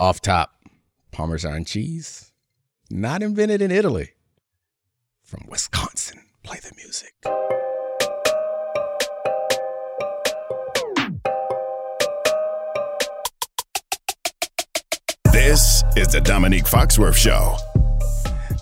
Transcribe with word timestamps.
Off 0.00 0.22
top, 0.22 0.52
Parmesan 1.10 1.66
cheese, 1.66 2.32
not 2.88 3.22
invented 3.22 3.60
in 3.60 3.70
Italy. 3.70 4.12
From 5.22 5.46
Wisconsin, 5.46 6.22
play 6.42 6.56
the 6.56 6.72
music. 6.74 7.12
This 15.34 15.84
is 15.94 16.08
the 16.08 16.20
Domonique 16.24 16.66
Foxworth 16.66 17.16
Show. 17.16 17.58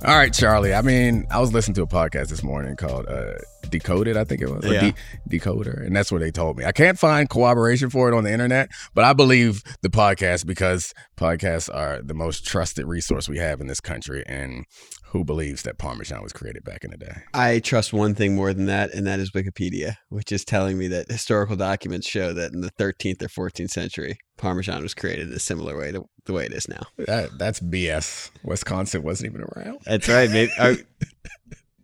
All 0.04 0.18
right, 0.18 0.34
Charlie. 0.34 0.74
I 0.74 0.82
mean, 0.82 1.24
I 1.30 1.38
was 1.38 1.52
listening 1.52 1.76
to 1.76 1.82
a 1.82 1.86
podcast 1.86 2.30
this 2.30 2.42
morning 2.42 2.74
called 2.74 3.06
uh, 3.06 3.34
Decoded, 3.70 4.16
I 4.16 4.24
think 4.24 4.40
it 4.42 4.48
was. 4.48 4.64
Yeah. 4.64 4.92
De- 5.28 5.38
Decoder. 5.38 5.84
And 5.86 5.94
that's 5.94 6.10
what 6.10 6.20
they 6.20 6.30
told 6.30 6.56
me. 6.56 6.64
I 6.64 6.72
can't 6.72 6.98
find 6.98 7.28
corroboration 7.28 7.90
for 7.90 8.08
it 8.08 8.16
on 8.16 8.24
the 8.24 8.32
internet, 8.32 8.70
but 8.94 9.04
I 9.04 9.12
believe 9.12 9.62
the 9.82 9.88
podcast 9.88 10.46
because 10.46 10.92
podcasts 11.16 11.72
are 11.72 12.02
the 12.02 12.14
most 12.14 12.44
trusted 12.44 12.86
resource 12.86 13.28
we 13.28 13.38
have 13.38 13.60
in 13.60 13.66
this 13.66 13.80
country. 13.80 14.22
And 14.26 14.64
who 15.10 15.24
believes 15.24 15.62
that 15.62 15.78
Parmesan 15.78 16.22
was 16.22 16.32
created 16.32 16.64
back 16.64 16.84
in 16.84 16.90
the 16.90 16.98
day? 16.98 17.22
I 17.32 17.60
trust 17.60 17.92
one 17.92 18.14
thing 18.14 18.34
more 18.34 18.52
than 18.52 18.66
that, 18.66 18.92
and 18.92 19.06
that 19.06 19.20
is 19.20 19.30
Wikipedia, 19.30 19.96
which 20.10 20.32
is 20.32 20.44
telling 20.44 20.76
me 20.76 20.86
that 20.88 21.10
historical 21.10 21.56
documents 21.56 22.06
show 22.06 22.32
that 22.34 22.52
in 22.52 22.60
the 22.60 22.70
13th 22.72 23.22
or 23.22 23.48
14th 23.48 23.70
century, 23.70 24.18
Parmesan 24.36 24.82
was 24.82 24.94
created 24.94 25.28
in 25.28 25.34
a 25.34 25.38
similar 25.38 25.78
way 25.78 25.92
to 25.92 26.04
the 26.26 26.32
way 26.32 26.44
it 26.44 26.52
is 26.52 26.68
now. 26.68 26.82
That, 26.98 27.38
that's 27.38 27.60
BS. 27.60 28.30
Wisconsin 28.44 29.02
wasn't 29.02 29.32
even 29.32 29.46
around. 29.56 29.78
That's 29.86 30.08
right. 30.08 30.30
Maybe, 30.30 30.52
are, 30.58 30.72
uh, 30.72 30.76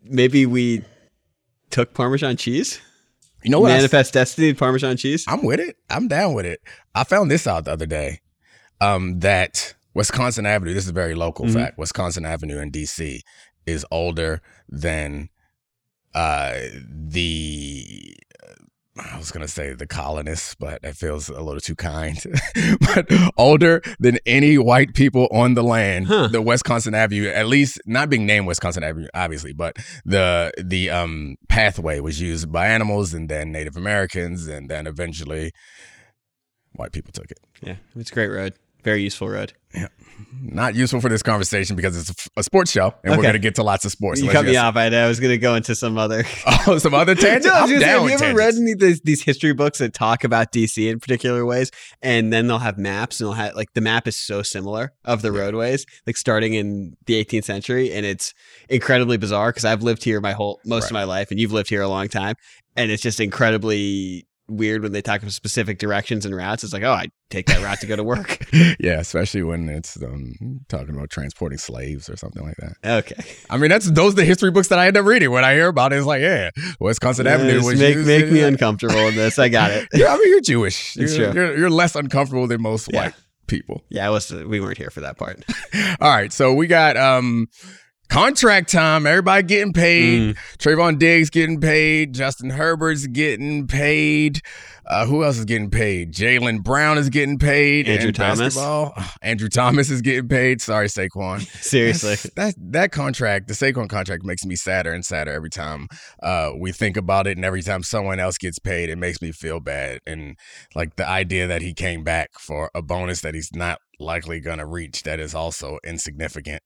maybe 0.03 0.45
we 0.45 0.83
took 1.75 1.93
Parmesan 1.93 2.37
cheese. 2.37 2.79
You 3.43 3.51
know 3.51 3.59
what? 3.59 3.67
Manifest 3.67 4.13
Destiny 4.13 4.53
Parmesan 4.53 4.95
cheese. 4.95 5.25
I'm 5.27 5.43
with 5.43 5.59
it. 5.59 5.75
I'm 5.89 6.07
down 6.07 6.33
with 6.33 6.45
it. 6.45 6.61
I 6.95 7.03
found 7.03 7.29
this 7.29 7.45
out 7.45 7.65
the 7.65 7.73
other 7.73 7.85
day. 7.85 8.21
Um, 8.79 9.19
that 9.19 9.75
Wisconsin 9.93 10.45
Avenue, 10.45 10.73
this 10.73 10.85
is 10.85 10.89
a 10.89 10.93
very 10.93 11.15
local 11.15 11.45
Mhm. 11.45 11.53
fact. 11.53 11.77
Wisconsin 11.77 12.25
Avenue 12.25 12.59
in 12.59 12.71
DC 12.71 13.21
is 13.65 13.85
older 13.91 14.41
than 14.69 15.29
uh 16.13 16.53
the 16.89 18.15
I 18.97 19.17
was 19.17 19.31
gonna 19.31 19.47
say 19.47 19.73
the 19.73 19.87
colonists, 19.87 20.55
but 20.55 20.81
that 20.81 20.95
feels 20.95 21.27
a 21.27 21.41
little 21.41 21.59
too 21.59 21.75
kind. 21.75 22.17
but 22.79 23.11
older 23.37 23.81
than 23.99 24.19
any 24.25 24.57
white 24.57 24.93
people 24.93 25.27
on 25.31 25.53
the 25.53 25.63
land. 25.63 26.07
Huh. 26.07 26.27
The 26.27 26.41
Wisconsin 26.41 26.95
Avenue, 26.95 27.27
at 27.27 27.47
least 27.47 27.81
not 27.85 28.09
being 28.09 28.25
named 28.25 28.47
Wisconsin 28.47 28.83
Avenue, 28.83 29.07
obviously, 29.13 29.51
but 29.51 29.75
the 30.05 30.51
the 30.63 30.89
um 30.89 31.35
pathway 31.49 31.99
was 31.99 32.21
used 32.21 32.51
by 32.51 32.67
animals 32.67 33.13
and 33.13 33.27
then 33.27 33.51
Native 33.51 33.75
Americans 33.75 34.47
and 34.47 34.69
then 34.69 34.87
eventually 34.87 35.51
white 36.73 36.93
people 36.93 37.11
took 37.11 37.29
it. 37.31 37.39
Yeah, 37.61 37.75
it's 37.95 38.11
a 38.11 38.13
great 38.13 38.29
road. 38.29 38.53
Very 38.85 39.01
useful 39.03 39.27
road. 39.27 39.51
Yeah. 39.73 39.87
Not 40.41 40.75
useful 40.75 41.01
for 41.01 41.09
this 41.09 41.21
conversation 41.23 41.75
because 41.75 41.97
it's 42.09 42.29
a 42.37 42.43
sports 42.43 42.71
show 42.71 42.93
and 43.03 43.17
we're 43.17 43.23
gonna 43.23 43.39
get 43.39 43.55
to 43.55 43.63
lots 43.63 43.83
of 43.83 43.91
sports. 43.91 44.21
you 44.21 44.29
cut 44.29 44.45
me 44.45 44.55
off. 44.55 44.75
I, 44.77 44.85
I 44.87 45.07
was 45.07 45.19
going 45.19 45.31
to 45.31 45.37
go 45.37 45.55
into 45.55 45.75
some 45.75 45.97
other. 45.97 46.23
Oh, 46.67 46.77
some 46.77 46.93
other 46.93 47.13
tangents. 47.25 47.45
No, 47.47 47.53
I'm 47.53 47.67
gonna 47.67 47.79
say, 47.81 47.85
have 47.87 48.01
you 48.03 48.09
ever 48.09 48.17
tangents. 48.25 48.37
read 48.37 48.55
any 48.55 48.71
of 48.73 48.79
these, 48.79 49.01
these 49.01 49.21
history 49.23 49.53
books 49.53 49.79
that 49.79 49.93
talk 49.93 50.23
about 50.23 50.51
DC 50.51 50.89
in 50.89 50.99
particular 50.99 51.45
ways? 51.45 51.69
And 52.01 52.31
then 52.31 52.47
they'll 52.47 52.59
have 52.59 52.77
maps, 52.77 53.19
and 53.19 53.27
they'll 53.27 53.33
have 53.33 53.55
like 53.55 53.73
the 53.73 53.81
map 53.81 54.07
is 54.07 54.15
so 54.15 54.41
similar 54.41 54.93
of 55.03 55.21
the 55.21 55.31
roadways, 55.31 55.85
like 56.07 56.15
starting 56.17 56.53
in 56.53 56.95
the 57.07 57.23
18th 57.23 57.43
century, 57.43 57.91
and 57.91 58.05
it's 58.05 58.33
incredibly 58.69 59.17
bizarre 59.17 59.49
because 59.49 59.65
I've 59.65 59.83
lived 59.83 60.03
here 60.03 60.21
my 60.21 60.31
whole 60.33 60.59
most 60.65 60.83
Right. 60.83 60.89
of 60.91 60.93
my 60.93 61.03
life, 61.03 61.29
and 61.31 61.39
you've 61.39 61.51
lived 61.51 61.69
here 61.69 61.81
a 61.81 61.87
long 61.89 62.07
time, 62.07 62.35
and 62.75 62.89
it's 62.91 63.03
just 63.03 63.19
incredibly 63.19 64.27
weird 64.47 64.83
when 64.83 64.91
they 64.91 65.01
talk 65.01 65.23
of 65.23 65.33
specific 65.33 65.79
directions 65.79 66.25
and 66.25 66.35
routes. 66.35 66.63
It's 66.63 66.71
like, 66.73 66.83
oh, 66.83 66.91
I 66.91 67.07
take 67.29 67.47
that 67.47 67.63
route 67.63 67.79
to 67.81 67.87
go 67.87 67.95
to 67.95 68.03
work. 68.03 68.45
yeah, 68.79 68.99
especially 68.99 69.41
when 69.43 69.67
it's 69.69 70.01
um, 70.03 70.59
talking 70.69 70.95
about 70.95 71.09
transporting 71.09 71.57
slaves 71.57 72.09
or 72.09 72.15
something 72.17 72.43
like 72.43 72.55
that. 72.57 72.97
okay, 72.99 73.23
I 73.49 73.57
mean, 73.57 73.69
that's 73.69 73.89
those 73.89 74.13
are 74.13 74.17
the 74.17 74.25
history 74.25 74.51
books 74.51 74.67
that 74.67 74.77
I 74.79 74.87
end 74.87 74.97
up 74.97 75.05
reading. 75.05 75.31
When 75.31 75.43
I 75.43 75.53
hear 75.53 75.67
about 75.67 75.93
it, 75.93 75.97
it's 75.97 76.05
like, 76.05 76.21
yeah, 76.21 76.51
Wisconsin 76.79 77.27
Avenue 77.27 77.53
Just 77.55 77.65
was 77.67 77.79
make 77.79 77.95
used- 77.95 78.07
make 78.07 78.31
me 78.31 78.41
uncomfortable 78.41 79.07
in 79.07 79.15
this. 79.15 79.39
I 79.39 79.49
got 79.49 79.71
it. 79.71 79.87
Yeah, 79.93 80.13
I 80.13 80.17
mean, 80.17 80.29
you're 80.29 80.41
Jewish. 80.41 80.95
You're, 80.95 81.07
true. 81.07 81.31
You're, 81.33 81.57
you're 81.57 81.69
less 81.69 81.95
uncomfortable 81.95 82.47
than 82.47 82.61
most 82.61 82.89
Yeah. 82.91 83.05
white 83.05 83.13
people. 83.47 83.83
Yeah, 83.89 84.07
I 84.07 84.09
was. 84.09 84.31
We 84.31 84.59
weren't 84.59 84.77
here 84.77 84.89
for 84.89 85.01
that 85.01 85.17
part. 85.17 85.43
All 86.01 86.09
right, 86.15 86.31
so 86.33 86.53
we 86.53 86.67
got 86.67 86.97
um 86.97 87.47
contract 88.09 88.71
time. 88.71 89.05
Everybody 89.05 89.43
getting 89.43 89.73
paid. 89.73 90.35
Mm. 90.35 90.37
Trevon 90.57 90.99
Diggs 90.99 91.29
getting 91.29 91.59
paid. 91.59 92.13
Justin 92.13 92.49
Herbert's 92.49 93.07
getting 93.07 93.67
paid. 93.67 94.41
Uh, 94.87 95.07
who 95.07 95.23
else 95.23 95.39
is 95.39 95.45
getting 95.45 95.71
paid? 95.71 96.13
Jaylen 96.13 96.63
Brown 96.63 96.99
is 96.99 97.09
getting 97.09 97.39
paid. 97.39 97.87
Andrew 97.89 98.09
in 98.09 98.13
Thomas. 98.13 98.39
basketball. 98.39 98.93
Andrew 99.23 99.49
Thomas 99.49 99.89
is 99.89 100.01
getting 100.01 100.27
paid. 100.27 100.61
Sorry, 100.61 100.87
Saquon. 100.87 101.41
Seriously. 101.63 102.09
That's- 102.35 102.53
that 102.55 102.71
that 102.71 102.91
contract, 102.91 103.47
the 103.47 103.55
Saquon 103.55 103.89
contract, 103.89 104.23
makes 104.23 104.45
me 104.45 104.55
sadder 104.55 104.93
and 104.93 105.03
sadder 105.03 105.31
every 105.31 105.49
time 105.49 105.87
uh, 106.21 106.51
we 106.55 106.71
think 106.71 106.97
about 106.97 107.25
it, 107.25 107.35
and 107.37 107.43
every 107.45 107.63
time 107.63 107.81
someone 107.81 108.19
else 108.19 108.37
gets 108.37 108.59
paid, 108.59 108.89
it 108.89 108.97
makes 108.97 109.21
me 109.21 109.31
feel 109.31 109.59
bad. 109.59 110.01
And 110.05 110.37
like 110.75 110.97
the 110.97 111.07
idea 111.07 111.47
that 111.47 111.63
he 111.63 111.73
came 111.73 112.03
back 112.03 112.29
for 112.37 112.69
a 112.75 112.81
bonus 112.83 113.21
that 113.21 113.33
he's 113.33 113.49
not 113.55 113.79
likely 113.99 114.39
gonna 114.39 114.67
reach, 114.67 115.01
that 115.03 115.19
is 115.19 115.33
also 115.33 115.79
insignificant 115.83 116.61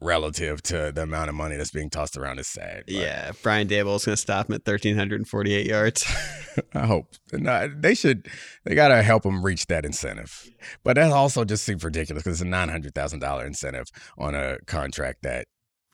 relative 0.00 0.62
to 0.62 0.92
the 0.94 1.02
amount 1.02 1.28
of 1.28 1.34
money 1.34 1.56
that's 1.56 1.70
being 1.70 1.90
tossed 1.90 2.16
around 2.16 2.38
is 2.38 2.46
sad. 2.46 2.84
But 2.86 2.94
Yeah, 2.94 3.32
Brian 3.42 3.68
Daboll 3.68 3.96
is 3.96 4.04
going 4.04 4.14
to 4.14 4.20
stop 4.20 4.48
him 4.48 4.54
at 4.54 4.66
1,348 4.66 5.66
yards. 5.66 6.04
I 6.74 6.86
hope 6.86 7.14
no, 7.32 7.68
they 7.68 7.94
should. 7.94 8.26
They 8.64 8.74
gotta 8.74 9.02
help 9.02 9.24
him 9.24 9.44
reach 9.44 9.66
that 9.66 9.84
incentive. 9.84 10.48
But 10.84 10.96
that 10.96 11.12
also 11.12 11.44
just 11.44 11.64
seems 11.64 11.84
ridiculous 11.84 12.24
because 12.24 12.40
it's 12.40 12.46
a 12.46 12.50
nine 12.50 12.68
hundred 12.68 12.94
thousand 12.94 13.20
dollar 13.20 13.46
incentive 13.46 13.86
on 14.16 14.34
a 14.34 14.58
contract 14.66 15.22
that, 15.22 15.46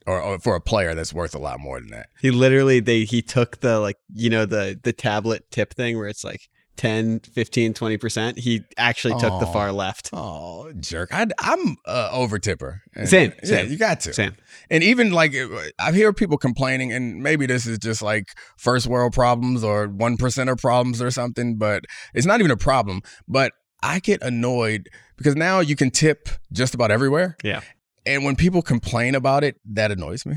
or, 0.06 0.20
or 0.20 0.38
for 0.38 0.56
a 0.56 0.60
player 0.60 0.94
that's 0.94 1.12
worth 1.12 1.34
a 1.34 1.38
lot 1.38 1.60
more 1.60 1.80
than 1.80 1.90
that. 1.90 2.08
He 2.20 2.30
literally 2.30 2.80
they 2.80 3.04
he 3.04 3.22
took 3.22 3.60
the 3.60 3.78
like 3.78 3.96
you 4.12 4.30
know 4.30 4.46
the 4.46 4.78
the 4.82 4.92
tablet 4.92 5.50
tip 5.50 5.74
thing 5.74 5.98
where 5.98 6.08
it's 6.08 6.24
like 6.24 6.48
10, 6.76 7.20
15, 7.20 7.74
20%. 7.74 8.38
He 8.38 8.62
actually 8.76 9.18
took 9.20 9.38
the 9.40 9.46
far 9.46 9.72
left. 9.72 10.10
Oh, 10.12 10.72
jerk! 10.80 11.10
I, 11.12 11.26
I'm 11.40 11.76
uh, 11.86 12.10
over 12.12 12.38
tipper. 12.38 12.82
And- 12.94 13.08
Same, 13.08 13.32
Yeah, 13.42 13.48
same. 13.48 13.70
you 13.70 13.76
got 13.78 14.00
to. 14.00 14.12
Sam. 14.12 14.34
And 14.70 14.82
even 14.82 15.12
like 15.12 15.34
I 15.78 15.92
hear 15.92 16.12
people 16.12 16.36
complaining, 16.38 16.92
and 16.92 17.22
maybe 17.22 17.46
this 17.46 17.66
is 17.66 17.78
just 17.78 18.02
like 18.02 18.26
first 18.56 18.86
world 18.86 19.12
problems 19.12 19.62
or 19.62 19.86
one 19.88 20.16
percenter 20.16 20.60
problems 20.60 21.00
or 21.02 21.10
something, 21.10 21.56
but 21.56 21.84
it's 22.14 22.26
not 22.26 22.40
even 22.40 22.50
a 22.50 22.56
problem. 22.56 23.02
But 23.28 23.52
I 23.82 24.00
get 24.00 24.22
annoyed 24.22 24.88
because 25.16 25.36
now 25.36 25.60
you 25.60 25.76
can 25.76 25.90
tip 25.90 26.28
just 26.52 26.74
about 26.74 26.90
everywhere. 26.90 27.36
Yeah. 27.44 27.60
And 28.06 28.24
when 28.24 28.36
people 28.36 28.62
complain 28.62 29.14
about 29.14 29.44
it, 29.44 29.56
that 29.72 29.90
annoys 29.90 30.26
me. 30.26 30.36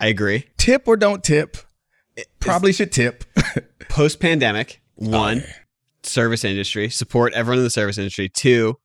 I 0.00 0.08
agree. 0.08 0.46
Tip 0.58 0.86
or 0.88 0.96
don't 0.96 1.22
tip. 1.24 1.56
Probably 2.40 2.72
should 2.72 2.92
tip. 2.92 3.24
Post 3.88 4.20
pandemic, 4.20 4.80
one, 4.96 5.38
Oh, 5.38 5.40
yeah. 5.46 5.52
Service 6.08 6.44
industry, 6.44 6.88
support 6.88 7.32
everyone 7.34 7.58
in 7.58 7.64
the 7.64 7.70
service 7.70 7.98
industry. 7.98 8.28
Two, 8.28 8.78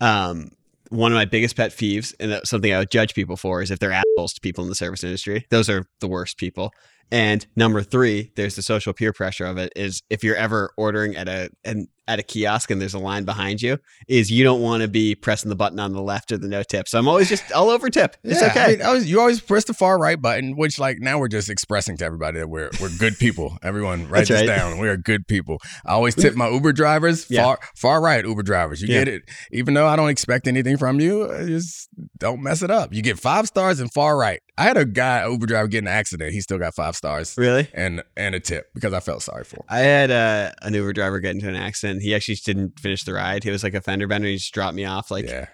um, 0.00 0.50
one 0.90 1.12
of 1.12 1.16
my 1.16 1.24
biggest 1.24 1.56
pet 1.56 1.70
peeves, 1.72 2.14
and 2.18 2.32
that's 2.32 2.48
something 2.48 2.72
I 2.72 2.78
would 2.78 2.90
judge 2.90 3.14
people 3.14 3.36
for, 3.36 3.62
is 3.62 3.70
if 3.70 3.78
they're 3.78 3.92
assholes 3.92 4.32
to 4.34 4.40
people 4.40 4.64
in 4.64 4.70
the 4.70 4.74
service 4.74 5.04
industry. 5.04 5.46
Those 5.50 5.68
are 5.68 5.86
the 6.00 6.08
worst 6.08 6.38
people. 6.38 6.72
And 7.10 7.46
number 7.56 7.82
three, 7.82 8.32
there's 8.36 8.56
the 8.56 8.62
social 8.62 8.92
peer 8.92 9.12
pressure 9.12 9.46
of 9.46 9.58
it. 9.58 9.72
Is 9.76 10.02
if 10.10 10.22
you're 10.22 10.36
ever 10.36 10.72
ordering 10.76 11.16
at 11.16 11.28
a 11.28 11.50
an, 11.64 11.88
at 12.08 12.18
a 12.18 12.22
kiosk 12.24 12.70
and 12.72 12.80
there's 12.80 12.94
a 12.94 12.98
line 12.98 13.24
behind 13.24 13.62
you, 13.62 13.78
is 14.08 14.30
you 14.30 14.42
don't 14.42 14.62
want 14.62 14.82
to 14.82 14.88
be 14.88 15.14
pressing 15.14 15.48
the 15.48 15.54
button 15.54 15.78
on 15.78 15.92
the 15.92 16.02
left 16.02 16.32
or 16.32 16.38
the 16.38 16.48
no 16.48 16.62
tip. 16.64 16.88
So 16.88 16.98
I'm 16.98 17.06
always 17.06 17.28
just 17.28 17.44
I'll 17.54 17.70
over 17.70 17.88
tip. 17.90 18.16
It's 18.24 18.40
Yeah, 18.40 18.48
okay. 18.48 18.64
I 18.64 18.68
mean, 18.68 18.82
I 18.82 18.92
was, 18.92 19.08
you 19.10 19.20
always 19.20 19.40
press 19.40 19.64
the 19.64 19.74
far 19.74 19.98
right 19.98 20.20
button, 20.20 20.56
which 20.56 20.78
like 20.80 20.98
now 20.98 21.18
we're 21.18 21.28
just 21.28 21.48
expressing 21.50 21.96
to 21.98 22.04
everybody 22.04 22.38
that 22.40 22.48
we're 22.48 22.70
we're 22.80 22.90
good 22.98 23.18
people. 23.18 23.56
Everyone 23.62 24.08
write 24.08 24.26
this 24.26 24.40
right. 24.40 24.46
down. 24.46 24.78
We 24.78 24.88
are 24.88 24.96
good 24.96 25.28
people. 25.28 25.58
I 25.84 25.92
always 25.92 26.14
tip 26.14 26.34
my 26.34 26.48
Uber 26.48 26.72
drivers, 26.72 27.26
Yeah. 27.30 27.42
far 27.44 27.58
far 27.76 28.00
right 28.00 28.24
Uber 28.24 28.42
drivers. 28.42 28.80
You 28.82 28.88
Yeah. 28.88 29.00
get 29.04 29.08
it. 29.08 29.22
Even 29.52 29.74
though 29.74 29.86
I 29.86 29.94
don't 29.94 30.08
expect 30.08 30.48
anything 30.48 30.78
from 30.78 31.00
you, 31.00 31.28
just 31.46 31.88
don't 32.18 32.42
mess 32.42 32.62
it 32.62 32.70
up. 32.70 32.92
You 32.94 33.02
get 33.02 33.18
five 33.18 33.46
stars 33.46 33.80
and 33.80 33.92
far 33.92 34.16
right. 34.16 34.40
I 34.56 34.62
had 34.64 34.76
a 34.76 34.84
guy, 34.84 35.24
Uber 35.28 35.46
driver, 35.46 35.68
get 35.68 35.78
in 35.78 35.86
an 35.86 35.92
accident. 35.92 36.32
He 36.32 36.40
still 36.40 36.58
got 36.58 36.74
five 36.74 36.96
stars 36.96 37.34
really? 37.38 37.68
and 37.74 38.02
and 38.16 38.34
a 38.34 38.40
tip 38.40 38.66
because 38.74 38.92
I 38.92 39.00
felt 39.00 39.22
sorry 39.22 39.44
for 39.44 39.56
him. 39.56 39.62
I 39.68 39.80
had 39.80 40.10
uh, 40.10 40.50
an 40.62 40.74
Uber 40.74 40.92
driver 40.94 41.20
get 41.20 41.34
into 41.34 41.48
an 41.48 41.54
accident. 41.54 41.97
He 42.00 42.14
actually 42.14 42.36
didn't 42.44 42.78
finish 42.80 43.04
the 43.04 43.12
ride. 43.14 43.44
He 43.44 43.50
was 43.50 43.62
like 43.62 43.74
a 43.74 43.80
fender 43.80 44.06
bender. 44.06 44.28
He 44.28 44.36
just 44.36 44.52
dropped 44.54 44.74
me 44.74 44.84
off 44.84 45.10
like 45.10 45.26
yeah, 45.26 45.46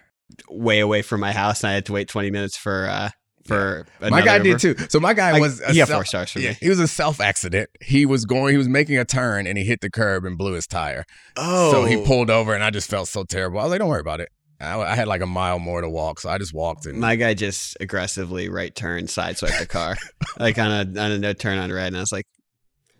way 0.50 0.80
away 0.80 1.02
from 1.02 1.20
my 1.20 1.32
house, 1.32 1.62
and 1.62 1.70
I 1.70 1.74
had 1.74 1.86
to 1.86 1.92
wait 1.92 2.08
20 2.08 2.30
minutes 2.30 2.56
for 2.56 2.86
uh 2.88 3.10
for 3.46 3.86
my 4.00 4.22
guy 4.22 4.36
Uber. 4.38 4.56
did 4.58 4.58
too. 4.78 4.86
So 4.88 4.98
my 5.00 5.12
guy 5.12 5.36
I- 5.36 5.40
was 5.40 5.60
a 5.60 5.68
he 5.72 5.74
self- 5.78 5.90
four 5.90 6.04
stars 6.06 6.30
for 6.30 6.38
yeah, 6.40 6.50
me. 6.50 6.56
he 6.60 6.68
was 6.70 6.80
a 6.80 6.88
self 6.88 7.20
accident. 7.20 7.68
He 7.82 8.06
was 8.06 8.24
going. 8.24 8.52
He 8.54 8.58
was 8.58 8.68
making 8.68 8.96
a 8.98 9.04
turn 9.04 9.46
and 9.46 9.58
he 9.58 9.64
hit 9.64 9.80
the 9.82 9.90
curb 9.90 10.24
and 10.24 10.38
blew 10.38 10.52
his 10.54 10.66
tire. 10.66 11.04
Oh, 11.36 11.70
So 11.72 11.84
he 11.84 12.02
pulled 12.04 12.30
over, 12.30 12.54
and 12.54 12.64
I 12.64 12.70
just 12.70 12.88
felt 12.88 13.08
so 13.08 13.24
terrible. 13.24 13.60
I 13.60 13.64
was 13.64 13.70
like, 13.70 13.80
"Don't 13.80 13.88
worry 13.88 14.00
about 14.00 14.20
it." 14.20 14.30
I, 14.60 14.80
I 14.80 14.94
had 14.94 15.08
like 15.08 15.20
a 15.20 15.26
mile 15.26 15.58
more 15.58 15.82
to 15.82 15.90
walk, 15.90 16.20
so 16.20 16.30
I 16.30 16.38
just 16.38 16.54
walked. 16.54 16.86
And 16.86 16.98
My 16.98 17.16
guy 17.16 17.34
just 17.34 17.76
aggressively 17.80 18.48
right 18.48 18.74
turn, 18.74 19.04
sideswiped 19.06 19.58
the 19.58 19.66
car, 19.66 19.96
like 20.38 20.58
on 20.58 20.70
a 20.70 21.00
on 21.00 21.10
a 21.12 21.18
no 21.18 21.32
turn 21.34 21.58
on 21.58 21.70
red, 21.70 21.88
and 21.88 21.96
I 21.98 22.00
was 22.00 22.12
like, 22.12 22.24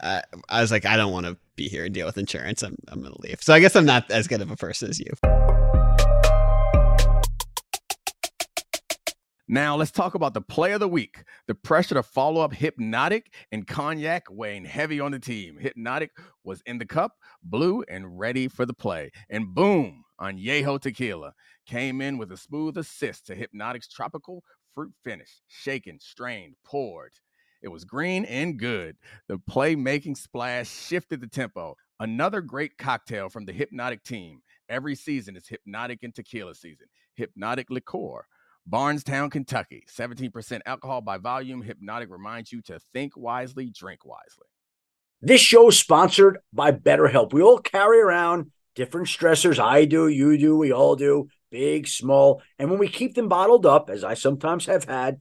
I, 0.05 0.23
I 0.51 0.61
was 0.61 0.71
like, 0.71 0.85
I 0.85 0.97
don't 0.97 1.12
want 1.12 1.27
to 1.27 1.37
be 1.56 1.69
here 1.69 1.87
and 1.87 1.95
deal 1.95 2.06
with 2.06 2.19
insurance. 2.19 2.62
I'm 2.62 2.77
I'm 2.89 3.03
gonna 3.03 3.21
leave. 3.21 3.43
So 3.43 3.55
I 3.55 3.61
guess 3.61 3.75
I'm 3.75 3.87
not 3.87 4.11
as 4.11 4.29
good 4.29 4.43
of 4.43 4.51
a 4.51 4.56
person 4.56 4.91
as 4.91 5.01
you. 5.01 5.12
Now, 9.47 9.77
let's 9.77 9.91
talk 9.91 10.15
about 10.15 10.33
the 10.33 10.41
play 10.41 10.73
of 10.73 10.81
the 10.81 10.89
week. 10.89 11.23
The 11.47 11.55
pressure 11.55 11.95
to 11.97 12.03
follow 12.03 12.41
up 12.41 12.55
Hypnotic 12.55 13.35
and 13.53 13.67
Cognac 13.67 14.25
weighing 14.31 14.65
heavy 14.65 15.01
on 15.01 15.12
the 15.12 15.19
team. 15.19 15.59
Hypnotic 15.59 16.12
was 16.45 16.62
in 16.65 16.79
the 16.79 16.87
cup, 16.87 17.12
blue, 17.43 17.85
and 17.89 18.19
ready 18.19 18.49
for 18.49 18.65
the 18.65 18.73
play. 18.73 19.11
And 19.29 19.55
boom, 19.55 20.05
Añejo 20.19 20.81
Tequila 20.81 21.35
came 21.67 22.00
in 22.00 22.17
with 22.17 22.33
a 22.33 22.39
smooth 22.39 22.79
assist 22.79 23.27
to 23.27 23.35
Hypnotic's 23.35 23.89
tropical 23.89 24.43
fruit 24.75 24.93
finish. 25.05 25.43
Shaken, 25.47 26.00
strained, 26.00 26.55
poured. 26.65 27.12
It 27.64 27.72
was 27.72 27.84
green 27.84 28.26
and 28.26 28.58
good. 28.58 28.96
The 29.26 29.38
playmaking 29.38 30.19
splash 30.19 30.69
shifted 30.69 31.22
the 31.22 31.26
tempo. 31.26 31.76
Another 31.99 32.43
great 32.43 32.76
cocktail 32.76 33.31
from 33.31 33.46
the 33.46 33.55
Hypnotic 33.55 34.05
team. 34.05 34.43
Every 34.69 34.94
season 34.94 35.34
is 35.34 35.49
Hypnotic 35.49 36.02
and 36.02 36.14
Tequila 36.14 36.55
season. 36.55 36.87
Hypnotic 37.16 37.70
Liqueur 37.70 38.26
Bardstown, 38.66 39.31
Kentucky. 39.31 39.84
17% 39.90 40.61
alcohol 40.66 41.00
by 41.00 41.16
volume. 41.16 41.62
Hypnotic 41.62 42.11
reminds 42.11 42.52
you 42.52 42.61
to 42.62 42.78
think 42.93 43.16
wisely, 43.16 43.70
drink 43.70 44.05
wisely. 44.05 44.46
This 45.22 45.40
show 45.40 45.69
is 45.69 45.78
sponsored 45.78 46.38
by 46.52 46.72
BetterHelp. 46.72 47.32
We 47.32 47.40
all 47.40 47.58
carry 47.58 47.99
around 48.00 48.50
different 48.75 49.06
stressors. 49.06 49.58
I 49.58 49.87
do, 49.87 50.08
you 50.08 50.37
do, 50.37 50.56
we 50.56 50.70
all 50.70 50.96
do, 50.96 51.28
big, 51.50 51.88
small. 51.88 52.43
And 52.58 52.69
when 52.69 52.78
we 52.78 52.88
keep 52.88 53.14
them 53.14 53.28
bottled 53.28 53.64
up, 53.64 53.88
as 53.88 54.05
I 54.05 54.14
sometimes 54.14 54.66
have 54.66 54.84
had 54.84 55.20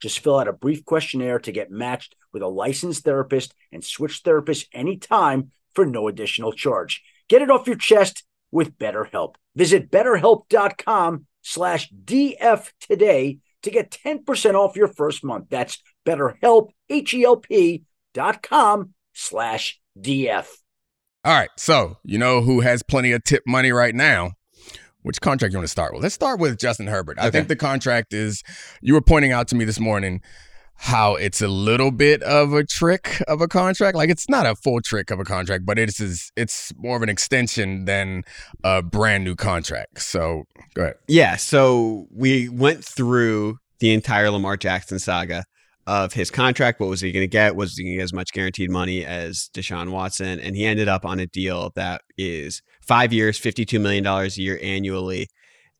Just 0.00 0.18
fill 0.20 0.38
out 0.38 0.48
a 0.48 0.52
brief 0.52 0.84
questionnaire 0.84 1.38
to 1.40 1.52
get 1.52 1.70
matched 1.70 2.14
with 2.32 2.42
a 2.42 2.48
licensed 2.48 3.04
therapist 3.04 3.54
and 3.72 3.84
switch 3.84 4.22
therapists 4.22 4.66
anytime 4.72 5.52
for 5.74 5.86
no 5.86 6.08
additional 6.08 6.52
charge. 6.52 7.02
Get 7.28 7.42
it 7.42 7.50
off 7.50 7.66
your 7.66 7.76
chest 7.76 8.24
with 8.50 8.78
BetterHelp. 8.78 9.34
Visit 9.54 9.90
betterhelp.com 9.90 11.26
slash 11.42 11.90
DF 11.90 12.70
today 12.80 13.38
to 13.62 13.70
get 13.70 13.90
10% 13.90 14.54
off 14.54 14.76
your 14.76 14.88
first 14.88 15.24
month. 15.24 15.46
That's 15.50 15.82
betterhelp, 16.06 16.70
H-E-L-P 16.88 17.82
dot 18.14 18.42
com 18.42 18.94
slash 19.12 19.80
DF. 19.98 20.46
All 21.24 21.32
right. 21.32 21.50
So, 21.58 21.96
you 22.04 22.18
know 22.18 22.42
who 22.42 22.60
has 22.60 22.82
plenty 22.84 23.12
of 23.12 23.24
tip 23.24 23.42
money 23.46 23.72
right 23.72 23.94
now? 23.94 24.32
Which 25.06 25.20
contract 25.20 25.52
you 25.52 25.58
want 25.58 25.68
to 25.68 25.70
start 25.70 25.94
with? 25.94 26.02
Let's 26.02 26.16
start 26.16 26.40
with 26.40 26.58
Justin 26.58 26.88
Herbert. 26.88 27.16
I 27.20 27.30
think 27.30 27.46
the 27.46 27.54
contract 27.54 28.12
is, 28.12 28.42
you 28.82 28.92
were 28.92 29.00
pointing 29.00 29.30
out 29.30 29.46
to 29.48 29.54
me 29.54 29.64
this 29.64 29.78
morning 29.78 30.20
how 30.74 31.14
it's 31.14 31.40
a 31.40 31.46
little 31.46 31.92
bit 31.92 32.24
of 32.24 32.52
a 32.52 32.64
trick 32.64 33.22
of 33.28 33.40
a 33.40 33.46
contract. 33.46 33.96
Like 33.96 34.10
it's 34.10 34.28
not 34.28 34.46
a 34.46 34.56
full 34.56 34.80
trick 34.80 35.12
of 35.12 35.20
a 35.20 35.24
contract, 35.24 35.64
but 35.64 35.78
it's 35.78 36.00
it's 36.36 36.72
more 36.76 36.96
of 36.96 37.04
an 37.04 37.08
extension 37.08 37.84
than 37.84 38.24
a 38.64 38.82
brand 38.82 39.22
new 39.22 39.36
contract. 39.36 40.02
So 40.02 40.42
go 40.74 40.82
ahead. 40.82 40.96
Yeah, 41.06 41.36
so 41.36 42.08
we 42.10 42.48
went 42.48 42.84
through 42.84 43.58
the 43.78 43.94
entire 43.94 44.28
Lamar 44.32 44.56
Jackson 44.56 44.98
saga 44.98 45.44
of 45.86 46.12
his 46.12 46.30
contract. 46.30 46.80
What 46.80 46.88
was 46.88 47.00
he 47.00 47.12
going 47.12 47.22
to 47.22 47.28
get? 47.28 47.54
Was 47.54 47.76
he 47.76 47.84
going 47.84 47.92
to 47.92 47.96
get 47.98 48.04
as 48.04 48.12
much 48.12 48.32
guaranteed 48.32 48.70
money 48.70 49.04
as 49.04 49.50
Deshaun 49.54 49.90
Watson? 49.90 50.40
And 50.40 50.56
he 50.56 50.64
ended 50.64 50.88
up 50.88 51.04
on 51.04 51.20
a 51.20 51.26
deal 51.26 51.72
that 51.76 52.02
is 52.18 52.62
five 52.82 53.12
years, 53.12 53.40
$52 53.40 53.80
million 53.80 54.06
a 54.06 54.26
year 54.26 54.58
annually, 54.62 55.28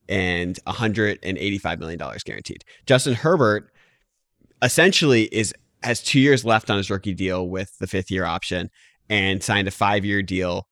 and 0.09 0.59
$185 0.67 1.79
million 1.79 1.99
guaranteed. 2.25 2.65
Justin 2.87 3.15
Herbert 3.15 3.71
essentially 4.63 5.25
is 5.25 5.53
has 5.83 6.03
two 6.03 6.21
years 6.21 6.45
left 6.45 6.71
on 6.71 6.79
his 6.79 6.91
rookie 6.91 7.15
deal 7.15 7.49
with 7.49 7.77
the 7.79 7.87
fifth 7.87 8.11
year 8.11 8.25
option 8.25 8.71
and 9.09 9.43
signed 9.43 9.69
a 9.69 9.71
five 9.71 10.05
year 10.05 10.23
deal, 10.23 10.67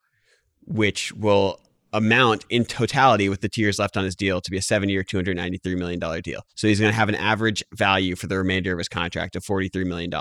which 0.63 1.13
will 1.13 1.61
amount 1.95 2.45
in 2.51 2.65
totality 2.65 3.29
with 3.29 3.41
the 3.41 3.49
two 3.49 3.63
years 3.63 3.79
left 3.79 3.97
on 3.97 4.05
his 4.05 4.17
deal 4.17 4.41
to 4.41 4.51
be 4.51 4.59
a 4.59 4.63
seven 4.63 4.89
year, 4.89 5.03
$293 5.03 5.79
million 5.79 6.21
deal. 6.21 6.43
So 6.57 6.69
he's 6.69 6.81
going 6.81 6.93
to 6.93 6.97
have 6.97 7.09
an 7.09 7.15
average 7.15 7.65
value 7.73 8.17
for 8.17 8.27
the 8.27 8.37
remainder 8.37 8.73
of 8.73 8.79
his 8.79 8.89
contract 8.89 9.37
of 9.37 9.45
$43 9.45 9.87
million. 9.87 10.13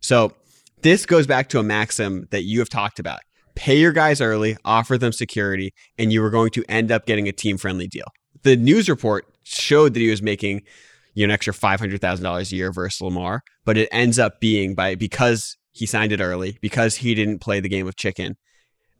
So 0.00 0.32
this 0.82 1.06
goes 1.06 1.26
back 1.26 1.50
to 1.50 1.58
a 1.58 1.62
maxim 1.62 2.26
that 2.30 2.42
you 2.44 2.58
have 2.60 2.70
talked 2.70 2.98
about. 2.98 3.20
Pay 3.54 3.78
your 3.78 3.92
guys 3.92 4.20
early, 4.20 4.56
offer 4.64 4.96
them 4.96 5.12
security, 5.12 5.74
and 5.98 6.12
you 6.12 6.24
are 6.24 6.30
going 6.30 6.50
to 6.50 6.64
end 6.68 6.90
up 6.90 7.06
getting 7.06 7.28
a 7.28 7.32
team 7.32 7.58
friendly 7.58 7.88
deal. 7.88 8.06
The 8.42 8.56
news 8.56 8.88
report 8.88 9.26
showed 9.44 9.94
that 9.94 10.00
he 10.00 10.10
was 10.10 10.22
making 10.22 10.62
you 11.14 11.26
know, 11.26 11.32
an 11.32 11.34
extra 11.34 11.52
$500,000 11.52 12.52
a 12.52 12.56
year 12.56 12.72
versus 12.72 13.00
Lamar, 13.00 13.42
but 13.64 13.76
it 13.76 13.88
ends 13.92 14.18
up 14.18 14.40
being 14.40 14.74
by 14.74 14.94
because 14.94 15.56
he 15.72 15.84
signed 15.84 16.12
it 16.12 16.20
early, 16.20 16.58
because 16.60 16.96
he 16.96 17.14
didn't 17.14 17.40
play 17.40 17.60
the 17.60 17.68
game 17.68 17.86
of 17.86 17.96
chicken, 17.96 18.36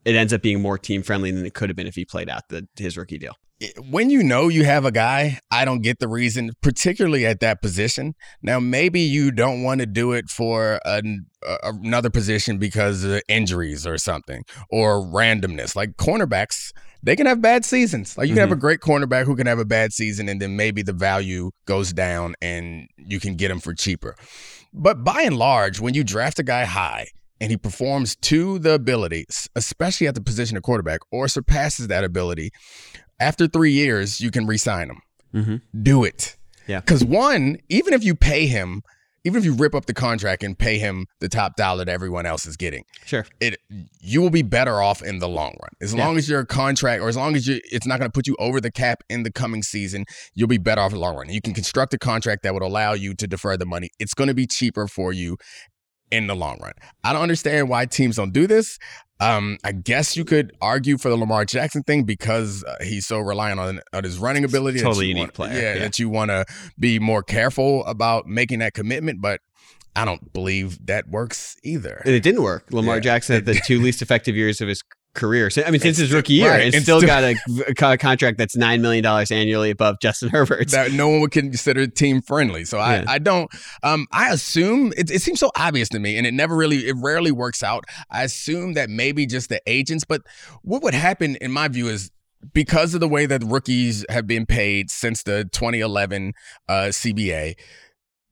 it 0.08 0.16
ends 0.16 0.32
up 0.32 0.40
being 0.40 0.62
more 0.62 0.78
team 0.78 1.02
friendly 1.02 1.30
than 1.30 1.44
it 1.44 1.52
could 1.52 1.68
have 1.68 1.76
been 1.76 1.86
if 1.86 1.94
he 1.94 2.06
played 2.06 2.30
out 2.30 2.48
the, 2.48 2.66
his 2.78 2.96
rookie 2.96 3.18
deal. 3.18 3.34
when 3.90 4.08
you 4.08 4.22
know 4.22 4.48
you 4.48 4.64
have 4.64 4.86
a 4.86 4.90
guy, 4.90 5.38
I 5.50 5.66
don't 5.66 5.82
get 5.82 5.98
the 5.98 6.08
reason, 6.08 6.52
particularly 6.62 7.26
at 7.26 7.40
that 7.40 7.60
position. 7.60 8.14
Now, 8.42 8.58
maybe 8.58 9.00
you 9.00 9.30
don't 9.30 9.62
want 9.62 9.80
to 9.80 9.86
do 9.86 10.12
it 10.12 10.30
for 10.30 10.80
an, 10.86 11.26
another 11.62 12.08
position 12.08 12.56
because 12.56 13.04
of 13.04 13.20
injuries 13.28 13.86
or 13.86 13.98
something 13.98 14.44
or 14.70 15.02
randomness. 15.02 15.76
Like 15.76 15.96
cornerbacks, 15.98 16.72
they 17.02 17.14
can 17.14 17.26
have 17.26 17.42
bad 17.42 17.66
seasons. 17.66 18.16
Like 18.16 18.28
you 18.28 18.34
can 18.34 18.40
have 18.40 18.48
mm-hmm. 18.48 18.58
a 18.58 18.60
great 18.60 18.80
cornerback 18.80 19.24
who 19.24 19.36
can 19.36 19.46
have 19.46 19.58
a 19.58 19.66
bad 19.66 19.92
season, 19.92 20.30
and 20.30 20.40
then 20.40 20.56
maybe 20.56 20.80
the 20.80 20.94
value 20.94 21.50
goes 21.66 21.92
down 21.92 22.34
and 22.40 22.88
you 22.96 23.20
can 23.20 23.36
get 23.36 23.50
him 23.50 23.60
for 23.60 23.74
cheaper. 23.74 24.16
But 24.72 25.04
by 25.04 25.22
and 25.22 25.36
large, 25.36 25.80
when 25.80 25.92
you 25.92 26.02
draft 26.02 26.38
a 26.38 26.42
guy 26.42 26.64
high, 26.64 27.08
and 27.40 27.50
he 27.50 27.56
performs 27.56 28.16
to 28.16 28.58
the 28.58 28.72
ability, 28.74 29.26
especially 29.54 30.06
at 30.06 30.14
the 30.14 30.20
position 30.20 30.56
of 30.56 30.62
quarterback, 30.62 31.00
or 31.12 31.28
surpasses 31.28 31.88
that 31.88 32.04
ability, 32.04 32.50
after 33.20 33.46
three 33.46 33.72
years, 33.72 34.20
you 34.20 34.30
can 34.30 34.46
re-sign 34.46 34.90
him. 34.90 35.00
Mm-hmm. 35.34 35.82
Do 35.82 36.04
it. 36.04 36.36
Yeah. 36.66 36.80
Because 36.80 37.04
one, 37.04 37.58
even 37.68 37.94
if 37.94 38.04
you 38.04 38.14
pay 38.14 38.46
him, 38.46 38.82
even 39.24 39.38
if 39.40 39.44
you 39.44 39.52
rip 39.54 39.74
up 39.74 39.86
the 39.86 39.94
contract 39.94 40.42
and 40.42 40.56
pay 40.58 40.78
him 40.78 41.06
the 41.20 41.28
top 41.28 41.56
dollar 41.56 41.84
that 41.84 41.90
everyone 41.92 42.24
else 42.24 42.46
is 42.46 42.56
getting, 42.56 42.84
Sure. 43.04 43.26
it 43.40 43.58
you 44.00 44.22
will 44.22 44.30
be 44.30 44.42
better 44.42 44.80
off 44.80 45.02
in 45.02 45.18
the 45.18 45.28
long 45.28 45.56
run. 45.60 45.70
As 45.82 45.92
Yeah. 45.92 46.06
long 46.06 46.16
as 46.16 46.28
your 46.28 46.44
contract, 46.44 47.02
or 47.02 47.08
as 47.08 47.16
long 47.16 47.34
as 47.36 47.46
you, 47.46 47.60
it's 47.64 47.86
not 47.86 47.98
going 47.98 48.08
to 48.10 48.12
put 48.14 48.26
you 48.26 48.36
over 48.38 48.60
the 48.60 48.70
cap 48.70 49.02
in 49.10 49.24
the 49.24 49.32
coming 49.32 49.62
season, 49.62 50.04
you'll 50.34 50.48
be 50.48 50.56
better 50.58 50.80
off 50.80 50.92
in 50.92 50.96
the 50.96 51.00
long 51.00 51.16
run. 51.16 51.28
You 51.30 51.40
can 51.40 51.52
construct 51.52 51.92
a 51.94 51.98
contract 51.98 52.42
that 52.44 52.54
would 52.54 52.62
allow 52.62 52.92
you 52.92 53.12
to 53.14 53.26
defer 53.26 53.56
the 53.56 53.66
money. 53.66 53.90
It's 53.98 54.14
going 54.14 54.28
to 54.28 54.34
be 54.34 54.46
cheaper 54.46 54.86
for 54.86 55.12
you 55.12 55.36
in 56.10 56.26
the 56.26 56.34
long 56.36 56.58
run. 56.62 56.72
I 57.04 57.12
don't 57.12 57.22
understand 57.22 57.68
why 57.68 57.86
teams 57.86 58.16
don't 58.16 58.32
do 58.32 58.46
this. 58.46 58.78
Um, 59.20 59.58
I 59.64 59.72
guess 59.72 60.16
you 60.16 60.24
could 60.24 60.52
argue 60.60 60.96
for 60.96 61.08
the 61.08 61.16
Lamar 61.16 61.44
Jackson 61.44 61.82
thing 61.82 62.04
because 62.04 62.62
uh, 62.64 62.76
he's 62.84 63.06
so 63.06 63.18
reliant 63.18 63.58
on, 63.58 63.80
on 63.92 64.04
his 64.04 64.18
running 64.18 64.44
ability. 64.44 64.78
that 64.78 64.84
Totally 64.84 65.06
you 65.06 65.08
unique 65.10 65.22
want- 65.22 65.34
player, 65.34 65.52
Yeah, 65.60 65.74
yeah. 65.74 65.78
that 65.80 65.98
you 65.98 66.08
want 66.08 66.30
to 66.30 66.44
be 66.78 66.98
more 67.00 67.22
careful 67.24 67.84
about 67.86 68.26
making 68.26 68.60
that 68.60 68.74
commitment, 68.74 69.20
but 69.20 69.40
I 69.96 70.04
don't 70.04 70.32
believe 70.32 70.86
that 70.86 71.08
works 71.08 71.56
either. 71.64 72.00
And 72.04 72.14
it 72.14 72.22
didn't 72.22 72.42
work. 72.44 72.66
Lamar 72.70 72.96
Yeah. 72.96 73.00
Jackson 73.00 73.34
had 73.34 73.46
the 73.46 73.54
two 73.66 73.80
least 73.82 74.02
effective 74.02 74.36
years 74.36 74.60
of 74.60 74.68
his 74.68 74.82
career. 75.18 75.50
So, 75.50 75.62
I 75.62 75.70
mean, 75.70 75.80
since 75.80 75.98
his 75.98 76.12
rookie 76.12 76.34
year, 76.34 76.50
right, 76.50 76.62
and 76.66 76.74
and 76.74 76.82
still 76.82 77.00
still- 77.00 77.08
got 77.08 77.24
a, 77.24 77.36
a 77.92 77.98
contract 77.98 78.38
that's 78.38 78.56
$9 78.56 78.80
million 78.80 79.04
annually 79.04 79.70
above 79.70 80.00
Justin 80.00 80.28
Herbert's. 80.30 80.72
that 80.72 80.92
no 80.92 81.08
one 81.08 81.20
would 81.20 81.30
consider 81.32 81.86
team 81.86 82.22
friendly. 82.22 82.64
So 82.64 82.78
I, 82.78 82.96
Yeah. 82.96 83.04
I 83.08 83.18
don't. 83.18 83.50
Um, 83.82 84.06
I 84.12 84.30
assume 84.32 84.92
it, 84.96 85.10
it 85.10 85.20
seems 85.20 85.40
so 85.40 85.50
obvious 85.56 85.88
to 85.90 85.98
me, 85.98 86.16
and 86.16 86.26
it 86.26 86.32
never 86.32 86.56
really, 86.56 86.88
it 86.88 86.94
rarely 86.98 87.32
works 87.32 87.62
out. 87.62 87.84
I 88.10 88.22
assume 88.22 88.74
that 88.74 88.88
maybe 88.88 89.26
just 89.26 89.48
the 89.48 89.60
agents, 89.66 90.04
but 90.04 90.22
what 90.62 90.82
would 90.82 90.94
happen 90.94 91.36
in 91.36 91.52
my 91.52 91.68
view 91.68 91.88
is 91.88 92.10
because 92.54 92.94
of 92.94 93.00
the 93.00 93.08
way 93.08 93.26
that 93.26 93.42
rookies 93.44 94.06
have 94.08 94.26
been 94.26 94.46
paid 94.46 94.90
since 94.90 95.24
the 95.24 95.44
2011 95.52 96.32
uh, 96.68 96.72
CBA, 96.90 97.56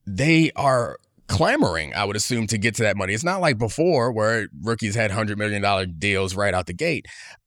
they 0.07 0.52
are 0.55 0.99
clamoring, 1.28 1.95
I 1.95 2.04
would 2.04 2.16
assume, 2.16 2.47
to 2.49 2.59
get 2.59 2.75
to 2.76 2.83
that 2.85 2.97
money. 2.97 3.14
It's 3.14 3.25
not 3.25 3.40
like 3.40 3.59
before 3.59 4.12
where 4.12 4.49
rookies 4.62 4.95
had 4.95 5.11
$100 5.11 5.37
million 5.37 5.95
deals 5.99 6.35
right 6.35 6.54
out 6.54 6.66
the 6.66 6.73
gate. 6.73 7.06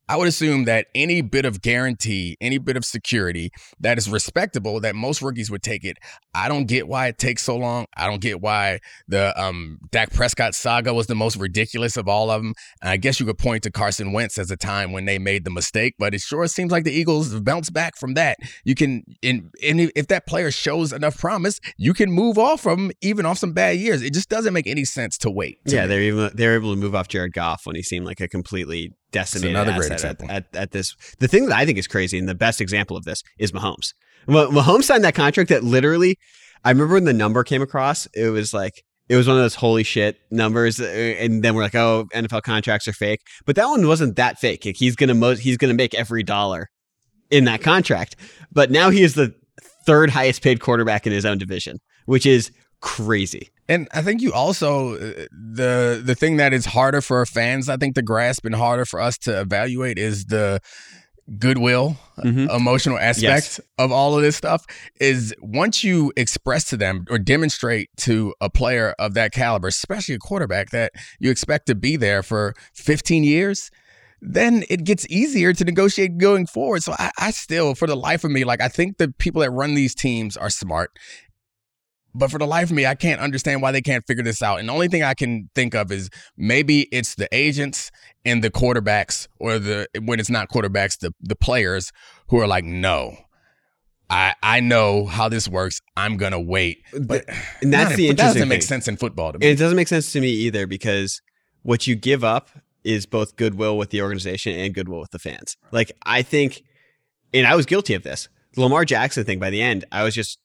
I 0.09 0.17
would 0.17 0.27
assume 0.27 0.65
that 0.65 0.87
any 0.95 1.21
bit 1.21 1.45
of 1.45 1.61
guarantee, 1.61 2.35
any 2.41 2.57
bit 2.57 2.75
of 2.75 2.83
security 2.83 3.51
that 3.79 3.99
is 3.99 4.09
respectable, 4.09 4.79
that 4.79 4.95
most 4.95 5.21
rookies 5.21 5.51
would 5.51 5.61
take 5.61 5.83
it. 5.83 5.97
I 6.33 6.47
don't 6.47 6.65
get 6.65 6.87
why 6.87 7.07
it 7.07 7.19
takes 7.19 7.43
so 7.43 7.55
long. 7.55 7.85
I 7.95 8.07
don't 8.07 8.19
get 8.19 8.41
why 8.41 8.79
the 9.07 9.39
um, 9.39 9.77
Dak 9.91 10.11
Prescott 10.11 10.55
saga 10.55 10.95
was 10.95 11.05
the 11.05 11.13
most 11.13 11.37
ridiculous 11.37 11.95
of 11.95 12.07
all 12.07 12.31
of 12.31 12.41
them. 12.41 12.55
And 12.81 12.89
I 12.89 12.97
guess 12.97 13.19
you 13.19 13.27
could 13.27 13.37
point 13.37 13.61
to 13.63 13.71
Carson 13.71 14.11
Wentz 14.11 14.39
as 14.39 14.49
a 14.49 14.57
time 14.57 14.91
when 14.91 15.05
they 15.05 15.19
made 15.19 15.45
the 15.45 15.51
mistake, 15.51 15.93
but 15.99 16.15
it 16.15 16.21
sure 16.21 16.47
seems 16.47 16.71
like 16.71 16.85
the 16.85 16.91
Eagles 16.91 17.31
have 17.31 17.43
bounced 17.43 17.71
back 17.71 17.95
from 17.95 18.15
that. 18.15 18.37
You 18.63 18.73
can, 18.73 19.03
in 19.21 19.51
if 19.61 20.07
that 20.07 20.25
player 20.25 20.49
shows 20.49 20.91
enough 20.91 21.19
promise, 21.19 21.59
you 21.77 21.93
can 21.93 22.11
move 22.11 22.39
off 22.39 22.61
from 22.61 22.91
even 23.01 23.27
off 23.27 23.37
some 23.37 23.53
bad 23.53 23.77
years. 23.77 24.01
It 24.01 24.15
just 24.15 24.29
doesn't 24.29 24.53
make 24.53 24.65
any 24.65 24.85
sense 24.85 25.19
to 25.19 25.29
wait. 25.29 25.63
to 25.67 25.75
yeah, 25.75 25.83
me. 25.83 25.87
they're 25.87 26.01
even 26.01 26.31
they're 26.33 26.55
able 26.55 26.73
to 26.73 26.79
move 26.79 26.95
off 26.95 27.09
Jared 27.09 27.33
Goff 27.33 27.67
when 27.67 27.75
he 27.75 27.83
seemed 27.83 28.07
like 28.07 28.19
a 28.21 28.27
completely 28.27 28.93
decimated 29.11 29.55
another 29.55 29.73
great 29.73 29.91
asset 29.91 30.21
at, 30.21 30.21
example. 30.21 30.35
at, 30.35 30.55
at 30.55 30.71
this. 30.71 30.95
The 31.19 31.27
thing 31.27 31.47
that 31.47 31.57
I 31.57 31.65
think 31.65 31.77
is 31.77 31.87
crazy, 31.87 32.17
and 32.17 32.27
the 32.27 32.35
best 32.35 32.61
example 32.61 32.97
of 32.97 33.05
this 33.05 33.23
is 33.37 33.51
Mahomes. 33.51 33.93
Mahomes 34.27 34.83
signed 34.83 35.03
that 35.03 35.15
contract 35.15 35.49
that 35.49 35.63
literally, 35.63 36.17
I 36.63 36.69
remember 36.69 36.95
when 36.95 37.05
the 37.05 37.13
number 37.13 37.43
came 37.43 37.61
across, 37.61 38.05
it 38.07 38.29
was 38.29 38.53
like 38.53 38.83
it 39.07 39.15
was 39.15 39.27
one 39.27 39.37
of 39.37 39.43
those 39.43 39.55
holy 39.55 39.83
shit 39.83 40.19
numbers, 40.29 40.79
uh, 40.79 40.85
and 40.85 41.43
then 41.43 41.55
we're 41.55 41.63
like, 41.63 41.75
oh, 41.75 42.07
NFL 42.13 42.43
contracts 42.43 42.87
are 42.87 42.93
fake. 42.93 43.21
But 43.45 43.55
that 43.55 43.65
one 43.65 43.87
wasn't 43.87 44.15
that 44.17 44.37
fake. 44.37 44.65
Like, 44.65 44.75
he's 44.75 44.95
gonna 44.95 45.15
mo- 45.15 45.35
he's 45.35 45.57
gonna 45.57 45.73
make 45.73 45.95
every 45.95 46.23
dollar 46.23 46.69
in 47.31 47.45
that 47.45 47.61
contract. 47.61 48.15
But 48.51 48.69
now 48.69 48.91
he 48.91 49.01
is 49.01 49.15
the 49.15 49.33
third 49.85 50.11
highest 50.11 50.43
paid 50.43 50.59
quarterback 50.59 51.07
in 51.07 51.13
his 51.13 51.25
own 51.25 51.39
division, 51.39 51.79
which 52.05 52.25
is 52.25 52.51
crazy. 52.81 53.49
And 53.69 53.87
I 53.93 54.01
think 54.01 54.21
you 54.21 54.33
also 54.33 54.95
uh, 54.95 55.25
the 55.31 56.01
the 56.03 56.15
thing 56.15 56.37
that 56.37 56.51
is 56.53 56.65
harder 56.65 57.01
for 57.01 57.25
fans, 57.25 57.69
I 57.69 57.77
think, 57.77 57.95
to 57.95 58.01
grasp 58.01 58.43
and 58.45 58.55
harder 58.55 58.83
for 58.83 58.99
us 58.99 59.17
to 59.19 59.39
evaluate 59.39 59.97
is 59.99 60.25
the 60.25 60.59
goodwill, 61.37 61.95
Mhm. 62.25 62.49
emotional 62.53 62.97
aspect 62.97 63.21
Yes. 63.45 63.59
of 63.77 63.91
all 63.91 64.15
of 64.17 64.23
this 64.23 64.35
stuff. 64.35 64.65
Is 64.99 65.33
once 65.41 65.83
you 65.83 66.11
express 66.17 66.65
to 66.69 66.77
them 66.77 67.05
or 67.11 67.19
demonstrate 67.19 67.89
to 67.97 68.33
a 68.41 68.49
player 68.49 68.95
of 68.97 69.13
that 69.13 69.31
caliber, 69.31 69.67
especially 69.67 70.15
a 70.15 70.19
quarterback, 70.19 70.71
that 70.71 70.91
you 71.19 71.29
expect 71.29 71.67
to 71.67 71.75
be 71.75 71.95
there 71.97 72.23
for 72.23 72.55
15 72.73 73.23
years. 73.23 73.69
Then 74.21 74.63
it 74.69 74.83
gets 74.83 75.05
easier 75.09 75.53
to 75.53 75.63
negotiate 75.63 76.17
going 76.17 76.47
forward. 76.47 76.81
So 76.83 76.93
I, 76.97 77.11
I 77.19 77.31
still, 77.31 77.75
for 77.75 77.87
the 77.87 77.95
life 77.95 78.23
of 78.23 78.31
me, 78.31 78.43
like 78.43 78.59
I 78.59 78.67
think 78.67 78.97
the 78.97 79.13
people 79.19 79.41
that 79.41 79.51
run 79.51 79.75
these 79.75 79.93
teams 79.95 80.35
are 80.35 80.49
smart 80.49 80.91
but 82.15 82.31
for 82.31 82.37
the 82.39 82.47
life 82.47 82.69
of 82.69 82.75
me, 82.75 82.85
I 82.85 82.95
can't 82.95 83.21
understand 83.21 83.61
why 83.61 83.71
they 83.71 83.81
can't 83.81 84.03
figure 84.07 84.23
this 84.23 84.41
out. 84.41 84.59
And 84.59 84.69
the 84.69 84.73
only 84.73 84.87
thing 84.87 85.03
I 85.03 85.13
can 85.13 85.49
think 85.55 85.75
of 85.75 85.91
is 85.91 86.09
maybe 86.37 86.87
it's 86.91 87.15
the 87.15 87.27
agents 87.31 87.91
and 88.25 88.43
the 88.43 88.49
quarterbacks, 88.49 89.27
or 89.39 89.59
the 89.59 89.87
when 90.01 90.19
it's 90.19 90.29
not 90.29 90.49
quarterbacks, 90.49 90.99
the 90.99 91.13
the 91.21 91.35
players 91.35 91.91
who 92.29 92.39
are 92.39 92.47
like, 92.47 92.63
no. 92.65 93.15
I, 94.11 94.33
I 94.41 94.59
know 94.59 95.05
how 95.05 95.29
this 95.29 95.47
works. 95.47 95.81
I'm 95.95 96.17
gonna 96.17 96.39
wait, 96.41 96.79
but 96.99 97.25
And 97.61 97.71
that's 97.71 97.95
the 97.95 98.07
but 98.07 98.17
that 98.17 98.23
doesn't 98.23 98.41
interesting 98.41 98.47
make 98.49 98.61
thing. 98.61 98.67
sense 98.67 98.87
in 98.87 98.97
football 98.97 99.33
to 99.33 99.35
And 99.35 99.41
me. 99.43 99.49
it 99.49 99.59
doesn't 99.59 99.75
make 99.75 99.87
sense 99.87 100.11
to 100.13 100.19
me 100.19 100.29
either 100.29 100.65
because 100.65 101.21
what 101.61 101.85
you 101.85 101.95
give 101.95 102.23
up 102.23 102.49
is 102.83 103.05
both 103.05 103.35
goodwill 103.35 103.77
with 103.77 103.91
the 103.91 104.01
organization 104.01 104.57
and 104.57 104.73
goodwill 104.73 104.99
with 105.01 105.11
the 105.11 105.19
fans. 105.19 105.57
Like 105.71 105.91
I 106.07 106.23
think, 106.23 106.63
and 107.35 107.45
I 107.45 107.55
was 107.55 107.67
guilty 107.67 107.93
of 107.93 108.01
this. 108.01 108.29
The 108.55 108.61
Lamar 108.61 108.83
Jackson 108.83 109.25
thing. 109.25 109.37
By 109.37 109.51
the 109.51 109.61
end, 109.61 109.85
I 109.91 110.03
was 110.03 110.15
just 110.15 110.39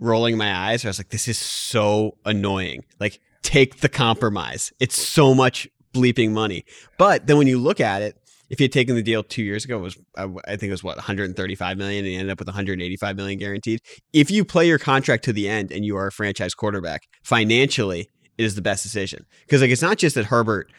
rolling 0.00 0.36
my 0.36 0.52
eyes. 0.52 0.84
I 0.84 0.88
was 0.88 0.98
like, 0.98 1.10
"This 1.10 1.28
is 1.28 1.38
so 1.38 2.16
annoying." 2.24 2.84
Like, 2.98 3.20
take 3.42 3.80
the 3.80 3.88
compromise. 3.88 4.72
It's 4.80 5.00
so 5.00 5.34
much 5.34 5.68
bleeping 5.94 6.30
money. 6.32 6.64
But 6.98 7.26
then 7.26 7.36
when 7.36 7.46
you 7.46 7.58
look 7.58 7.80
at 7.80 8.02
it, 8.02 8.16
if 8.48 8.58
he 8.58 8.64
had 8.64 8.72
taken 8.72 8.96
the 8.96 9.02
deal 9.02 9.22
two 9.22 9.42
years 9.42 9.64
ago, 9.64 9.78
it 9.78 9.82
was 9.82 9.96
I 10.16 10.24
I 10.46 10.56
think 10.56 10.64
it 10.64 10.72
was 10.72 10.82
what 10.82 10.96
135 10.96 11.78
million, 11.78 12.04
and 12.04 12.08
he 12.08 12.16
ended 12.16 12.32
up 12.32 12.38
with 12.40 12.48
185 12.48 13.16
million 13.16 13.38
guaranteed. 13.38 13.80
If 14.12 14.30
you 14.30 14.44
play 14.44 14.66
your 14.66 14.78
contract 14.78 15.24
to 15.24 15.32
the 15.32 15.48
end 15.48 15.70
and 15.70 15.84
you 15.84 15.96
are 15.96 16.08
a 16.08 16.12
franchise 16.12 16.54
quarterback, 16.54 17.02
financially, 17.22 18.08
it 18.36 18.44
is 18.44 18.56
the 18.56 18.62
best 18.62 18.82
decision 18.82 19.24
because 19.46 19.60
like 19.60 19.70
it's 19.70 19.82
not 19.82 19.98
just 19.98 20.16
that 20.16 20.26
Herbert 20.26 20.72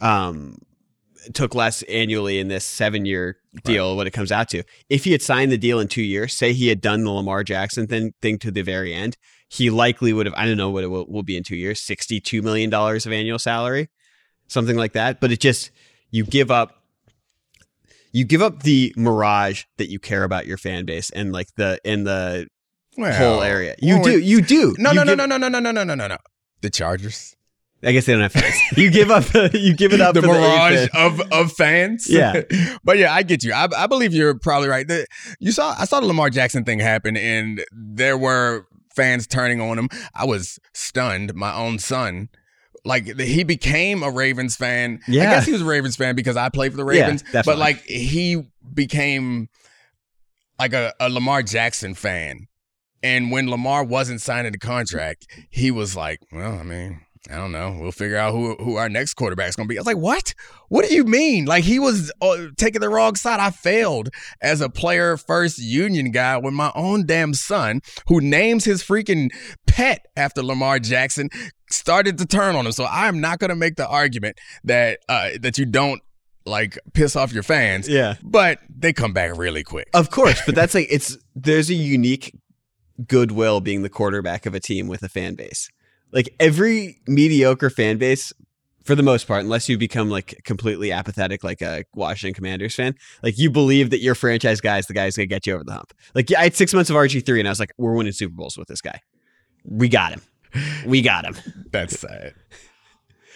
um, 0.00 0.58
took 1.34 1.54
less 1.54 1.82
annually 1.84 2.38
in 2.38 2.48
this 2.48 2.64
seven 2.64 3.04
year 3.06 3.36
deal. 3.64 3.96
What 3.96 4.06
it 4.06 4.12
comes 4.12 4.30
out 4.32 4.48
to, 4.50 4.62
if 4.88 5.04
he 5.04 5.12
had 5.12 5.22
signed 5.22 5.50
the 5.52 5.58
deal 5.58 5.80
in 5.80 5.88
two 5.88 6.02
years, 6.02 6.32
say 6.32 6.52
he 6.52 6.68
had 6.68 6.80
done 6.80 7.04
the 7.04 7.10
Lamar 7.10 7.42
Jackson 7.44 7.86
thing, 7.86 8.12
thing 8.22 8.38
to 8.40 8.50
the 8.50 8.62
very 8.62 8.92
end, 8.94 9.16
he 9.48 9.70
likely 9.70 10.12
would 10.12 10.26
have. 10.26 10.34
I 10.36 10.46
don't 10.46 10.56
know 10.56 10.70
what 10.70 10.84
it 10.84 10.88
will, 10.88 11.06
will 11.08 11.22
be 11.22 11.36
in 11.36 11.42
two 11.42 11.56
years, 11.56 11.80
sixty 11.80 12.20
two 12.20 12.42
million 12.42 12.70
dollars 12.70 13.06
of 13.06 13.12
annual 13.12 13.38
salary, 13.38 13.88
something 14.48 14.76
like 14.76 14.92
that. 14.94 15.20
But 15.20 15.32
it 15.32 15.40
just 15.40 15.70
you 16.10 16.24
give 16.24 16.50
up. 16.50 16.82
You 18.12 18.24
give 18.24 18.40
up 18.40 18.62
the 18.62 18.94
mirage 18.96 19.64
that 19.76 19.90
you 19.90 19.98
care 19.98 20.24
about 20.24 20.46
your 20.46 20.56
fan 20.56 20.86
base 20.86 21.10
and 21.10 21.32
like 21.32 21.48
the 21.56 21.78
in 21.84 22.04
the 22.04 22.46
Well, 22.96 23.12
whole 23.14 23.42
area. 23.42 23.74
You 23.78 23.96
well, 23.96 24.04
do. 24.04 24.18
You 24.18 24.40
do. 24.40 24.74
No, 24.78 24.90
You 24.92 24.96
no, 24.96 25.02
no, 25.04 25.16
give- 25.16 25.18
no, 25.18 25.26
no, 25.26 25.36
no, 25.36 25.48
no, 25.48 25.60
no, 25.60 25.70
no, 25.72 25.84
no, 25.84 25.94
no, 25.94 26.06
no. 26.08 26.16
The 26.62 26.70
Chargers. 26.70 27.36
I 27.84 27.92
guess 27.92 28.06
they 28.06 28.14
don't 28.14 28.22
have 28.22 28.32
fans. 28.32 28.54
you 28.76 28.90
give 28.90 29.10
up. 29.10 29.24
You 29.54 29.74
give 29.74 29.92
it 29.92 30.00
up. 30.00 30.14
the 30.14 30.22
for 30.22 30.28
mirage 30.28 30.88
The 30.90 30.98
of 30.98 31.20
of 31.32 31.52
fans. 31.52 32.06
Yeah. 32.08 32.42
but 32.84 32.98
yeah, 32.98 33.12
I 33.14 33.22
get 33.22 33.44
you. 33.44 33.52
I, 33.52 33.68
I 33.76 33.86
believe 33.86 34.12
you're 34.14 34.38
probably 34.38 34.68
right. 34.68 34.86
The, 34.88 35.06
you 35.40 35.52
saw 35.52 35.74
I 35.78 35.84
saw 35.84 36.00
the 36.00 36.06
Lamar 36.06 36.30
Jackson 36.30 36.64
thing 36.64 36.78
happen, 36.78 37.16
and 37.16 37.64
there 37.72 38.16
were 38.16 38.66
fans 38.94 39.26
turning 39.26 39.60
on 39.60 39.78
him. 39.78 39.88
I 40.14 40.24
was 40.24 40.58
stunned. 40.74 41.34
My 41.34 41.54
own 41.54 41.78
son. 41.78 42.28
Like 42.84 43.18
he 43.18 43.42
became 43.44 44.02
a 44.02 44.10
Ravens 44.10 44.56
fan. 44.56 45.00
Yeah. 45.08 45.22
I 45.22 45.34
guess 45.34 45.46
he 45.46 45.52
was 45.52 45.62
a 45.62 45.64
Ravens 45.66 45.96
fan 45.96 46.14
because 46.14 46.36
I 46.36 46.48
played 46.48 46.70
for 46.72 46.76
the 46.78 46.86
Yeah, 46.92 47.02
Ravens. 47.02 47.24
but 47.44 47.58
like 47.58 47.82
he 47.82 48.42
became 48.72 49.48
like 50.58 50.72
a, 50.72 50.94
a 51.00 51.10
Lamar 51.10 51.42
Jackson 51.42 51.94
fan. 51.94 52.46
And 53.02 53.30
when 53.30 53.50
Lamar 53.50 53.84
wasn't 53.84 54.20
signing 54.20 54.52
the 54.52 54.58
contract, 54.58 55.26
he 55.50 55.70
was 55.70 55.94
like, 55.94 56.20
"Well, 56.32 56.58
I 56.58 56.62
mean, 56.62 57.00
I 57.30 57.36
don't 57.36 57.52
know. 57.52 57.76
We'll 57.80 57.92
figure 57.92 58.16
out 58.16 58.32
who 58.32 58.54
who 58.56 58.76
our 58.76 58.88
next 58.88 59.14
quarterback's 59.14 59.56
going 59.56 59.68
to 59.68 59.72
be." 59.72 59.78
I 59.78 59.80
was 59.80 59.86
like, 59.86 59.96
"What? 59.96 60.34
What 60.68 60.88
do 60.88 60.94
you 60.94 61.04
mean?" 61.04 61.44
Like 61.46 61.64
he 61.64 61.78
was 61.78 62.12
uh, 62.20 62.46
taking 62.56 62.80
the 62.80 62.88
wrong 62.88 63.16
side. 63.16 63.40
I 63.40 63.50
failed 63.50 64.10
as 64.40 64.60
a 64.60 64.68
player 64.68 65.16
first 65.16 65.58
union 65.58 66.10
guy 66.12 66.36
when 66.38 66.54
my 66.54 66.70
own 66.74 67.04
damn 67.06 67.34
son, 67.34 67.80
who 68.08 68.20
names 68.20 68.64
his 68.64 68.82
freaking 68.82 69.30
pet 69.66 70.06
after 70.16 70.42
Lamar 70.42 70.78
Jackson, 70.78 71.28
started 71.70 72.18
to 72.18 72.26
turn 72.26 72.54
on 72.54 72.64
him. 72.66 72.72
So 72.72 72.86
I'm 72.90 73.20
not 73.20 73.38
going 73.40 73.50
to 73.50 73.56
make 73.56 73.76
the 73.76 73.88
argument 73.88 74.38
that 74.64 75.00
uh, 75.08 75.30
that 75.40 75.58
you 75.58 75.66
don't 75.66 76.02
like 76.44 76.78
piss 76.94 77.16
off 77.16 77.32
your 77.32 77.42
fans, 77.42 77.88
Yeah. 77.88 78.14
but 78.22 78.60
they 78.70 78.92
come 78.92 79.12
back 79.12 79.36
really 79.36 79.64
quick. 79.64 79.88
Of 79.92 80.10
course, 80.10 80.40
but 80.46 80.54
that's 80.54 80.74
like 80.76 80.86
it's 80.90 81.18
there's 81.34 81.70
a 81.70 81.74
unique 81.74 82.32
goodwill 83.06 83.60
being 83.60 83.82
the 83.82 83.88
quarterback 83.90 84.46
of 84.46 84.54
a 84.54 84.60
team 84.60 84.86
with 84.88 85.02
a 85.02 85.08
fan 85.08 85.34
base. 85.34 85.68
Like 86.12 86.34
every 86.40 87.00
mediocre 87.06 87.70
fan 87.70 87.98
base, 87.98 88.32
for 88.84 88.94
the 88.94 89.02
most 89.02 89.26
part, 89.26 89.42
unless 89.42 89.68
you 89.68 89.76
become 89.76 90.08
like 90.08 90.40
completely 90.44 90.92
apathetic, 90.92 91.42
like 91.42 91.60
a 91.60 91.84
Washington 91.94 92.34
Commanders 92.34 92.74
fan, 92.74 92.94
like 93.22 93.36
you 93.36 93.50
believe 93.50 93.90
that 93.90 94.00
your 94.00 94.14
franchise 94.14 94.60
guy 94.60 94.78
is 94.78 94.86
the 94.86 94.94
guy 94.94 95.06
who's 95.06 95.16
gonna 95.16 95.26
get 95.26 95.46
you 95.46 95.54
over 95.54 95.64
the 95.64 95.72
hump. 95.72 95.92
Like 96.14 96.32
I 96.32 96.44
had 96.44 96.54
six 96.54 96.72
months 96.72 96.88
of 96.88 96.96
RG 96.96 97.26
three, 97.26 97.40
and 97.40 97.48
I 97.48 97.50
was 97.50 97.60
like, 97.60 97.72
we're 97.76 97.94
winning 97.94 98.12
Super 98.12 98.34
Bowls 98.34 98.56
with 98.56 98.68
this 98.68 98.80
guy. 98.80 99.00
We 99.64 99.88
got 99.88 100.12
him. 100.12 100.22
We 100.86 101.02
got 101.02 101.24
him. 101.24 101.34
That's 101.72 101.98
sad. 101.98 102.34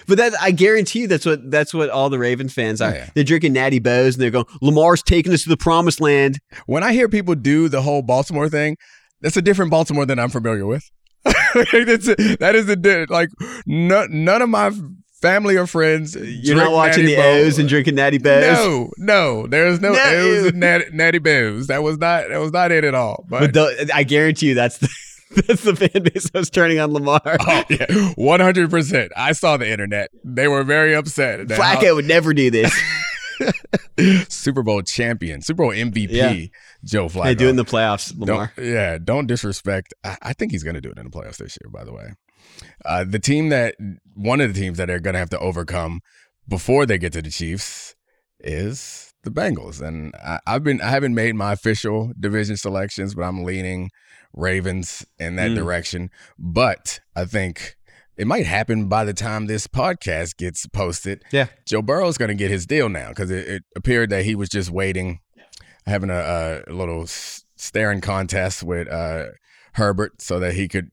But 0.06 0.18
that 0.18 0.32
I 0.40 0.50
guarantee 0.50 1.00
you 1.00 1.08
that's 1.08 1.26
what 1.26 1.50
that's 1.50 1.74
what 1.74 1.90
all 1.90 2.08
the 2.08 2.18
Raven 2.18 2.48
fans 2.48 2.80
are. 2.80 2.90
Oh, 2.90 2.94
yeah. 2.94 3.10
They're 3.14 3.24
drinking 3.24 3.52
Natty 3.52 3.80
Bohs 3.80 4.14
and 4.14 4.22
they're 4.22 4.30
going, 4.30 4.46
Lamar's 4.62 5.02
taking 5.02 5.32
us 5.32 5.42
to 5.44 5.48
the 5.48 5.56
promised 5.56 6.00
land. 6.00 6.38
when 6.66 6.82
I 6.82 6.92
hear 6.92 7.08
people 7.08 7.34
do 7.34 7.68
the 7.68 7.82
whole 7.82 8.02
Baltimore 8.02 8.48
thing, 8.48 8.76
that's 9.20 9.36
a 9.36 9.42
different 9.42 9.70
Baltimore 9.70 10.06
than 10.06 10.18
I'm 10.18 10.30
familiar 10.30 10.66
with. 10.66 10.90
that's 11.24 12.08
a, 12.08 12.14
that 12.38 12.54
is 12.54 12.66
di- 12.76 13.06
like 13.06 13.28
no, 13.66 14.06
none 14.10 14.42
of 14.42 14.48
my 14.48 14.70
family 15.20 15.56
or 15.56 15.66
friends. 15.66 16.16
You're 16.16 16.56
not 16.56 16.72
watching 16.72 17.04
the 17.06 17.16
Bo- 17.16 17.22
O's 17.40 17.58
and 17.58 17.68
drinking 17.68 17.96
Natty 17.96 18.18
Bohs. 18.18 18.42
No, 18.54 18.90
no, 18.96 19.46
there's 19.46 19.80
no, 19.80 19.92
No. 19.92 20.02
O's 20.02 20.46
and 20.46 20.60
natty, 20.60 20.84
Natty 20.92 21.18
Bohs. 21.18 21.66
That 21.66 21.82
was 21.82 21.98
not 21.98 22.28
that 22.28 22.38
was 22.38 22.52
not 22.52 22.72
it 22.72 22.84
at 22.84 22.94
all. 22.94 23.26
But 23.28 23.52
But, 23.52 23.54
the, 23.54 23.90
I 23.94 24.02
guarantee 24.04 24.48
you 24.48 24.54
that's 24.54 24.78
the 24.78 24.88
that's 25.46 25.62
the 25.62 25.76
fan 25.76 26.02
base 26.02 26.30
that 26.30 26.38
was 26.38 26.50
turning 26.50 26.80
on 26.80 26.92
Lamar. 26.92 27.20
oh, 27.24 27.64
yeah, 27.68 27.86
one 28.16 28.40
hundred 28.40 28.70
percent. 28.70 29.12
I 29.16 29.32
saw 29.32 29.56
the 29.56 29.70
internet. 29.70 30.10
They 30.24 30.48
were 30.48 30.64
very 30.64 30.94
upset. 30.94 31.40
Flacco 31.48 31.94
would 31.94 32.06
never 32.06 32.32
do 32.34 32.50
this. 32.50 32.74
Super 34.28 34.62
Bowl 34.62 34.82
champion, 34.82 35.42
Super 35.42 35.64
Bowl 35.64 35.72
MVP, 35.72 36.08
Yeah. 36.10 36.34
Joe 36.84 37.08
Flacco. 37.08 37.24
they 37.24 37.34
do 37.34 37.46
it 37.46 37.50
in 37.50 37.56
the 37.56 37.64
playoffs, 37.64 38.12
Lamar. 38.18 38.52
Don't, 38.56 38.66
yeah, 38.66 38.98
don't 39.02 39.26
disrespect. 39.26 39.92
I, 40.04 40.16
I 40.22 40.32
think 40.32 40.52
he's 40.52 40.62
going 40.62 40.74
to 40.74 40.80
do 40.80 40.90
it 40.90 40.98
in 40.98 41.04
the 41.04 41.10
playoffs 41.10 41.36
this 41.38 41.56
year. 41.62 41.70
By 41.70 41.84
the 41.84 41.92
way, 41.92 42.12
uh, 42.84 43.04
the 43.04 43.18
team 43.18 43.48
that 43.50 43.74
one 44.14 44.40
of 44.40 44.52
the 44.54 44.58
teams 44.60 44.78
that 44.78 44.86
they're 44.86 45.00
going 45.00 45.14
to 45.14 45.20
have 45.20 45.30
to 45.30 45.38
overcome 45.38 46.00
before 46.48 46.86
they 46.86 46.98
get 46.98 47.12
to 47.12 47.22
the 47.22 47.30
Chiefs 47.30 47.94
is 48.40 49.12
the 49.22 49.30
Bengals, 49.30 49.80
and 49.86 50.14
I, 50.16 50.40
I've 50.46 50.64
been 50.64 50.80
I 50.80 50.88
haven't 50.88 51.14
made 51.14 51.34
my 51.34 51.52
official 51.52 52.12
division 52.18 52.56
selections, 52.56 53.14
but 53.14 53.22
I'm 53.22 53.44
leaning 53.44 53.90
Ravens 54.32 55.04
in 55.18 55.36
that 55.36 55.50
Mm. 55.50 55.56
direction. 55.56 56.10
But 56.38 57.00
I 57.14 57.26
think 57.26 57.76
it 58.20 58.26
might 58.26 58.44
happen 58.44 58.86
by 58.86 59.06
the 59.06 59.14
time 59.14 59.46
this 59.46 59.66
podcast 59.66 60.36
gets 60.36 60.66
posted. 60.66 61.22
Yeah. 61.32 61.46
Joe 61.64 61.80
Burrow's 61.80 62.18
going 62.18 62.28
to 62.28 62.34
get 62.34 62.50
his 62.50 62.66
deal 62.66 62.90
now 62.90 63.08
because 63.08 63.30
it, 63.30 63.48
it 63.48 63.62
appeared 63.74 64.10
that 64.10 64.26
he 64.26 64.34
was 64.34 64.50
just 64.50 64.68
waiting, 64.68 65.20
having 65.86 66.10
a, 66.10 66.60
a 66.68 66.70
little 66.70 67.06
staring 67.06 68.02
contest 68.02 68.62
with 68.62 68.88
uh, 68.88 69.28
Herbert 69.72 70.20
so 70.20 70.38
that 70.38 70.52
he 70.52 70.68
could 70.68 70.90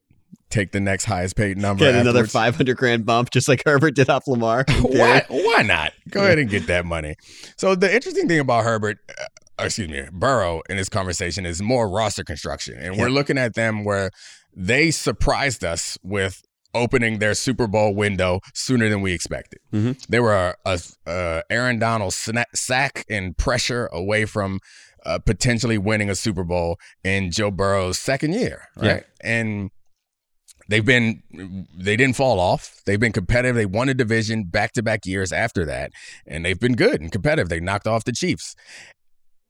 take 0.50 0.72
the 0.72 0.80
next 0.80 1.04
highest 1.04 1.36
paid 1.36 1.58
number. 1.58 1.84
Get 1.84 1.96
another 1.96 2.26
500 2.26 2.78
grand 2.78 3.06
bump, 3.06 3.30
just 3.32 3.50
like 3.50 3.62
Herbert 3.66 3.96
did 3.96 4.10
off 4.10 4.26
Lamar. 4.26 4.64
why, 4.82 5.26
why 5.28 5.64
not? 5.64 5.92
Go 6.10 6.24
ahead 6.24 6.40
and 6.40 6.50
get 6.50 6.68
that 6.68 6.86
money. 6.86 7.16
So 7.58 7.76
the 7.76 7.94
interesting 7.94 8.30
thing 8.30 8.40
about 8.40 8.64
Herbert, 8.64 9.00
uh, 9.10 9.66
excuse 9.66 9.90
me, 9.90 10.04
Burrow 10.14 10.62
in 10.70 10.78
this 10.78 10.88
conversation 10.88 11.46
is 11.46 11.62
more 11.62 11.90
roster 11.90 12.24
construction, 12.24 12.78
and 12.80 12.98
we're 12.98 13.10
looking 13.10 13.38
at 13.38 13.54
them 13.56 13.84
where 13.84 14.12
they 14.56 14.92
surprised 14.92 15.66
us 15.66 15.98
with 16.04 16.42
opening 16.74 17.20
their 17.20 17.34
Super 17.34 17.68
Bowl 17.68 17.94
window 17.96 18.40
sooner 18.54 18.90
than 18.90 19.02
we 19.02 19.14
expected. 19.14 19.60
Mhm. 19.74 20.06
They 20.08 20.20
were 20.20 20.36
a, 20.36 20.56
a, 20.66 20.80
a 21.08 21.44
Aaron 21.50 21.80
Donald 21.80 22.14
sack 22.14 23.06
and 23.10 23.38
pressure 23.38 23.88
away 23.88 24.26
from. 24.26 24.60
Uh, 25.06 25.20
potentially 25.20 25.78
winning 25.78 26.10
a 26.10 26.16
Super 26.16 26.44
Bowl 26.44 26.78
in 27.02 27.32
Joe 27.32 27.50
Burrow's 27.50 27.98
second 27.98 28.34
year, 28.34 28.64
Yeah. 28.82 28.92
right? 28.92 29.04
And 29.22 29.70
they've 30.68 30.84
been 30.84 31.24
they 31.74 31.96
didn't 31.96 32.18
fall 32.18 32.42
off. 32.42 32.82
They've 32.86 33.00
been 33.00 33.14
competitive. 33.14 33.56
They 33.56 33.66
won 33.66 33.88
a 33.88 33.94
division 33.94 34.46
back 34.46 34.74
to 34.74 34.84
back 34.84 35.06
years 35.06 35.32
after 35.32 35.64
that, 35.66 35.92
and 36.26 36.44
they've 36.44 36.60
been 36.60 36.76
good 36.76 37.00
and 37.00 37.10
competitive. 37.10 37.48
They 37.48 37.62
knocked 37.62 37.88
off 37.88 38.04
the 38.04 38.12
Chiefs. 38.12 38.54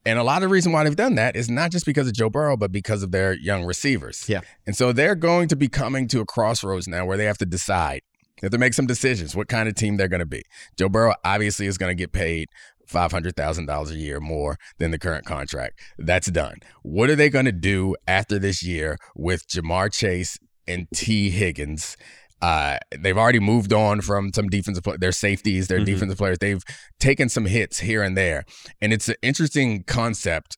And 0.08 0.18
a 0.18 0.24
lot 0.24 0.38
of 0.38 0.44
the 0.44 0.48
reason 0.48 0.72
why 0.72 0.86
they've 0.86 0.96
done 0.96 1.16
that 1.16 1.36
is 1.36 1.50
not 1.50 1.70
just 1.70 1.86
because 1.86 2.08
of 2.08 2.14
Joe 2.14 2.30
Burrow, 2.30 2.56
but 2.56 2.72
because 2.72 3.04
of 3.04 3.12
their 3.12 3.34
young 3.34 3.66
receivers. 3.66 4.24
Yeah. 4.30 4.40
And 4.66 4.74
so 4.74 4.94
they're 4.94 5.16
going 5.16 5.50
to 5.50 5.58
be 5.58 5.68
coming 5.68 6.08
to 6.08 6.22
a 6.22 6.26
crossroads 6.26 6.88
now 6.88 7.06
where 7.06 7.18
they 7.18 7.26
have 7.26 7.38
to 7.40 7.46
decide. 7.46 8.04
They 8.40 8.46
have 8.46 8.54
to 8.54 8.58
make 8.58 8.74
some 8.74 8.88
decisions 8.88 9.36
what 9.36 9.50
kind 9.50 9.68
of 9.68 9.76
team 9.76 9.98
they're 9.98 10.08
going 10.08 10.22
to 10.22 10.26
be. 10.26 10.44
Joe 10.78 10.88
Burrow 10.88 11.14
obviously 11.26 11.66
is 11.66 11.78
going 11.78 11.90
to 11.90 12.02
get 12.02 12.14
paid 12.14 12.48
$500,000 12.90 13.92
a 13.92 13.96
year 13.96 14.22
more 14.22 14.58
than 14.78 14.92
the 14.92 14.98
current 14.98 15.26
contract. 15.26 15.78
That's 15.98 16.32
done. 16.32 16.60
What 16.84 17.10
are 17.10 17.18
they 17.18 17.30
going 17.30 17.44
to 17.44 17.52
do 17.52 17.98
after 18.08 18.40
this 18.40 18.64
year 18.64 18.98
with 19.14 19.46
Ja'Marr 19.50 19.92
Chase 19.92 20.40
and 20.66 20.88
Tee 20.96 21.32
Higgins? 21.32 21.98
Uh, 22.42 22.78
they've 22.98 23.18
already 23.18 23.40
moved 23.40 23.74
on 23.74 24.02
from 24.02 24.32
some 24.34 24.48
defensive 24.48 24.84
players, 24.84 25.00
their 25.00 25.12
safeties, 25.12 25.68
their 25.68 25.80
Mhm. 25.80 25.86
defensive 25.86 26.18
players. 26.18 26.38
They've 26.40 26.64
taken 27.00 27.30
some 27.30 27.46
hits 27.46 27.80
here 27.80 28.04
and 28.04 28.16
there. 28.16 28.46
And 28.80 28.94
it's 28.94 29.10
an 29.10 29.16
interesting 29.22 29.84
concept. 29.84 30.58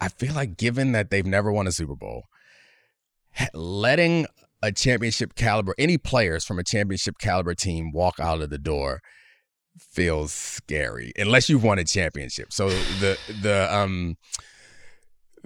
I 0.00 0.08
feel 0.08 0.34
like, 0.34 0.56
given 0.56 0.92
that 0.92 1.10
they've 1.10 1.24
never 1.24 1.52
won 1.52 1.66
a 1.66 1.72
Super 1.72 1.94
Bowl, 1.94 2.24
letting 3.52 4.26
a 4.62 4.72
championship 4.72 5.34
caliber, 5.34 5.74
any 5.78 5.98
players 5.98 6.44
from 6.44 6.58
a 6.58 6.64
championship 6.64 7.18
caliber 7.18 7.54
team 7.54 7.92
walk 7.92 8.18
out 8.18 8.40
of 8.40 8.50
the 8.50 8.58
door 8.58 9.00
feels 9.78 10.32
scary 10.32 11.12
unless 11.16 11.48
you've 11.48 11.64
won 11.64 11.78
a 11.78 11.84
championship. 11.84 12.52
So 12.52 12.68
the 12.68 13.18
the 13.42 13.74
um 13.74 14.16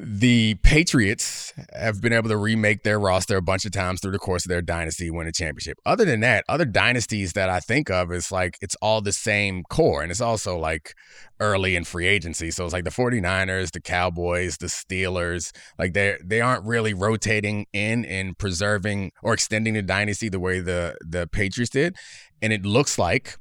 the 0.00 0.54
Patriots 0.62 1.52
have 1.74 2.00
been 2.00 2.12
able 2.12 2.28
to 2.28 2.36
remake 2.36 2.84
their 2.84 3.00
roster 3.00 3.36
a 3.36 3.42
bunch 3.42 3.64
of 3.64 3.72
times 3.72 4.00
through 4.00 4.12
the 4.12 4.18
course 4.18 4.44
of 4.44 4.48
their 4.48 4.62
dynasty, 4.62 5.10
win 5.10 5.26
a 5.26 5.32
championship. 5.32 5.76
Other 5.84 6.04
than 6.04 6.20
that, 6.20 6.44
other 6.48 6.64
dynasties 6.64 7.32
that 7.32 7.48
I 7.48 7.58
think 7.58 7.90
of 7.90 8.12
is 8.12 8.30
like 8.30 8.58
it's 8.60 8.76
all 8.80 9.00
the 9.00 9.12
same 9.12 9.64
core. 9.68 10.02
And 10.02 10.12
it's 10.12 10.20
also 10.20 10.56
like 10.56 10.94
early 11.40 11.74
in 11.74 11.82
free 11.82 12.06
agency. 12.06 12.52
So 12.52 12.64
it's 12.64 12.72
like 12.72 12.84
the 12.84 12.90
49ers, 12.90 13.72
the 13.72 13.80
Cowboys, 13.80 14.58
the 14.58 14.68
Steelers, 14.68 15.50
like 15.80 15.94
they 15.94 16.16
they 16.24 16.40
aren't 16.40 16.64
really 16.64 16.94
rotating 16.94 17.66
in 17.72 18.04
and 18.04 18.38
preserving 18.38 19.10
or 19.24 19.34
extending 19.34 19.74
the 19.74 19.82
dynasty 19.82 20.28
the 20.28 20.40
way 20.40 20.60
the 20.60 20.96
the 21.00 21.26
Patriots 21.26 21.70
did. 21.70 21.96
And 22.40 22.52
it 22.52 22.64
looks 22.64 23.00
like 23.00 23.36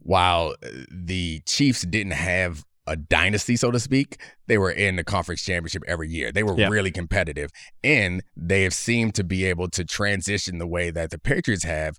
while 0.00 0.54
the 0.90 1.40
Chiefs 1.46 1.80
didn't 1.82 2.12
have 2.12 2.62
a 2.86 2.96
dynasty, 2.96 3.56
so 3.56 3.70
to 3.70 3.80
speak, 3.80 4.20
they 4.46 4.58
were 4.58 4.70
in 4.70 4.96
the 4.96 5.04
conference 5.04 5.42
championship 5.42 5.82
every 5.86 6.08
year. 6.08 6.30
They 6.32 6.42
were 6.42 6.58
Yeah. 6.58 6.68
really 6.68 6.90
competitive, 6.90 7.50
and 7.82 8.22
they 8.36 8.62
have 8.64 8.74
seemed 8.74 9.14
to 9.14 9.24
be 9.24 9.44
able 9.46 9.68
to 9.70 9.84
transition 9.84 10.58
the 10.58 10.66
way 10.66 10.90
that 10.90 11.10
the 11.10 11.18
Patriots 11.18 11.64
have 11.64 11.96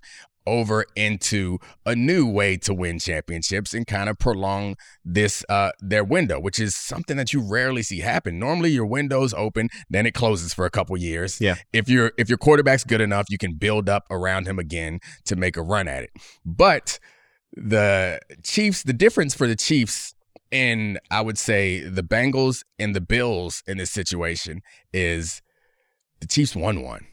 over 0.48 0.84
into 0.94 1.58
a 1.84 1.96
new 1.96 2.24
way 2.24 2.56
to 2.56 2.72
win 2.72 3.00
championships 3.00 3.74
and 3.74 3.84
kind 3.84 4.08
of 4.08 4.16
prolong 4.16 4.76
this 5.04 5.44
uh 5.48 5.72
their 5.80 6.04
window 6.04 6.38
which 6.38 6.60
is 6.60 6.76
something 6.76 7.16
that 7.16 7.32
you 7.32 7.40
rarely 7.40 7.82
see 7.82 7.98
happen 7.98 8.38
normally 8.38 8.70
your 8.70 8.86
window's 8.86 9.34
open 9.34 9.68
then 9.90 10.06
it 10.06 10.14
closes 10.14 10.54
for 10.54 10.64
a 10.64 10.70
couple 10.70 10.96
years 10.96 11.40
Yeah. 11.40 11.56
if 11.72 11.88
your 11.88 12.12
if 12.16 12.28
your 12.28 12.38
quarterback's 12.38 12.84
good 12.84 13.00
enough 13.00 13.26
you 13.28 13.38
can 13.38 13.54
build 13.54 13.88
up 13.88 14.04
around 14.08 14.46
him 14.46 14.60
again 14.60 15.00
to 15.24 15.34
make 15.34 15.56
a 15.56 15.62
run 15.62 15.88
at 15.88 16.04
it 16.04 16.10
but 16.44 17.00
the 17.56 18.20
Chiefs, 18.42 18.82
the 18.82 18.92
difference 18.92 19.34
for 19.34 19.46
the 19.46 19.56
Chiefs 19.56 20.14
in, 20.50 20.98
I 21.10 21.20
would 21.20 21.38
say, 21.38 21.80
the 21.80 22.02
Bengals 22.02 22.64
and 22.78 22.94
the 22.94 23.00
Bills 23.00 23.62
in 23.66 23.78
this 23.78 23.90
situation 23.90 24.62
is 24.92 25.42
the 26.20 26.26
Chiefs 26.26 26.56
won 26.56 26.82
one. 26.82 27.06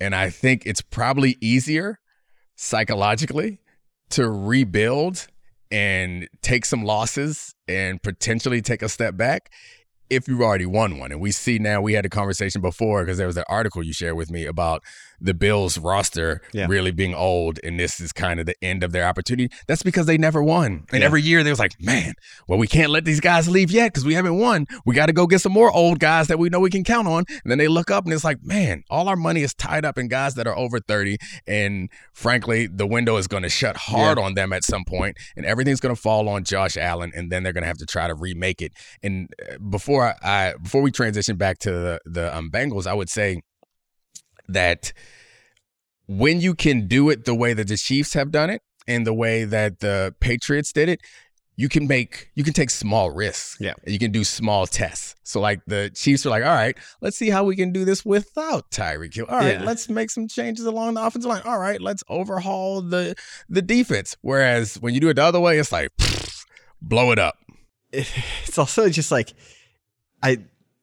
And 0.00 0.14
I 0.14 0.30
think 0.30 0.62
it's 0.66 0.80
probably 0.80 1.36
easier 1.40 1.98
psychologically 2.56 3.60
to 4.10 4.28
rebuild 4.28 5.28
and 5.70 6.28
take 6.42 6.64
some 6.64 6.84
losses 6.84 7.54
and 7.68 8.02
potentially 8.02 8.60
take 8.60 8.82
a 8.82 8.88
step 8.88 9.16
back 9.16 9.50
if 10.08 10.26
you've 10.26 10.40
already 10.40 10.66
won 10.66 10.98
one. 10.98 11.12
And 11.12 11.20
we 11.20 11.30
see 11.30 11.58
now, 11.58 11.80
we 11.80 11.92
had 11.92 12.04
a 12.04 12.10
conversation 12.10 12.60
before 12.60 13.02
because 13.02 13.18
there 13.18 13.28
was 13.28 13.36
an 13.36 13.44
article 13.48 13.82
you 13.82 13.92
shared 13.92 14.16
with 14.16 14.30
me 14.30 14.44
about 14.44 14.82
the 15.20 15.34
Bills 15.34 15.78
roster 15.78 16.40
Yeah. 16.52 16.66
really 16.68 16.90
being 16.90 17.14
old 17.14 17.58
and 17.62 17.78
this 17.78 18.00
is 18.00 18.12
kind 18.12 18.40
of 18.40 18.46
the 18.46 18.54
end 18.62 18.82
of 18.82 18.92
their 18.92 19.04
opportunity. 19.06 19.50
That's 19.66 19.82
because 19.82 20.06
they 20.06 20.18
never 20.18 20.42
won. 20.42 20.84
And 20.92 21.00
Yeah. 21.00 21.06
every 21.06 21.22
year 21.22 21.42
they 21.44 21.50
was 21.50 21.58
like, 21.58 21.72
man, 21.80 22.14
well, 22.48 22.58
we 22.58 22.66
can't 22.66 22.90
let 22.90 23.04
these 23.04 23.20
guys 23.20 23.48
leave 23.48 23.70
yet 23.70 23.92
because 23.92 24.04
we 24.04 24.14
haven't 24.14 24.38
won. 24.38 24.66
We 24.86 24.94
got 24.94 25.06
to 25.06 25.12
go 25.12 25.26
get 25.26 25.40
some 25.40 25.52
more 25.52 25.70
old 25.70 25.98
guys 26.00 26.28
that 26.28 26.38
we 26.38 26.48
know 26.48 26.60
we 26.60 26.70
can 26.70 26.84
count 26.84 27.06
on. 27.08 27.24
And 27.28 27.50
then 27.50 27.58
they 27.58 27.68
look 27.68 27.90
up 27.90 28.04
and 28.04 28.12
it's 28.14 28.24
like, 28.24 28.38
man, 28.42 28.82
all 28.90 29.08
our 29.08 29.16
money 29.16 29.42
is 29.42 29.54
tied 29.54 29.84
up 29.84 29.98
in 29.98 30.08
guys 30.08 30.34
that 30.34 30.46
are 30.46 30.56
over 30.56 30.80
30. 30.80 31.18
And 31.46 31.90
frankly, 32.14 32.66
the 32.66 32.86
window 32.86 33.16
is 33.16 33.26
going 33.26 33.42
to 33.42 33.48
shut 33.48 33.76
hard 33.76 34.18
on 34.18 34.34
them 34.34 34.52
at 34.52 34.64
some 34.64 34.84
point, 34.84 35.16
and 35.36 35.44
everything's 35.46 35.80
going 35.80 35.94
to 35.94 36.00
fall 36.00 36.28
on 36.28 36.44
Josh 36.44 36.76
Allen, 36.76 37.12
and 37.14 37.30
then 37.30 37.42
they're 37.42 37.52
going 37.52 37.62
to 37.62 37.68
have 37.68 37.78
to 37.78 37.86
try 37.86 38.06
to 38.06 38.14
remake 38.14 38.62
it. 38.62 38.72
And 39.02 39.28
uh, 39.50 39.58
before 39.58 40.14
I 40.22 40.54
before 40.62 40.82
we 40.82 40.90
transition 40.90 41.36
back 41.36 41.58
to 41.60 41.70
the 41.70 41.98
the 42.04 42.34
um, 42.36 42.50
Bengals, 42.50 42.86
I 42.86 42.94
would 42.94 43.08
say 43.10 43.40
that 44.52 44.92
when 46.06 46.40
you 46.40 46.54
can 46.54 46.86
do 46.88 47.08
it 47.10 47.24
the 47.24 47.34
way 47.34 47.52
that 47.54 47.68
the 47.68 47.76
Chiefs 47.76 48.14
have 48.14 48.30
done 48.30 48.50
it 48.50 48.62
and 48.88 49.06
the 49.06 49.14
way 49.14 49.44
that 49.44 49.80
the 49.80 50.14
Patriots 50.20 50.72
did 50.72 50.88
it, 50.88 51.00
you 51.56 51.68
can 51.68 51.86
make 51.86 52.30
you 52.34 52.42
can 52.42 52.54
take 52.54 52.70
small 52.70 53.10
risks. 53.10 53.56
Yeah. 53.60 53.74
And 53.84 53.92
you 53.92 53.98
can 53.98 54.10
do 54.12 54.24
small 54.24 54.66
tests. 54.66 55.14
So 55.24 55.40
like 55.40 55.60
the 55.66 55.90
Chiefs 55.94 56.24
are 56.24 56.30
like, 56.30 56.42
all 56.42 56.54
right, 56.54 56.76
let's 57.02 57.16
see 57.16 57.28
how 57.28 57.44
we 57.44 57.54
can 57.54 57.70
do 57.70 57.84
this 57.84 58.04
without 58.04 58.70
Tyreek 58.70 59.14
Hill. 59.14 59.26
All 59.28 59.38
right, 59.38 59.60
Yeah. 59.60 59.64
let's 59.64 59.88
make 59.88 60.10
some 60.10 60.26
changes 60.26 60.64
along 60.64 60.94
the 60.94 61.02
offensive 61.04 61.28
line. 61.28 61.42
All 61.44 61.58
right, 61.58 61.80
let's 61.80 62.02
overhaul 62.08 62.80
the 62.80 63.14
the 63.48 63.60
defense. 63.62 64.16
Whereas 64.22 64.76
when 64.80 64.94
you 64.94 65.00
do 65.00 65.10
it 65.10 65.14
the 65.14 65.22
other 65.24 65.40
way, 65.40 65.58
it's 65.58 65.70
like 65.70 65.90
blow 66.82 67.12
it 67.12 67.18
up. 67.18 67.36
it's 67.92 68.56
also 68.58 68.88
just 68.88 69.10
like 69.10 69.34
I 70.22 70.38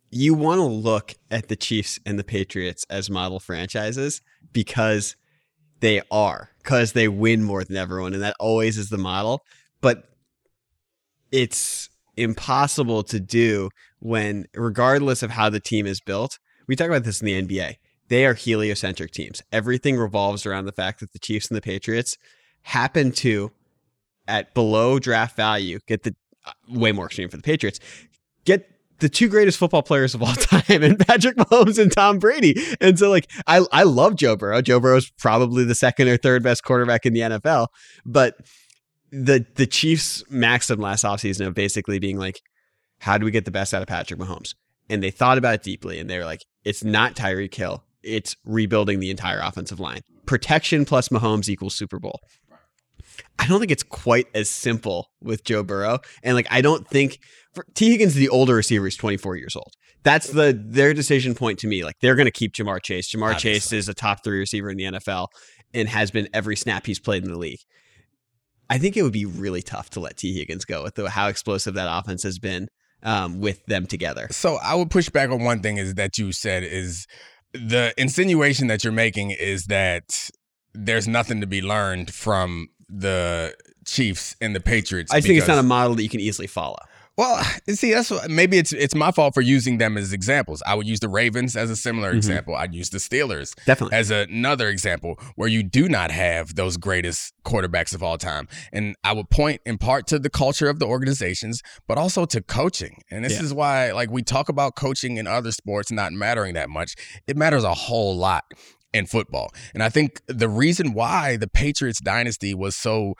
you 0.10 0.34
want 0.34 0.60
to 0.60 0.65
look 0.65 1.15
at 1.30 1.48
the 1.48 1.56
Chiefs 1.56 2.00
and 2.06 2.17
the 2.17 2.24
Patriots 2.24 2.86
as 2.89 3.10
model 3.10 3.39
franchises 3.39 4.22
because 4.54 5.15
they 5.80 6.02
are 6.10 6.52
because 6.63 6.93
they 6.93 7.08
win 7.08 7.43
more 7.43 7.63
than 7.63 7.78
everyone 7.78 8.13
and 8.13 8.24
that 8.24 8.36
always 8.39 8.78
is 8.78 8.89
the 8.89 8.98
model 8.98 9.43
but 9.80 10.06
it's 11.32 11.89
impossible 12.15 13.04
to 13.04 13.20
do 13.20 13.70
when 14.00 14.46
regardless 14.56 15.22
of 15.22 15.32
how 15.32 15.50
the 15.50 15.60
team 15.60 15.86
is 15.86 16.02
built 16.02 16.39
we 16.67 16.76
talk 16.76 16.88
about 16.88 17.04
this 17.04 17.22
in 17.22 17.28
the 17.28 17.41
NBA 17.41 17.76
they 18.08 18.26
are 18.26 18.34
heliocentric 18.34 19.12
teams 19.12 19.43
everything 19.52 19.98
revolves 19.98 20.46
around 20.48 20.65
the 20.65 20.72
fact 20.72 21.00
that 21.00 21.13
the 21.13 21.20
Chiefs 21.20 21.50
and 21.50 21.58
the 21.58 21.62
Patriots 21.62 22.17
happen 22.63 23.12
to 23.12 23.52
at 24.28 24.54
below 24.54 24.98
draft 24.98 25.36
value 25.36 25.80
get 25.88 26.04
the 26.04 26.15
uh, 26.46 26.52
way 26.70 26.91
more 26.91 27.06
extreme 27.06 27.30
for 27.30 27.38
the 27.38 27.43
Patriots. 27.43 27.80
Get 28.46 28.70
the 29.00 29.10
two 29.10 29.28
greatest 29.28 29.58
football 29.58 29.84
players 29.84 30.16
of 30.16 30.22
all 30.22 30.34
time, 30.34 30.84
and 30.84 31.00
Patrick 31.00 31.36
Mahomes 31.38 31.80
and 31.80 31.92
Tom 31.92 32.20
Brady. 32.20 32.56
And 32.82 32.98
so, 32.98 33.10
like, 33.10 33.30
I 33.46 33.66
I 33.72 33.84
love 33.84 34.16
Joe 34.16 34.36
Burrow. 34.36 34.62
Joe 34.62 34.80
Burrow 34.80 34.98
is 34.98 35.10
probably 35.12 35.64
the 35.64 35.76
second 35.76 36.08
or 36.08 36.18
third 36.18 36.44
best 36.44 36.64
quarterback 36.64 37.06
in 37.06 37.14
the 37.14 37.22
NFL. 37.22 37.68
But 38.06 38.36
the 39.12 39.46
the 39.56 39.68
Chiefs 39.68 40.24
maxim 40.30 40.80
last 40.80 41.04
offseason 41.04 41.48
of 41.48 41.54
basically 41.54 42.00
being 42.00 42.18
like, 42.18 42.42
how 43.00 43.18
do 43.18 43.26
we 43.26 43.32
get 43.32 43.46
the 43.46 43.52
best 43.52 43.74
out 43.74 43.82
of 43.82 43.88
Patrick 43.88 44.20
Mahomes? 44.20 44.56
And 44.90 45.04
they 45.04 45.12
thought 45.12 45.38
about 45.38 45.56
it 45.56 45.64
deeply, 45.64 46.00
and 46.00 46.10
they 46.10 46.18
were 46.18 46.26
like, 46.26 46.46
it's 46.64 46.84
not 46.84 47.16
Tyreek 47.16 47.54
Hill. 47.54 47.84
It's 48.04 48.36
rebuilding 48.46 49.00
the 49.00 49.12
entire 49.12 49.40
offensive 49.40 49.80
line. 49.80 50.02
Protection 50.26 50.86
plus 50.86 51.10
Mahomes 51.10 51.50
equals 51.50 51.76
Super 51.76 52.00
Bowl. 52.00 52.20
I 53.39 53.47
don't 53.47 53.60
think 53.60 53.71
it's 53.71 53.84
quite 53.84 54.27
as 54.34 54.49
simple 54.49 55.10
with 55.21 55.43
Joe 55.43 55.63
Burrow. 55.63 55.99
And 56.23 56.36
like 56.36 56.47
I 56.49 56.62
don't 56.62 56.88
think 56.88 57.19
for, 57.53 57.65
Tee 57.73 57.91
Higgins 57.91 58.13
is 58.13 58.19
the 58.19 58.30
older 58.30 58.56
receiver, 58.56 58.86
he's 58.86 58.97
24 58.97 59.36
years 59.36 59.56
old. 59.56 59.73
That's 60.03 60.30
the 60.30 60.58
their 60.58 60.93
decision 60.93 61.36
point 61.36 61.60
to 61.60 61.67
me. 61.67 61.84
Like 61.84 61.95
they're 62.01 62.15
gonna 62.15 62.32
keep 62.32 62.53
Ja'Marr 62.53 62.82
Chase. 62.82 63.12
Ja'Marr 63.12 63.38
Chase 63.38 63.73
is 63.73 63.89
a 63.89 63.93
top 63.93 64.23
three 64.23 64.39
receiver 64.39 64.69
in 64.69 64.77
the 64.77 64.84
NFL. 64.86 65.27
and 65.73 65.89
has 65.89 66.12
been 66.12 66.30
every 66.34 66.56
snap 66.56 66.86
he's 66.86 66.99
played 66.99 67.23
in 67.23 67.32
the 67.32 67.38
league. 67.38 67.60
I 68.69 68.77
think 68.77 68.97
it 68.97 69.03
would 69.03 69.13
be 69.13 69.25
really 69.25 69.62
tough 69.62 69.89
to 69.91 69.99
let 69.99 70.17
Tee 70.17 70.34
Higgins 70.34 70.65
go 70.65 70.84
with 70.84 70.95
the, 70.95 71.10
how 71.10 71.27
explosive 71.27 71.73
that 71.75 71.88
offense 71.89 72.23
has 72.23 72.39
been 72.39 72.67
um, 73.03 73.39
with 73.39 73.65
them 73.65 73.86
together. 73.86 74.27
So 74.32 74.58
I 74.62 74.75
would 74.75 74.89
push 74.89 75.10
back 75.10 75.30
on 75.30 75.43
one 75.43 75.62
thing 75.62 75.77
is 75.77 75.95
that 75.95 76.17
you 76.17 76.32
said 76.32 76.63
is 76.63 77.06
the 77.53 77.93
insinuation 77.97 78.67
that 78.67 78.84
you're 78.84 78.93
making 78.93 79.32
is 79.32 79.65
that 79.65 80.30
there's 80.73 81.08
nothing 81.08 81.41
to 81.41 81.47
be 81.47 81.62
learned 81.62 82.13
from 82.13 82.67
the 82.89 83.56
Chiefs 83.86 84.36
and 84.41 84.56
the 84.56 84.60
Patriots. 84.60 85.12
I 85.13 85.21
think 85.21 85.38
it's 85.38 85.47
not 85.47 85.58
a 85.60 85.63
model 85.63 85.95
that 85.95 86.04
you 86.04 86.10
can 86.10 86.19
easily 86.19 86.47
follow. 86.47 86.78
Well, 87.17 87.43
see, 87.69 87.93
that's 87.93 88.12
what, 88.12 88.30
maybe 88.30 88.60
it's 88.60 88.71
it's 88.73 88.93
my 88.93 89.10
fault 89.12 89.34
for 89.34 89.41
using 89.41 89.80
them 89.80 89.97
as 89.97 90.13
examples. 90.13 90.62
I 90.67 90.76
would 90.76 90.88
use 90.88 91.00
the 91.00 91.10
Ravens 91.10 91.56
as 91.56 91.71
a 91.71 91.76
similar 91.76 92.13
Mhm. 92.13 92.17
example. 92.17 92.56
I'd 92.56 92.76
use 92.76 92.91
the 92.91 93.00
Steelers 93.00 93.56
Definitely. 93.65 93.97
as 93.97 94.12
another 94.12 94.69
example 94.69 95.19
where 95.36 95.47
you 95.50 95.63
do 95.63 95.89
not 95.89 96.12
have 96.12 96.54
those 96.54 96.78
greatest 96.78 97.34
quarterbacks 97.43 97.95
of 97.95 98.04
all 98.04 98.19
time. 98.19 98.47
And 98.71 98.95
I 99.04 99.13
would 99.13 99.32
point 99.32 99.62
in 99.65 99.80
part 99.80 100.06
to 100.08 100.19
the 100.19 100.30
culture 100.30 100.69
of 100.69 100.78
the 100.78 100.86
organizations, 100.86 101.63
but 101.88 101.97
also 101.97 102.26
to 102.26 102.39
coaching. 102.41 103.02
And 103.10 103.26
this 103.26 103.34
Yeah. 103.34 103.43
is 103.43 103.54
why, 103.54 103.91
like, 103.93 104.12
we 104.12 104.21
talk 104.21 104.47
about 104.47 104.76
coaching 104.76 105.17
in 105.17 105.26
other 105.26 105.52
sports 105.52 105.91
not 105.91 106.13
mattering 106.13 106.54
that 106.54 106.69
much. 106.69 106.93
It 107.26 107.36
matters 107.36 107.63
a 107.63 107.73
whole 107.73 108.15
lot 108.15 108.43
in 108.98 109.06
football. 109.06 109.54
And 109.74 109.82
I 109.84 109.90
think 109.90 110.22
the 110.28 110.50
reason 110.50 110.94
why 110.94 111.38
the 111.38 111.48
Patriots 111.48 112.00
dynasty 112.00 112.54
was 112.54 112.76
so 112.76 113.14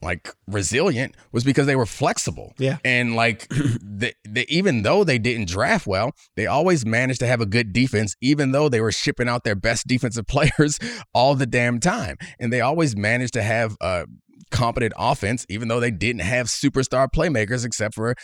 like 0.00 0.32
resilient 0.46 1.16
was 1.32 1.44
because 1.44 1.66
they 1.66 1.76
were 1.76 1.86
flexible. 1.86 2.52
Yeah. 2.58 2.78
And 2.84 3.16
like 3.16 3.48
the, 3.48 4.12
the, 4.24 4.46
even 4.48 4.82
though 4.82 5.04
they 5.04 5.18
didn't 5.18 5.48
draft 5.48 5.86
well, 5.86 6.12
they 6.36 6.46
always 6.46 6.86
managed 6.86 7.20
to 7.20 7.26
have 7.26 7.40
a 7.40 7.46
good 7.46 7.72
defense, 7.72 8.14
even 8.20 8.52
though 8.52 8.68
they 8.68 8.80
were 8.80 8.92
shipping 8.92 9.28
out 9.28 9.44
their 9.44 9.56
best 9.56 9.86
defensive 9.86 10.26
players 10.28 10.78
all 11.12 11.34
the 11.34 11.46
damn 11.46 11.80
time. 11.80 12.16
And 12.38 12.52
they 12.52 12.60
always 12.60 12.96
managed 12.96 13.34
to 13.34 13.42
have 13.42 13.76
a 13.80 14.06
competent 14.50 14.92
offense, 14.96 15.44
even 15.48 15.68
though 15.68 15.80
they 15.80 15.90
didn't 15.90 16.22
have 16.22 16.46
superstar 16.46 17.08
playmakers, 17.12 17.64
except 17.64 17.94
for 17.94 18.14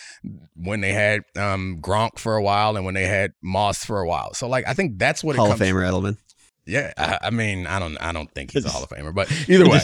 when 0.55 0.81
they 0.81 0.93
had 0.93 1.23
um, 1.37 1.79
Gronk 1.81 2.19
for 2.19 2.37
a 2.37 2.43
while 2.43 2.77
and 2.77 2.85
when 2.85 2.95
they 2.95 3.07
had 3.07 3.33
Moss 3.43 3.85
for 3.85 4.01
a 4.01 4.07
while. 4.07 4.33
So 4.35 4.49
like 4.49 4.67
I 4.67 4.75
think 4.75 4.99
that's 4.99 5.25
what 5.25 5.37
Hall 5.37 5.47
it 5.47 5.53
of 5.53 5.59
comes 5.59 5.71
Famer 5.71 5.89
Edelman. 5.89 6.17
Yeah, 6.67 6.93
I, 6.97 7.19
I 7.25 7.31
mean, 7.31 7.67
I 7.67 7.79
don't, 7.79 7.97
I 7.99 8.13
don't 8.13 8.31
think 8.33 8.53
he's 8.53 8.65
a 8.65 8.71
Hall 8.71 8.83
of 8.83 8.89
Famer, 8.89 9.15
but 9.15 9.31
either 9.49 9.69
way, 9.69 9.81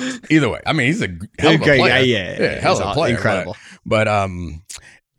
either 0.30 0.48
way, 0.48 0.60
I 0.66 0.72
mean, 0.72 0.88
he's 0.88 1.02
a 1.02 1.08
hell 1.38 1.54
of 1.54 1.60
a 1.60 1.64
player. 1.64 1.78
Yeah, 1.78 1.98
yeah, 2.00 2.42
Yeah, 2.42 2.60
hell 2.60 2.80
of 2.80 2.88
a 2.88 2.92
player, 2.92 3.14
Incredible. 3.14 3.56
But 3.86 4.08
um, 4.08 4.64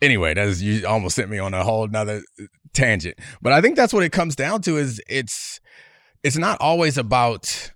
anyway, 0.02 0.34
that's 0.34 0.62
you 0.62 0.86
almost 0.86 1.15
sent 1.15 1.30
me 1.30 1.39
on 1.39 1.54
a 1.54 1.63
whole 1.63 1.88
nother 1.88 2.22
tangent. 2.74 3.17
But 3.41 3.54
I 3.54 3.62
think 3.62 3.76
that's 3.76 3.93
what 3.93 4.04
it 4.04 4.12
comes 4.12 4.36
down 4.36 4.62
to 4.63 4.78
is 4.78 5.02
it's 5.08 5.62
it's 6.24 6.38
not 6.38 6.60
always 6.60 6.98
about 6.98 7.72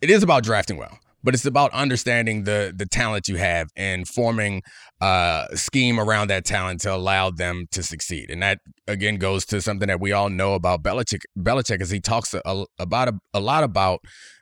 it 0.00 0.10
is 0.10 0.22
about 0.22 0.42
drafting 0.42 0.76
well, 0.76 0.98
but 1.22 1.34
it's 1.34 1.46
about 1.46 1.72
understanding 1.72 2.44
the 2.44 2.72
the 2.74 2.86
talent 2.86 3.28
you 3.28 3.36
have 3.36 3.70
and 3.76 4.08
forming 4.08 4.62
a 5.00 5.48
scheme 5.54 5.98
around 5.98 6.28
that 6.28 6.44
talent 6.44 6.80
to 6.82 6.94
allow 6.94 7.30
them 7.30 7.66
to 7.72 7.82
succeed. 7.82 8.30
And 8.30 8.42
that 8.42 8.60
again 8.86 9.16
goes 9.16 9.44
to 9.46 9.60
something 9.60 9.88
that 9.88 10.00
we 10.00 10.12
all 10.12 10.30
know 10.30 10.54
about 10.54 10.82
Belichick. 10.82 11.22
Belichick, 11.38 11.80
as 11.80 11.90
he 11.90 12.00
talks 12.00 12.34
a, 12.34 12.42
a- 12.44 12.66
about 12.78 13.08
a, 13.08 13.18
a 13.34 13.40
lot 13.40 13.64
about 13.64 14.00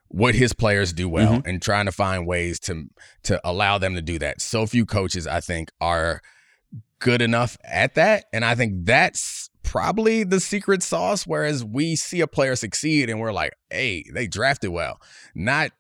what 0.08 0.34
his 0.34 0.52
players 0.52 0.92
do 0.92 1.08
well 1.08 1.34
mm-hmm. 1.34 1.48
and 1.48 1.62
trying 1.62 1.86
to 1.86 1.92
find 1.92 2.26
ways 2.26 2.58
to 2.60 2.86
to 3.22 3.40
allow 3.44 3.78
them 3.78 3.94
to 3.94 4.02
do 4.02 4.18
that. 4.18 4.40
So 4.40 4.66
few 4.66 4.84
coaches, 4.84 5.26
I 5.26 5.40
think, 5.40 5.70
are 5.80 6.20
good 6.98 7.22
enough 7.22 7.56
at 7.64 7.94
that, 7.94 8.24
and 8.32 8.44
I 8.44 8.54
think 8.54 8.84
that's 8.84 9.48
probably 9.62 10.24
the 10.24 10.40
secret 10.40 10.82
sauce. 10.82 11.26
Whereas 11.26 11.64
we 11.64 11.94
see 11.94 12.20
a 12.20 12.26
player 12.26 12.56
succeed, 12.56 13.08
and 13.08 13.20
we're 13.20 13.32
like, 13.32 13.52
"Hey, 13.70 14.04
they 14.12 14.26
drafted 14.26 14.70
well," 14.70 15.00
not 15.34 15.70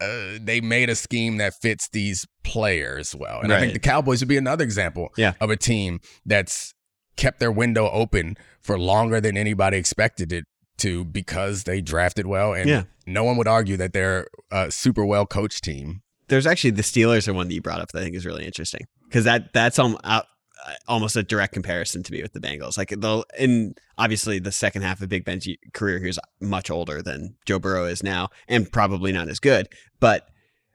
uh, 0.00 0.38
they 0.40 0.60
made 0.60 0.90
a 0.90 0.94
scheme 0.94 1.38
that 1.38 1.54
fits 1.60 1.88
these 1.88 2.26
players 2.44 3.14
well. 3.14 3.40
And 3.40 3.52
I 3.52 3.60
think 3.60 3.72
the 3.72 3.78
Cowboys 3.78 4.20
would 4.20 4.28
be 4.28 4.36
another 4.36 4.64
example 4.64 5.08
Yeah. 5.16 5.32
of 5.40 5.50
a 5.50 5.56
team 5.56 6.00
that's 6.24 6.74
kept 7.16 7.40
their 7.40 7.52
window 7.52 7.88
open 7.90 8.36
for 8.60 8.78
longer 8.78 9.20
than 9.20 9.36
anybody 9.36 9.78
expected 9.78 10.32
it 10.32 10.44
to 10.78 11.04
because 11.04 11.64
they 11.64 11.80
drafted 11.80 12.26
well. 12.26 12.52
And 12.52 12.68
Yeah. 12.68 12.82
no 13.06 13.24
one 13.24 13.36
would 13.38 13.48
argue 13.48 13.76
that 13.78 13.92
they're 13.94 14.26
a 14.50 14.70
super 14.70 15.04
well 15.04 15.24
coached 15.26 15.64
team. 15.64 16.02
There's 16.28 16.46
actually 16.46 16.72
the 16.72 16.82
Steelers 16.82 17.26
are 17.28 17.32
one 17.34 17.48
that 17.48 17.54
you 17.54 17.62
brought 17.62 17.80
up 17.80 17.92
that 17.92 18.00
I 18.00 18.02
think 18.02 18.16
is 18.16 18.26
really 18.26 18.44
interesting 18.44 18.82
because 19.08 19.24
that 19.24 19.52
that's 19.54 19.78
um, 19.78 19.96
out, 20.04 20.26
Uh, 20.64 20.72
almost 20.88 21.16
a 21.16 21.22
direct 21.22 21.52
comparison 21.52 22.02
to 22.02 22.12
me 22.12 22.22
with 22.22 22.32
the 22.32 22.40
Bengals. 22.40 22.78
Like 22.78 22.88
the 22.88 23.24
in 23.38 23.74
obviously 23.98 24.38
the 24.38 24.52
second 24.52 24.82
half 24.82 25.02
of 25.02 25.08
Big 25.08 25.24
Ben's 25.24 25.46
career, 25.74 25.98
he 25.98 26.06
was 26.06 26.18
much 26.40 26.70
older 26.70 27.02
than 27.02 27.36
Joe 27.44 27.58
Burrow 27.58 27.84
is 27.84 28.02
now, 28.02 28.30
and 28.48 28.70
probably 28.70 29.12
not 29.12 29.28
as 29.28 29.38
good, 29.38 29.68
but 30.00 30.28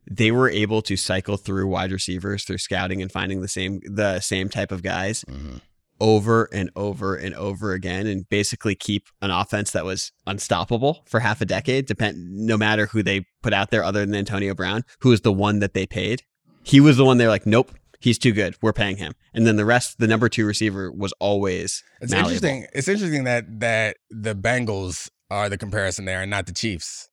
they 0.10 0.32
were 0.32 0.50
able 0.50 0.82
to 0.84 0.96
cycle 0.96 1.38
through 1.38 1.68
wide 1.68 1.92
receivers 1.92 2.44
through 2.44 2.58
scouting 2.58 3.02
and 3.02 3.12
finding 3.12 3.42
the 3.42 3.48
same 3.48 3.80
the 3.86 4.20
same 4.20 4.50
type 4.50 4.72
of 4.72 4.84
guys 4.84 5.24
mm-hmm. 5.26 5.58
over 6.00 6.50
and 6.52 6.72
over 6.76 7.16
and 7.16 7.36
over 7.36 7.74
again 7.74 8.08
and 8.08 8.28
basically 8.30 8.76
keep 8.76 9.08
an 9.22 9.32
offense 9.32 9.72
that 9.72 9.86
was 9.86 10.12
unstoppable 10.26 11.04
for 11.06 11.20
half 11.20 11.42
a 11.42 11.46
decade 11.46 11.86
depend 11.86 12.18
no 12.32 12.58
matter 12.58 12.88
who 12.88 13.04
they 13.04 13.26
put 13.44 13.54
out 13.54 13.72
there 13.72 13.84
other 13.84 14.06
than 14.06 14.16
Antonio 14.16 14.56
Brown 14.56 14.84
who 15.00 15.10
was 15.10 15.22
the 15.22 15.34
one 15.34 15.60
that 15.60 15.74
they 15.74 15.86
paid 15.86 16.24
he 16.64 16.80
was 16.80 16.98
the 16.98 17.06
one 17.06 17.18
they're 17.18 17.30
like 17.30 17.46
nope 17.46 17.72
he's 18.02 18.18
too 18.18 18.34
good 18.34 18.56
we're 18.62 18.74
paying 18.74 18.98
him 18.98 19.14
and 19.34 19.48
then 19.48 19.56
the 19.56 19.64
rest 19.66 19.98
the 20.00 20.08
number 20.08 20.28
2 20.28 20.46
receiver 20.46 20.92
was 20.92 21.14
always 21.20 21.84
It's 22.02 22.12
malleable. 22.12 22.32
interesting. 22.36 22.68
It's 22.74 22.88
interesting 22.90 23.24
that 23.24 23.46
that 23.62 23.98
the 24.10 24.36
Bengals 24.36 25.10
are 25.30 25.48
the 25.48 25.58
comparison 25.58 26.04
there 26.06 26.22
and 26.22 26.30
not 26.30 26.46
the 26.46 26.52
Chiefs. 26.54 27.08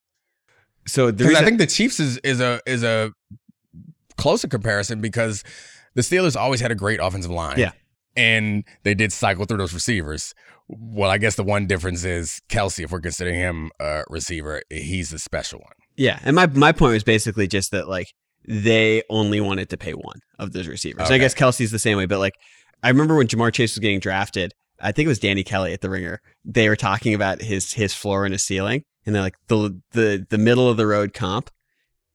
so 0.86 1.12
Because 1.12 1.36
I 1.36 1.44
think 1.44 1.58
the 1.58 1.66
Chiefs 1.66 2.00
is 2.00 2.16
is 2.24 2.40
a 2.40 2.60
is 2.66 2.82
a 2.82 3.12
closer 4.16 4.48
comparison 4.48 5.00
because 5.00 5.44
the 5.94 6.02
Steelers 6.02 6.34
always 6.36 6.60
had 6.60 6.70
a 6.72 6.74
great 6.74 6.98
offensive 7.00 7.30
line. 7.30 7.58
Yeah. 7.58 7.70
And 8.16 8.64
they 8.82 8.94
did 8.94 9.12
cycle 9.12 9.44
through 9.44 9.58
those 9.58 9.72
receivers. 9.72 10.34
Well, 10.66 11.08
I 11.10 11.18
guess 11.18 11.36
the 11.36 11.44
one 11.44 11.66
difference 11.68 12.04
is 12.04 12.40
Kelce, 12.48 12.82
if 12.84 12.90
we're 12.90 13.00
considering 13.00 13.36
him 13.36 13.70
a 13.78 14.02
receiver, 14.08 14.62
he's 14.70 15.10
the 15.10 15.18
special 15.20 15.60
one. 15.60 15.72
Yeah, 15.96 16.18
and 16.24 16.34
my 16.34 16.46
my 16.46 16.72
point 16.72 16.94
was 16.94 17.04
basically 17.04 17.46
just 17.46 17.70
that 17.70 17.88
like 17.88 18.12
they 18.48 19.02
only 19.10 19.40
wanted 19.40 19.68
to 19.68 19.76
pay 19.76 19.92
one 19.92 20.20
of 20.38 20.52
those 20.52 20.66
receivers. 20.66 21.04
And 21.06 21.14
I 21.14 21.18
guess 21.18 21.34
Kelce's 21.34 21.70
the 21.70 21.78
same 21.78 21.98
way, 21.98 22.06
but 22.06 22.18
like 22.18 22.34
I 22.82 22.88
remember 22.88 23.14
when 23.14 23.26
Ja'Marr 23.26 23.52
Chase 23.52 23.74
was 23.74 23.80
getting 23.80 24.00
drafted, 24.00 24.54
I 24.80 24.90
think 24.92 25.06
it 25.06 25.08
was 25.08 25.18
Danny 25.18 25.44
Kelly 25.44 25.72
at 25.72 25.82
the 25.82 25.90
Ringer. 25.90 26.20
They 26.44 26.68
were 26.68 26.76
talking 26.76 27.12
about 27.12 27.42
his 27.42 27.74
his 27.74 27.92
floor 27.92 28.24
and 28.24 28.32
his 28.32 28.42
ceiling, 28.42 28.84
and 29.04 29.14
they're 29.14 29.22
like 29.22 29.36
the 29.48 29.80
the 29.92 30.26
the 30.30 30.38
middle 30.38 30.68
of 30.68 30.76
the 30.76 30.86
road 30.86 31.12
comp 31.12 31.50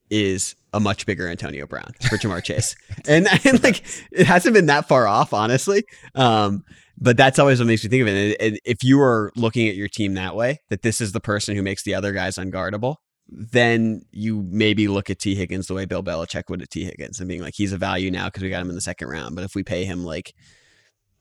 is 0.09 0.55
a 0.73 0.79
much 0.79 1.05
bigger 1.05 1.27
Antonio 1.27 1.67
Brown 1.67 1.91
for 2.09 2.17
Ja'Marr 2.17 2.43
Chase, 2.43 2.75
and 3.07 3.27
and 3.45 3.63
like 3.63 3.83
it 4.11 4.25
hasn't 4.25 4.55
been 4.55 4.65
that 4.67 4.87
far 4.87 5.07
off, 5.07 5.33
honestly. 5.33 5.83
Um, 6.15 6.63
but 6.97 7.17
that's 7.17 7.37
always 7.37 7.59
what 7.59 7.67
makes 7.67 7.83
me 7.83 7.89
think 7.89 8.01
of 8.01 8.07
it. 8.07 8.37
And, 8.39 8.53
and 8.53 8.59
if 8.65 8.83
you 8.83 9.01
are 9.01 9.31
looking 9.35 9.67
at 9.67 9.75
your 9.75 9.87
team 9.87 10.13
that 10.13 10.35
way, 10.35 10.61
that 10.69 10.83
this 10.83 11.01
is 11.01 11.11
the 11.11 11.19
person 11.19 11.55
who 11.55 11.63
makes 11.63 11.83
the 11.83 11.95
other 11.95 12.13
guys 12.13 12.35
unguardable, 12.35 12.97
then 13.27 14.03
you 14.11 14.45
maybe 14.49 14.87
look 14.87 15.09
at 15.09 15.19
Tee 15.19 15.35
Higgins 15.35 15.67
the 15.67 15.73
way 15.73 15.85
Bill 15.85 16.03
Belichick 16.03 16.43
would 16.49 16.61
at 16.61 16.69
Tee 16.69 16.83
Higgins 16.83 17.19
and 17.19 17.27
being 17.27 17.41
like, 17.41 17.55
he's 17.55 17.73
a 17.73 17.77
value 17.77 18.11
now 18.11 18.25
because 18.25 18.43
we 18.43 18.49
got 18.49 18.61
him 18.61 18.69
in 18.69 18.75
the 18.75 18.81
second 18.81 19.07
round. 19.07 19.35
But 19.35 19.43
if 19.43 19.55
we 19.55 19.63
pay 19.63 19.85
him 19.85 20.03
like 20.03 20.33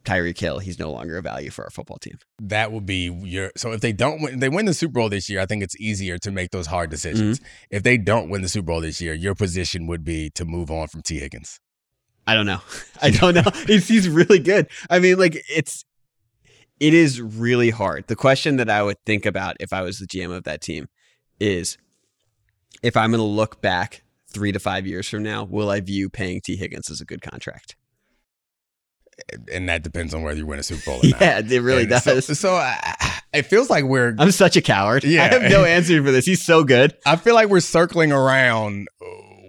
Tyreek 0.04 0.38
Hill, 0.38 0.58
he's 0.58 0.78
no 0.78 0.90
longer 0.90 1.16
a 1.16 1.22
value 1.22 1.50
for 1.50 1.64
our 1.64 1.70
football 1.70 1.98
team. 1.98 2.18
That 2.40 2.72
would 2.72 2.86
be 2.86 3.10
your 3.22 3.52
so 3.56 3.72
if 3.72 3.80
they 3.80 3.92
don't 3.92 4.20
win 4.20 4.40
they 4.40 4.48
win 4.48 4.66
the 4.66 4.74
Super 4.74 4.94
Bowl 4.94 5.08
this 5.08 5.28
year, 5.28 5.40
I 5.40 5.46
think 5.46 5.62
it's 5.62 5.78
easier 5.80 6.18
to 6.18 6.30
make 6.30 6.50
those 6.50 6.66
hard 6.66 6.90
decisions. 6.90 7.38
Mm-hmm. 7.38 7.76
If 7.76 7.82
they 7.82 7.96
don't 7.98 8.28
win 8.28 8.42
the 8.42 8.48
Super 8.48 8.66
Bowl 8.66 8.80
this 8.80 9.00
year, 9.00 9.14
your 9.14 9.34
position 9.34 9.86
would 9.86 10.04
be 10.04 10.30
to 10.30 10.44
move 10.44 10.70
on 10.70 10.88
from 10.88 11.02
Tee 11.02 11.18
Higgins. 11.18 11.60
I 12.26 12.34
don't 12.34 12.46
know. 12.46 12.60
I 13.02 13.10
don't 13.10 13.34
know. 13.34 13.50
He's, 13.66 13.88
he's 13.88 14.08
really 14.08 14.38
good. 14.38 14.68
I 14.90 14.98
mean, 14.98 15.18
like 15.18 15.42
it's 15.48 15.84
it 16.80 16.94
is 16.94 17.20
really 17.20 17.70
hard. 17.70 18.08
The 18.08 18.16
question 18.16 18.56
that 18.56 18.68
I 18.68 18.82
would 18.82 18.96
think 19.06 19.24
about 19.24 19.56
if 19.60 19.72
I 19.72 19.82
was 19.82 19.98
the 19.98 20.06
GM 20.06 20.34
of 20.34 20.42
that 20.44 20.60
team 20.60 20.88
is 21.38 21.78
if 22.82 22.96
I'm 22.96 23.10
going 23.10 23.20
to 23.20 23.24
look 23.24 23.60
back 23.60 24.02
three 24.28 24.52
to 24.52 24.58
five 24.58 24.86
years 24.86 25.08
from 25.08 25.22
now, 25.22 25.44
will 25.44 25.70
I 25.70 25.80
view 25.80 26.08
paying 26.08 26.40
Tee 26.40 26.56
Higgins 26.56 26.90
as 26.90 27.00
a 27.00 27.04
good 27.04 27.22
contract? 27.22 27.76
And 29.52 29.68
that 29.68 29.82
depends 29.82 30.14
on 30.14 30.22
whether 30.22 30.38
you 30.38 30.46
win 30.46 30.58
a 30.58 30.62
Super 30.62 30.84
Bowl 30.84 31.00
or 31.02 31.08
not. 31.10 31.20
Yeah, 31.20 31.38
it 31.38 31.62
really 31.62 31.82
And 31.82 31.90
does. 31.90 32.04
So, 32.04 32.20
so 32.20 32.54
I, 32.54 33.20
it 33.32 33.42
feels 33.42 33.70
like 33.70 33.84
we're 33.84 34.14
I'm 34.18 34.30
such 34.30 34.56
a 34.56 34.62
coward. 34.62 35.04
Yeah. 35.04 35.24
I 35.24 35.28
have 35.28 35.50
no 35.50 35.64
answer 35.66 36.02
for 36.02 36.10
this. 36.10 36.24
He's 36.24 36.44
so 36.44 36.64
good. 36.64 36.96
I 37.06 37.16
feel 37.16 37.34
like 37.34 37.48
we're 37.48 37.60
circling 37.60 38.10
around 38.10 38.88
uh, 39.00 39.04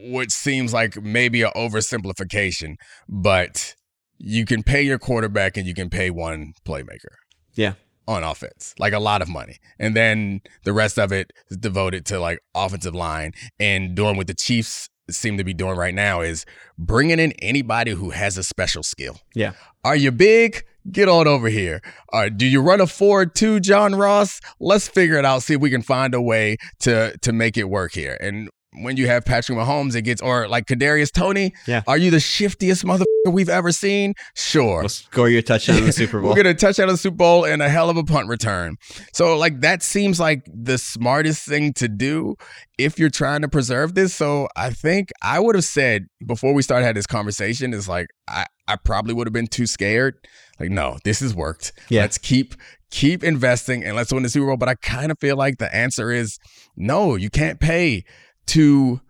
what 0.06 0.32
seems 0.32 0.74
like 0.74 1.02
maybe 1.02 1.43
an 1.43 1.52
oversimplification, 1.56 2.76
but 3.08 3.76
you 4.17 4.46
can 4.46 4.63
pay 4.63 4.82
your 4.82 5.00
quarterback 5.00 5.58
and 5.58 5.65
you 5.65 5.74
can 5.74 5.89
pay 5.89 6.10
one 6.10 6.54
playmaker. 6.65 7.15
Yeah. 7.56 7.74
On 8.06 8.22
offense, 8.22 8.76
like 8.80 8.92
a 8.92 9.00
lot 9.00 9.22
of 9.22 9.30
money. 9.30 9.60
And 9.80 9.96
then 9.96 10.42
the 10.66 10.74
rest 10.74 11.00
of 11.00 11.13
it 11.13 11.32
is 11.50 11.58
devoted 11.58 12.06
to 12.08 12.20
like 12.20 12.39
offensive 12.54 12.94
line 12.94 13.32
and 13.60 13.96
doing 13.96 14.18
what 14.18 14.28
the 14.28 14.34
Chiefs 14.34 14.89
seem 15.10 15.38
to 15.38 15.44
be 15.44 15.54
doing 15.54 15.78
right 15.78 15.94
now 15.94 16.22
is 16.22 16.46
bringing 16.78 17.20
in 17.20 17.32
anybody 17.34 17.92
who 17.92 18.10
has 18.10 18.38
a 18.38 18.44
special 18.44 18.84
skill. 18.84 19.20
Yeah. 19.34 19.54
Are 19.84 19.96
you 19.96 20.12
big? 20.12 20.63
get 20.92 21.08
on 21.08 21.28
over 21.28 21.50
here. 21.50 21.82
All 22.12 22.22
right, 22.22 22.38
do 22.38 22.46
you 22.46 22.62
run 22.62 22.82
a 22.82 22.88
forward 22.88 23.36
to 23.36 23.60
John 23.60 23.96
Ross? 23.96 24.39
Let's 24.60 24.88
figure 24.88 25.18
it 25.18 25.26
out. 25.26 25.44
See 25.44 25.54
if 25.54 25.62
we 25.62 25.70
can 25.70 25.82
find 25.82 26.13
a 26.13 26.22
way 26.22 26.58
to 26.80 27.18
to 27.20 27.32
make 27.32 27.58
it 27.58 27.70
work 27.70 27.94
here. 27.94 28.18
And 28.20 28.50
when 28.81 28.97
you 28.97 29.07
have 29.07 29.25
Patrick 29.25 29.57
Mahomes, 29.57 29.95
it 29.95 30.03
gets 30.03 30.21
or 30.21 30.47
like 30.47 30.65
Kadarius 30.65 31.12
Toney. 31.12 31.53
Yeah. 31.67 31.83
Are 31.88 31.97
you 31.97 32.12
the 32.12 32.19
shiftiest 32.19 32.83
motherfucker 32.83 33.31
we've 33.31 33.49
ever 33.49 33.71
seen? 33.71 34.13
Sure. 34.36 34.81
We'll 34.81 34.89
score 34.89 35.29
your 35.29 35.41
touchdown 35.41 35.77
in 35.77 35.86
the 35.86 35.91
Super 35.91 36.19
Bowl. 36.21 36.29
We're 36.29 36.36
gonna 36.38 36.53
touchdown 36.53 36.89
in 36.89 36.93
the 36.95 36.97
Super 36.97 37.17
Bowl 37.17 37.45
and 37.45 37.62
a 37.62 37.69
hell 37.69 37.89
of 37.89 37.97
a 37.97 38.03
punt 38.03 38.27
return. 38.27 38.77
So 39.13 39.38
like 39.38 39.62
that 39.62 39.83
seems 39.83 40.19
like 40.19 40.45
the 40.53 40.77
smartest 40.77 41.45
thing 41.47 41.73
to 41.73 41.88
do 41.88 42.36
if 42.77 42.97
you're 42.99 43.09
trying 43.09 43.41
to 43.41 43.47
preserve 43.47 43.95
this. 43.95 44.13
So 44.13 44.47
I 44.55 44.71
think 44.71 45.12
I 45.21 45.39
would 45.39 45.55
have 45.55 45.65
said 45.65 46.07
before 46.25 46.53
we 46.53 46.62
started 46.62 46.86
had 46.86 46.95
this 46.95 47.07
conversation 47.07 47.73
is 47.73 47.88
like 47.88 48.07
I, 48.27 48.45
I 48.67 48.77
probably 48.77 49.13
would 49.13 49.27
have 49.27 49.33
been 49.33 49.47
too 49.47 49.65
scared. 49.67 50.15
Like, 50.59 50.69
no, 50.69 50.97
this 51.03 51.19
has 51.19 51.33
worked. 51.36 51.73
Yeah. 51.89 52.01
Let's 52.01 52.17
keep 52.17 52.55
keep 52.91 53.23
investing 53.23 53.83
and 53.83 53.95
let's 53.95 54.13
win 54.13 54.23
the 54.23 54.29
Super 54.29 54.45
Bowl. 54.47 54.57
But 54.57 54.69
I 54.69 54.75
kind 54.75 55.12
of 55.12 55.19
feel 55.19 55.36
like 55.36 55.57
the 55.57 55.73
answer 55.75 56.12
is 56.12 56.38
no, 56.75 57.15
you 57.15 57.29
can't 57.29 57.59
pay 57.59 58.03
to 58.47 59.01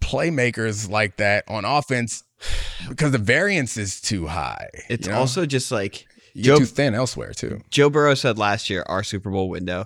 playmakers 0.00 0.88
like 0.88 1.16
that 1.16 1.44
on 1.48 1.64
offense 1.64 2.22
because 2.88 3.12
the 3.12 3.18
variance 3.18 3.76
is 3.76 4.00
too 4.00 4.26
high. 4.26 4.68
it's 4.88 5.06
you 5.06 5.12
know? 5.12 5.18
also 5.18 5.46
just 5.46 5.70
like 5.72 6.06
Joe- 6.36 6.58
too 6.58 6.66
thin 6.66 6.94
elsewhere 6.94 7.32
too. 7.32 7.60
Joe 7.70 7.90
Burrow 7.90 8.14
said 8.14 8.38
last 8.38 8.70
year, 8.70 8.84
our 8.86 9.02
Super 9.02 9.30
Bowl 9.30 9.48
window 9.48 9.84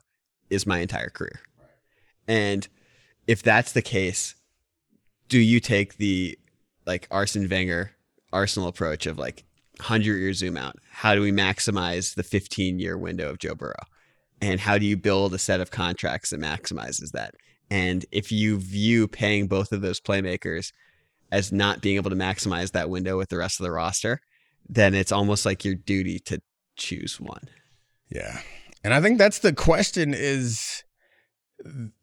is 0.50 0.66
my 0.66 0.78
entire 0.78 1.08
career. 1.08 1.40
And 2.28 2.68
if 3.26 3.42
that's 3.42 3.72
the 3.72 3.82
case, 3.82 4.34
do 5.28 5.38
you 5.38 5.60
take 5.60 5.96
the 5.96 6.38
like 6.86 7.08
Arsene 7.10 7.48
Wenger 7.48 7.92
Arsenal 8.32 8.68
approach 8.68 9.06
of 9.06 9.18
like 9.18 9.44
100 9.78 10.18
year 10.18 10.32
zoom 10.32 10.56
out? 10.56 10.76
How 10.90 11.14
do 11.14 11.22
we 11.22 11.32
maximize 11.32 12.14
the 12.14 12.22
15 12.22 12.78
year 12.78 12.98
window 12.98 13.30
of 13.30 13.38
Joe 13.38 13.54
Burrow? 13.54 13.74
And 14.40 14.60
how 14.60 14.76
do 14.76 14.84
you 14.84 14.96
build 14.96 15.32
a 15.34 15.38
set 15.38 15.60
of 15.60 15.70
contracts 15.70 16.30
that 16.30 16.40
maximizes 16.40 17.12
that? 17.12 17.34
And 17.72 18.04
if 18.12 18.30
you 18.30 18.58
view 18.58 19.08
paying 19.08 19.46
both 19.46 19.72
of 19.72 19.80
those 19.80 19.98
playmakers 19.98 20.74
as 21.30 21.52
not 21.52 21.80
being 21.80 21.96
able 21.96 22.10
to 22.10 22.16
maximize 22.16 22.72
that 22.72 22.90
window 22.90 23.16
with 23.16 23.30
the 23.30 23.38
rest 23.38 23.58
of 23.58 23.64
the 23.64 23.70
roster, 23.70 24.20
then 24.68 24.94
it's 24.94 25.10
almost 25.10 25.46
like 25.46 25.64
your 25.64 25.74
duty 25.74 26.18
to 26.26 26.42
choose 26.76 27.18
one. 27.18 27.48
Yeah. 28.10 28.42
And 28.84 28.92
I 28.92 29.00
think 29.00 29.16
that's 29.16 29.38
the 29.38 29.54
question 29.54 30.12
is 30.12 30.84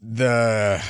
the 0.01 0.83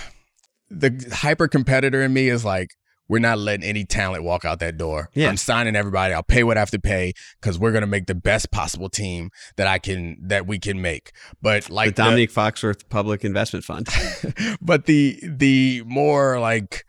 the 0.69 1.09
hyper 1.11 1.49
competitor 1.49 2.01
in 2.01 2.13
me 2.13 2.29
is 2.29 2.45
like 2.45 2.69
we're 3.09 3.19
not 3.19 3.39
letting 3.39 3.65
any 3.65 3.83
talent 3.83 4.23
walk 4.23 4.45
out 4.45 4.59
that 4.59 4.77
door. 4.77 5.09
Yeah. 5.13 5.29
I'm 5.29 5.37
signing 5.37 5.75
everybody. 5.75 6.13
I'll 6.13 6.23
pay 6.23 6.43
what 6.43 6.55
I 6.55 6.61
have 6.61 6.71
to 6.71 6.79
pay 6.79 7.13
because 7.41 7.57
we're 7.59 7.71
gonna 7.71 7.87
make 7.87 8.05
the 8.05 8.15
best 8.15 8.51
possible 8.51 8.87
team 8.87 9.31
that 9.57 9.67
I 9.67 9.79
can 9.79 10.17
that 10.21 10.45
we 10.47 10.59
can 10.59 10.81
make. 10.81 11.11
But 11.41 11.69
like 11.69 11.95
the 11.95 12.03
the- 12.03 12.27
Foxworth 12.27 12.87
Public 12.87 13.25
Investment 13.25 13.65
Fund. 13.65 13.89
but 14.61 14.85
the 14.85 15.19
the 15.23 15.83
more 15.85 16.39
like 16.39 16.85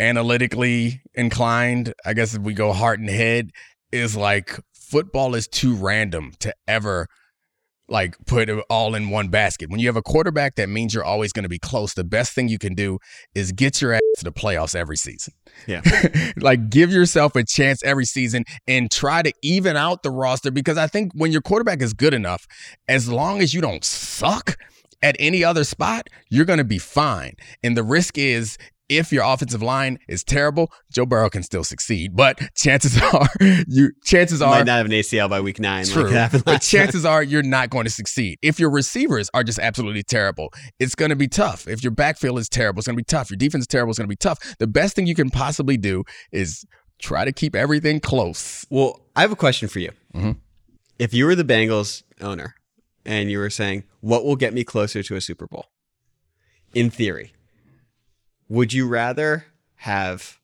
analytically 0.00 1.00
inclined, 1.14 1.94
I 2.04 2.12
guess 2.14 2.34
if 2.34 2.42
we 2.42 2.54
go 2.54 2.72
heart 2.72 2.98
and 2.98 3.08
head, 3.08 3.52
is 3.92 4.16
like 4.16 4.58
football 4.72 5.34
is 5.34 5.46
too 5.46 5.74
random 5.74 6.32
to 6.40 6.52
ever 6.66 7.08
like 7.92 8.16
put 8.26 8.48
it 8.48 8.64
all 8.68 8.94
in 8.94 9.10
one 9.10 9.28
basket. 9.28 9.70
When 9.70 9.78
you 9.78 9.86
have 9.86 9.96
a 9.96 10.02
quarterback, 10.02 10.56
that 10.56 10.68
means 10.68 10.94
you're 10.94 11.04
always 11.04 11.32
going 11.32 11.44
to 11.44 11.48
be 11.48 11.58
close. 11.58 11.94
The 11.94 12.04
best 12.04 12.32
thing 12.32 12.48
you 12.48 12.58
can 12.58 12.74
do 12.74 12.98
is 13.34 13.52
get 13.52 13.80
your 13.80 13.92
ass 13.92 14.00
to 14.18 14.24
the 14.24 14.32
playoffs 14.32 14.74
every 14.74 14.96
season. 14.96 15.34
Yeah. 15.66 15.82
like 16.36 16.70
give 16.70 16.90
yourself 16.90 17.36
a 17.36 17.44
chance 17.44 17.84
every 17.84 18.06
season 18.06 18.44
and 18.66 18.90
try 18.90 19.22
to 19.22 19.32
even 19.42 19.76
out 19.76 20.02
the 20.02 20.10
roster 20.10 20.50
because 20.50 20.78
I 20.78 20.86
think 20.86 21.12
when 21.14 21.30
your 21.30 21.42
quarterback 21.42 21.82
is 21.82 21.92
good 21.92 22.14
enough, 22.14 22.46
as 22.88 23.08
long 23.08 23.40
as 23.40 23.54
you 23.54 23.60
don't 23.60 23.84
suck 23.84 24.56
at 25.02 25.16
any 25.18 25.44
other 25.44 25.64
spot, 25.64 26.08
you're 26.30 26.44
going 26.44 26.58
to 26.58 26.64
be 26.64 26.78
fine. 26.78 27.34
And 27.62 27.76
the 27.76 27.82
risk 27.82 28.16
is 28.16 28.56
if 28.98 29.12
your 29.12 29.24
offensive 29.24 29.62
line 29.62 29.98
is 30.08 30.22
terrible, 30.24 30.70
Joe 30.92 31.06
Burrow 31.06 31.28
can 31.30 31.42
still 31.42 31.64
succeed. 31.64 32.14
But 32.16 32.40
chances 32.54 33.00
are 33.14 33.28
you 33.66 33.90
chances 34.04 34.40
are 34.42 34.50
Might 34.50 34.66
not 34.66 34.76
have 34.78 34.86
an 34.86 34.92
ACL 34.92 35.28
by 35.30 35.40
week 35.40 35.58
nine. 35.60 35.84
True, 35.84 36.04
Like 36.10 36.32
but 36.32 36.46
last 36.46 36.46
time. 36.46 36.58
chances 36.60 37.04
are 37.04 37.22
you're 37.22 37.42
not 37.42 37.70
going 37.70 37.84
to 37.84 37.90
succeed. 37.90 38.38
If 38.42 38.58
your 38.60 38.70
receivers 38.70 39.30
are 39.34 39.44
just 39.44 39.58
absolutely 39.58 40.02
terrible, 40.02 40.48
it's 40.78 40.94
going 40.94 41.10
to 41.10 41.16
be 41.16 41.28
tough. 41.28 41.66
If 41.68 41.82
your 41.82 41.90
backfield 41.92 42.38
is 42.38 42.48
terrible, 42.48 42.80
it's 42.80 42.86
going 42.86 42.96
to 42.96 43.00
be 43.00 43.04
tough. 43.04 43.30
Your 43.30 43.36
defense 43.38 43.62
is 43.62 43.68
terrible, 43.68 43.90
it's 43.90 43.98
going 43.98 44.06
to 44.08 44.12
be 44.12 44.16
tough. 44.16 44.38
The 44.58 44.66
best 44.66 44.96
thing 44.96 45.06
you 45.06 45.14
can 45.14 45.30
possibly 45.30 45.76
do 45.76 46.04
is 46.32 46.64
try 46.98 47.24
to 47.24 47.32
keep 47.32 47.54
everything 47.56 48.00
close. 48.00 48.64
Well, 48.70 49.00
I 49.16 49.22
have 49.22 49.32
a 49.32 49.36
question 49.36 49.68
for 49.68 49.78
you. 49.80 49.90
Mhm. 50.14 50.36
If 50.98 51.12
you 51.12 51.26
were 51.26 51.34
the 51.34 51.44
Bengals 51.44 52.02
owner 52.20 52.54
and 53.04 53.30
you 53.30 53.38
were 53.38 53.50
saying, 53.50 53.84
what 54.00 54.24
will 54.24 54.36
get 54.36 54.54
me 54.54 54.62
closer 54.62 55.02
to 55.02 55.16
a 55.16 55.20
Super 55.20 55.46
Bowl? 55.48 55.66
In 56.74 56.90
theory, 56.90 57.32
would 58.52 58.72
you 58.74 58.86
rather 58.86 59.46
have 59.76 60.38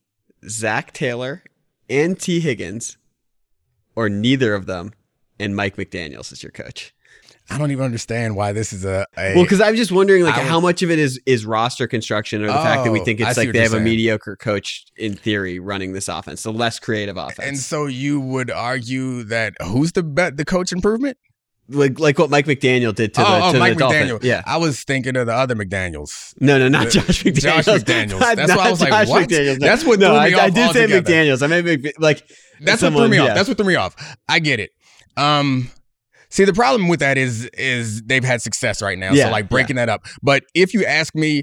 Zac 0.49 0.93
Taylor 0.95 1.43
and 1.91 2.19
Tee 2.19 2.41
Higgins 2.41 2.97
or 3.95 4.09
neither 4.09 4.55
of 4.55 4.65
them 4.65 4.93
and 5.39 5.55
Mike 5.55 5.77
McDaniels 5.77 6.33
as 6.33 6.43
your 6.43 6.53
coach? 6.53 6.95
I 7.51 7.59
don't 7.59 7.71
even 7.71 7.85
understand 7.85 8.35
why 8.37 8.53
this 8.53 8.73
is 8.73 8.85
a, 8.87 9.07
a 9.17 9.35
Well, 9.35 9.43
because 9.45 9.61
I'm 9.61 9.77
just 9.77 9.93
wondering, 9.93 10.23
like, 10.25 10.37
would- 10.37 10.47
how 10.47 10.59
much 10.61 10.83
of 10.83 10.91
it 10.91 10.99
is 10.99 11.21
is 11.27 11.45
roster 11.47 11.87
construction, 11.87 12.43
or 12.43 12.47
the 12.49 12.53
fact 12.55 12.85
that 12.85 12.93
we 12.93 13.01
Oh, 13.01 13.05
think 13.05 13.21
it's 13.21 13.37
like 13.37 13.53
they 13.53 13.61
have 13.61 13.73
a 13.75 13.81
mediocre 13.81 14.37
coach 14.37 14.85
in 14.97 15.15
theory 15.15 15.59
running 15.59 15.93
this 15.95 16.09
offense, 16.09 16.43
the 16.43 16.53
less 16.53 16.79
creative 16.79 17.17
offense, 17.17 17.39
and 17.49 17.59
so 17.59 17.87
you 17.87 18.21
would 18.21 18.51
argue 18.51 19.23
that 19.25 19.55
who's 19.63 19.93
the 19.93 20.03
be- 20.03 20.31
the 20.31 20.45
coach 20.45 20.73
improvement? 20.73 21.17
Like 21.69 21.99
like 21.99 22.19
what 22.19 22.31
Mike 22.31 22.47
McDaniel 22.47 22.95
did 22.95 23.15
to 23.15 23.21
the, 23.21 23.27
oh, 23.27 23.41
oh, 23.45 23.53
to 23.53 23.59
Mike 23.59 23.75
the 23.75 23.81
Dolphins. 23.81 24.11
McDaniel. 24.11 24.23
Yeah, 24.23 24.43
I 24.47 24.57
was 24.57 24.83
thinking 24.85 25.17
of 25.17 25.27
the 25.27 25.35
other 25.35 25.55
McDaniels. 25.55 26.35
no, 26.41 26.59
no, 26.59 26.69
not 26.69 26.87
The- 26.87 26.91
Josh 26.93 27.25
McDaniels. 27.25 27.65
Josh 27.65 27.65
McDaniels. 27.67 28.21
Not- 28.21 28.37
That's 28.37 28.57
why 28.57 28.67
I 28.67 28.71
was 28.71 28.81
not 28.81 28.91
like, 28.91 29.09
what? 29.09 29.29
McDaniels. 29.29 29.59
That's 29.61 29.85
what 29.85 29.99
no, 30.01 30.09
threw 30.09 30.17
I, 30.17 30.29
me 30.31 30.35
I 30.35 30.47
off 30.47 30.55
did 30.55 30.73
say. 30.73 30.87
McDaniels. 30.87 31.43
I 31.43 31.47
meant 31.47 31.67
Mc- 31.67 31.95
like 31.99 32.23
That's 32.61 32.81
someone, 32.81 33.03
what 33.03 33.07
threw 33.09 33.11
me 33.11 33.17
yeah. 33.19 33.31
off. 33.31 33.37
That's 33.37 33.49
what 33.49 33.57
threw 33.57 33.67
me 33.67 33.75
off. 33.75 34.17
I 34.29 34.39
get 34.39 34.61
it. 34.61 34.71
Um, 35.17 35.71
see, 36.31 36.45
the 36.45 36.53
problem 36.53 36.89
with 36.89 37.01
that 37.01 37.19
is 37.19 37.47
is 37.55 38.03
they've 38.03 38.25
had 38.25 38.41
success 38.41 38.81
right 38.81 38.99
now. 38.99 39.13
Yeah, 39.13 39.27
so 39.27 39.31
like 39.31 39.49
breaking 39.49 39.77
that 39.77 39.89
up. 39.89 40.07
But 40.23 40.45
if 40.55 40.73
you 40.75 40.85
ask 40.85 41.15
me, 41.15 41.43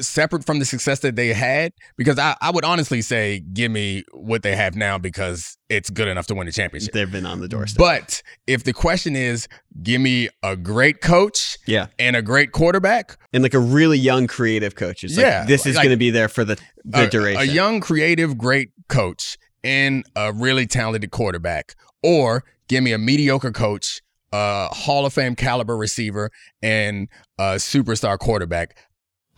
separate 0.00 0.44
from 0.44 0.58
the 0.58 0.64
success 0.64 1.00
that 1.00 1.16
they 1.16 1.32
had, 1.32 1.72
because 1.96 2.18
I, 2.18 2.36
I 2.40 2.50
would 2.50 2.64
honestly 2.64 3.02
say, 3.02 3.40
give 3.52 3.70
me 3.70 4.04
what 4.12 4.42
they 4.42 4.56
have 4.56 4.74
now 4.74 4.98
because 4.98 5.56
it's 5.68 5.90
good 5.90 6.08
enough 6.08 6.26
to 6.28 6.34
win 6.34 6.46
the 6.46 6.52
championship. 6.52 6.92
They've 6.92 7.10
been 7.10 7.26
on 7.26 7.40
the 7.40 7.48
doorstep. 7.48 7.78
But 7.78 8.22
if 8.46 8.64
the 8.64 8.72
question 8.72 9.16
is, 9.16 9.48
give 9.82 10.00
me 10.00 10.28
a 10.42 10.56
great 10.56 11.00
coach 11.00 11.58
yeah, 11.66 11.88
and 11.98 12.16
a 12.16 12.22
great 12.22 12.52
quarterback, 12.52 13.16
and 13.32 13.42
like 13.42 13.54
a 13.54 13.58
really 13.58 13.98
young 13.98 14.26
creative 14.26 14.74
coach. 14.74 15.04
It's 15.04 15.16
like, 15.16 15.26
Yeah, 15.26 15.44
this 15.44 15.66
is 15.66 15.76
like- 15.76 15.84
going 15.84 15.94
to 15.94 15.98
be 15.98 16.10
there 16.10 16.28
for 16.28 16.44
the 16.44 16.58
the 16.84 17.06
a, 17.06 17.10
duration. 17.10 17.42
a 17.42 17.44
young, 17.44 17.80
creative, 17.80 18.38
great 18.38 18.70
coach 18.88 19.36
and 19.62 20.04
a 20.16 20.32
really 20.32 20.66
talented 20.66 21.10
quarterback, 21.10 21.74
or 22.02 22.44
give 22.68 22.82
me 22.82 22.92
a 22.92 22.98
mediocre 22.98 23.52
coach, 23.52 24.00
a 24.32 24.68
Hall 24.68 25.04
of 25.04 25.12
Fame 25.12 25.36
caliber 25.36 25.76
receiver, 25.76 26.30
and 26.62 27.08
a 27.38 27.56
superstar 27.56 28.18
quarterback. 28.18 28.76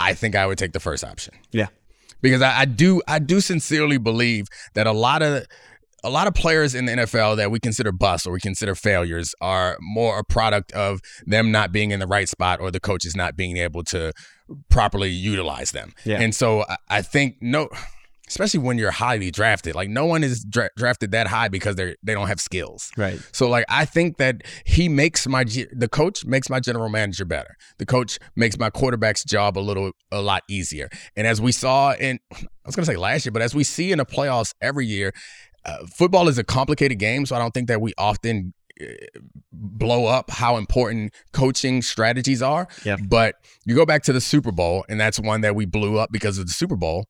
I 0.03 0.15
think 0.15 0.35
I 0.35 0.47
would 0.47 0.59
take 0.59 0.73
the 0.73 0.81
first 0.81 1.05
option. 1.05 1.35
Yeah. 1.53 1.69
because 2.21 2.43
I, 2.43 2.61
I 2.61 2.65
do, 2.65 3.03
I 3.07 3.19
do 3.19 3.41
sincerely 3.41 3.99
believe 3.99 4.47
that 4.75 4.87
a 4.87 4.93
lot 4.93 5.23
of. 5.23 5.47
A 6.05 6.11
lot 6.11 6.27
of 6.27 6.35
players 6.35 6.75
in 6.75 6.87
the 6.87 6.93
NFL 6.95 7.37
that 7.37 7.53
we 7.53 7.61
consider 7.61 7.93
busts 7.93 8.27
or 8.27 8.33
we 8.33 8.41
consider 8.41 8.75
failures 8.75 9.37
are 9.41 9.77
more 9.81 10.19
a 10.19 10.25
product 10.25 10.73
of 10.73 10.99
them 11.27 11.53
not 11.53 11.71
being 11.71 11.93
in 11.93 12.01
the 12.01 12.09
right 12.09 12.29
spot 12.29 12.59
or 12.59 12.73
the 12.73 12.81
coaches 12.81 13.15
not 13.15 13.37
being 13.37 13.57
able 13.57 13.85
to 13.85 14.12
properly 14.69 15.11
utilize 15.11 15.71
them. 15.71 15.93
Yeah. 16.05 16.21
And 16.21 16.35
so 16.35 16.65
I, 16.69 16.77
I 16.88 17.03
think 17.03 17.37
no, 17.41 17.69
especially 18.33 18.61
when 18.61 18.79
you're 18.79 18.90
highly 18.90 19.31
drafted, 19.31 19.75
like 19.75 19.90
no 19.90 20.07
one 20.07 20.25
is 20.25 20.42
dra- 20.42 20.71
drafted 20.75 21.11
that 21.11 21.27
high 21.27 21.49
because 21.49 21.77
they're 21.77 21.97
they 22.03 22.14
don't 22.14 22.29
have 22.29 22.40
skills. 22.40 22.90
right. 22.97 23.21
So 23.33 23.47
like 23.49 23.66
I 23.68 23.85
think 23.85 24.16
that 24.16 24.42
he 24.64 24.88
makes 24.88 25.27
my 25.27 25.45
the 25.45 25.88
coach 25.90 26.25
makes 26.25 26.49
my 26.49 26.59
general 26.59 26.88
manager 26.88 27.27
better. 27.27 27.57
The 27.77 27.85
coach 27.85 28.18
makes 28.35 28.59
my 28.59 28.71
quarterback's 28.71 29.23
job 29.23 29.59
a 29.59 29.61
little 29.61 29.92
a 30.11 30.23
lot 30.23 30.45
easier. 30.49 30.88
And 31.14 31.27
as 31.27 31.40
we 31.42 31.53
saw 31.53 31.92
in 31.92 32.18
I 32.33 32.38
was 32.64 32.75
going 32.75 32.87
to 32.87 32.90
say 32.90 32.97
last 32.97 33.27
year, 33.27 33.33
but 33.33 33.42
as 33.42 33.55
we 33.55 33.64
see 33.64 33.92
in 33.92 33.99
the 33.99 34.07
playoffs 34.07 34.55
every 34.62 34.87
year, 34.87 35.12
uh, 35.66 35.85
football 35.87 36.29
is 36.29 36.38
a 36.38 36.45
complicated 36.45 36.99
game, 36.99 37.27
so 37.27 37.37
I 37.37 37.38
don't 37.38 37.53
think 37.53 37.68
that 37.68 37.81
we 37.81 37.92
often 37.99 38.55
uh, 38.81 38.87
blow 39.53 40.07
up 40.07 40.31
how 40.31 40.57
important 40.57 41.12
coaching 41.33 41.83
strategies 41.83 42.40
are. 42.40 42.66
Yeah. 42.85 42.97
But 42.97 43.35
you 43.66 43.75
go 43.75 43.85
back 43.85 44.03
to 44.05 44.12
the 44.12 44.21
Super 44.21 44.53
Bowl, 44.53 44.85
and 44.88 44.99
that's 44.99 45.21
one 45.21 45.42
that 45.42 45.55
we 45.55 45.66
blew 45.66 45.99
up 45.99 46.11
because 46.11 46.38
of 46.38 46.47
the 46.47 46.53
Super 46.53 46.77
Bowl. 46.77 47.09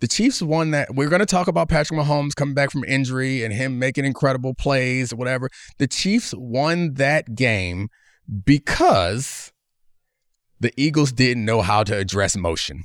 The 0.00 0.08
Chiefs 0.08 0.40
won 0.42 0.70
that. 0.70 0.94
We're 0.94 1.08
going 1.10 1.20
to 1.20 1.26
talk 1.26 1.46
about 1.48 1.68
Patrick 1.68 1.98
Mahomes 2.00 2.34
coming 2.34 2.54
back 2.54 2.70
from 2.70 2.84
injury 2.84 3.44
and 3.44 3.52
him 3.52 3.78
making 3.78 4.04
incredible 4.04 4.54
plays 4.54 5.12
or 5.12 5.16
whatever. 5.16 5.50
The 5.78 5.86
Chiefs 5.86 6.34
won 6.36 6.94
that 6.94 7.34
game 7.34 7.88
because 8.44 9.52
the 10.58 10.72
Eagles 10.76 11.12
didn't 11.12 11.44
know 11.44 11.62
how 11.62 11.82
to 11.84 11.96
address 11.96 12.36
motion. 12.36 12.84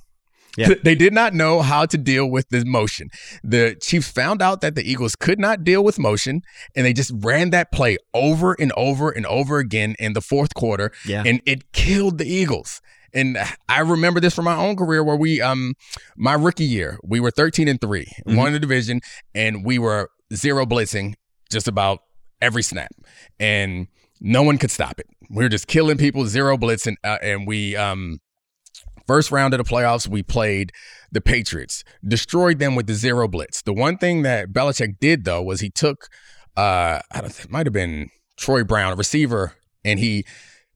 Yeah. 0.57 0.69
They 0.83 0.95
did 0.95 1.11
not 1.13 1.33
know 1.33 1.61
how 1.61 1.85
to 1.85 1.97
deal 1.97 2.29
with 2.29 2.47
the 2.49 2.63
motion. 2.65 3.09
The 3.43 3.75
Chiefs 3.81 4.09
found 4.09 4.41
out 4.41 4.61
that 4.61 4.75
the 4.75 4.89
Eagles 4.89 5.15
could 5.15 5.39
not 5.39 5.63
deal 5.65 5.83
with 5.83 5.99
motion, 5.99 6.41
and 6.75 6.85
they 6.85 6.93
just 6.93 7.11
ran 7.15 7.49
that 7.49 7.71
play 7.73 7.97
over 8.13 8.53
and 8.53 8.71
over 8.77 9.09
and 9.09 9.25
over 9.25 9.59
again 9.59 9.95
in 9.99 10.13
the 10.13 10.21
fourth 10.21 10.53
quarter, 10.53 10.91
Yeah. 11.05 11.23
and 11.25 11.41
it 11.45 11.73
killed 11.73 12.17
the 12.19 12.25
Eagles. 12.25 12.81
And 13.15 13.37
I 13.69 13.79
remember 13.79 14.19
this 14.19 14.35
from 14.35 14.45
my 14.45 14.55
own 14.57 14.75
career 14.75 15.03
where 15.03 15.15
we, 15.15 15.41
um, 15.41 15.73
my 16.17 16.33
rookie 16.33 16.65
year, 16.65 16.99
we 17.03 17.19
were 17.19 17.31
13 17.31 17.67
and 17.67 17.79
3 17.79 18.05
Mhm. 18.27 18.35
won 18.35 18.53
the 18.53 18.59
division, 18.59 18.99
and 19.33 19.65
we 19.65 19.79
were 19.79 20.09
zero 20.33 20.65
blitzing 20.65 21.13
just 21.49 21.67
about 21.67 21.99
every 22.41 22.61
snap. 22.61 22.91
And 23.39 23.87
no 24.19 24.43
one 24.43 24.57
could 24.57 24.71
stop 24.71 24.99
it. 24.99 25.07
We 25.29 25.43
were 25.43 25.49
just 25.49 25.67
killing 25.67 25.97
people, 25.97 26.25
zero 26.27 26.57
blitzing. 26.57 26.95
Uh, 27.03 27.17
and 27.21 27.47
we, 27.47 27.75
um, 27.75 28.19
first 29.07 29.31
round 29.31 29.53
of 29.53 29.59
the 29.59 29.63
playoffs, 29.63 30.07
we 30.07 30.21
played 30.21 30.71
the 31.11 31.21
Patriots, 31.21 31.83
destroyed 32.05 32.59
them 32.59 32.75
with 32.75 32.87
the 32.87 32.95
zero 32.95 33.27
blitz. 33.27 33.61
The 33.61 33.73
one 33.73 33.97
thing 33.97 34.23
that 34.23 34.51
Belichick 34.51 34.99
did, 34.99 35.23
though, 35.23 35.41
was 35.41 35.61
he 35.61 35.69
took, 35.69 36.07
uh, 36.57 36.99
I 37.11 37.21
don't, 37.21 37.31
think 37.31 37.45
it 37.45 37.51
might 37.51 37.65
have 37.65 37.73
been 37.73 38.09
Troy 38.35 38.63
Brown, 38.63 38.93
a 38.93 38.95
receiver, 38.95 39.53
and 39.85 39.99
he 39.99 40.25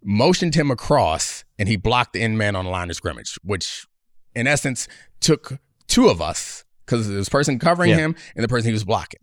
motioned 0.04 0.56
him 0.56 0.72
across 0.72 1.44
and 1.60 1.70
he 1.70 1.76
blocked 1.78 2.14
the 2.14 2.22
end 2.22 2.38
man 2.40 2.56
on 2.56 2.66
the 2.66 2.72
line 2.72 2.90
of 2.90 2.96
scrimmage, 2.96 3.38
which 3.44 3.86
in 4.34 4.48
essence 4.48 4.88
took 5.20 5.60
two 5.88 6.08
of 6.10 6.22
us 6.22 6.64
because 6.86 7.08
there 7.08 7.18
was 7.18 7.28
a 7.28 7.32
person 7.32 7.60
covering 7.60 7.92
Yeah. 7.92 7.98
him 7.98 8.16
and 8.36 8.44
the 8.44 8.48
person 8.48 8.68
he 8.70 8.74
was 8.74 8.84
blocking. 8.86 9.20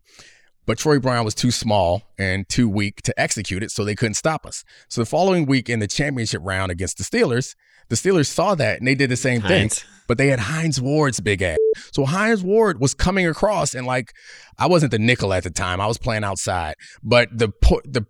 But 0.66 0.78
Troy 0.78 0.98
Brown 0.98 1.24
was 1.24 1.34
too 1.34 1.50
small 1.52 2.02
and 2.18 2.48
too 2.48 2.68
weak 2.68 3.00
to 3.02 3.18
execute 3.20 3.62
it, 3.62 3.70
so 3.70 3.84
they 3.84 3.94
couldn't 3.94 4.14
stop 4.14 4.44
us. 4.44 4.64
So 4.88 5.00
the 5.00 5.06
following 5.06 5.46
week 5.46 5.68
in 5.70 5.78
the 5.78 5.86
championship 5.86 6.42
round 6.44 6.72
against 6.72 6.98
the 6.98 7.04
Steelers, 7.04 7.54
the 7.88 7.94
Steelers 7.94 8.26
saw 8.26 8.56
that 8.56 8.78
and 8.80 8.86
they 8.88 8.96
did 8.96 9.08
the 9.10 9.16
same 9.16 9.42
Hines. 9.42 9.78
thing. 9.78 9.88
But 10.08 10.18
they 10.18 10.26
had 10.26 10.40
Hines 10.40 10.80
Ward's 10.80 11.20
big 11.20 11.40
ass. 11.42 11.58
So 11.92 12.04
Hines 12.04 12.42
Ward 12.42 12.80
was 12.80 12.94
coming 12.94 13.26
across 13.28 13.74
and 13.74 13.86
like 13.86 14.12
I 14.58 14.66
wasn't 14.66 14.90
the 14.90 14.98
nickel 14.98 15.32
at 15.32 15.44
the 15.44 15.50
time. 15.50 15.80
I 15.80 15.86
was 15.86 15.98
playing 15.98 16.24
outside. 16.24 16.74
But 17.02 17.28
the 17.32 17.48
po- 17.48 17.82
the 17.84 18.04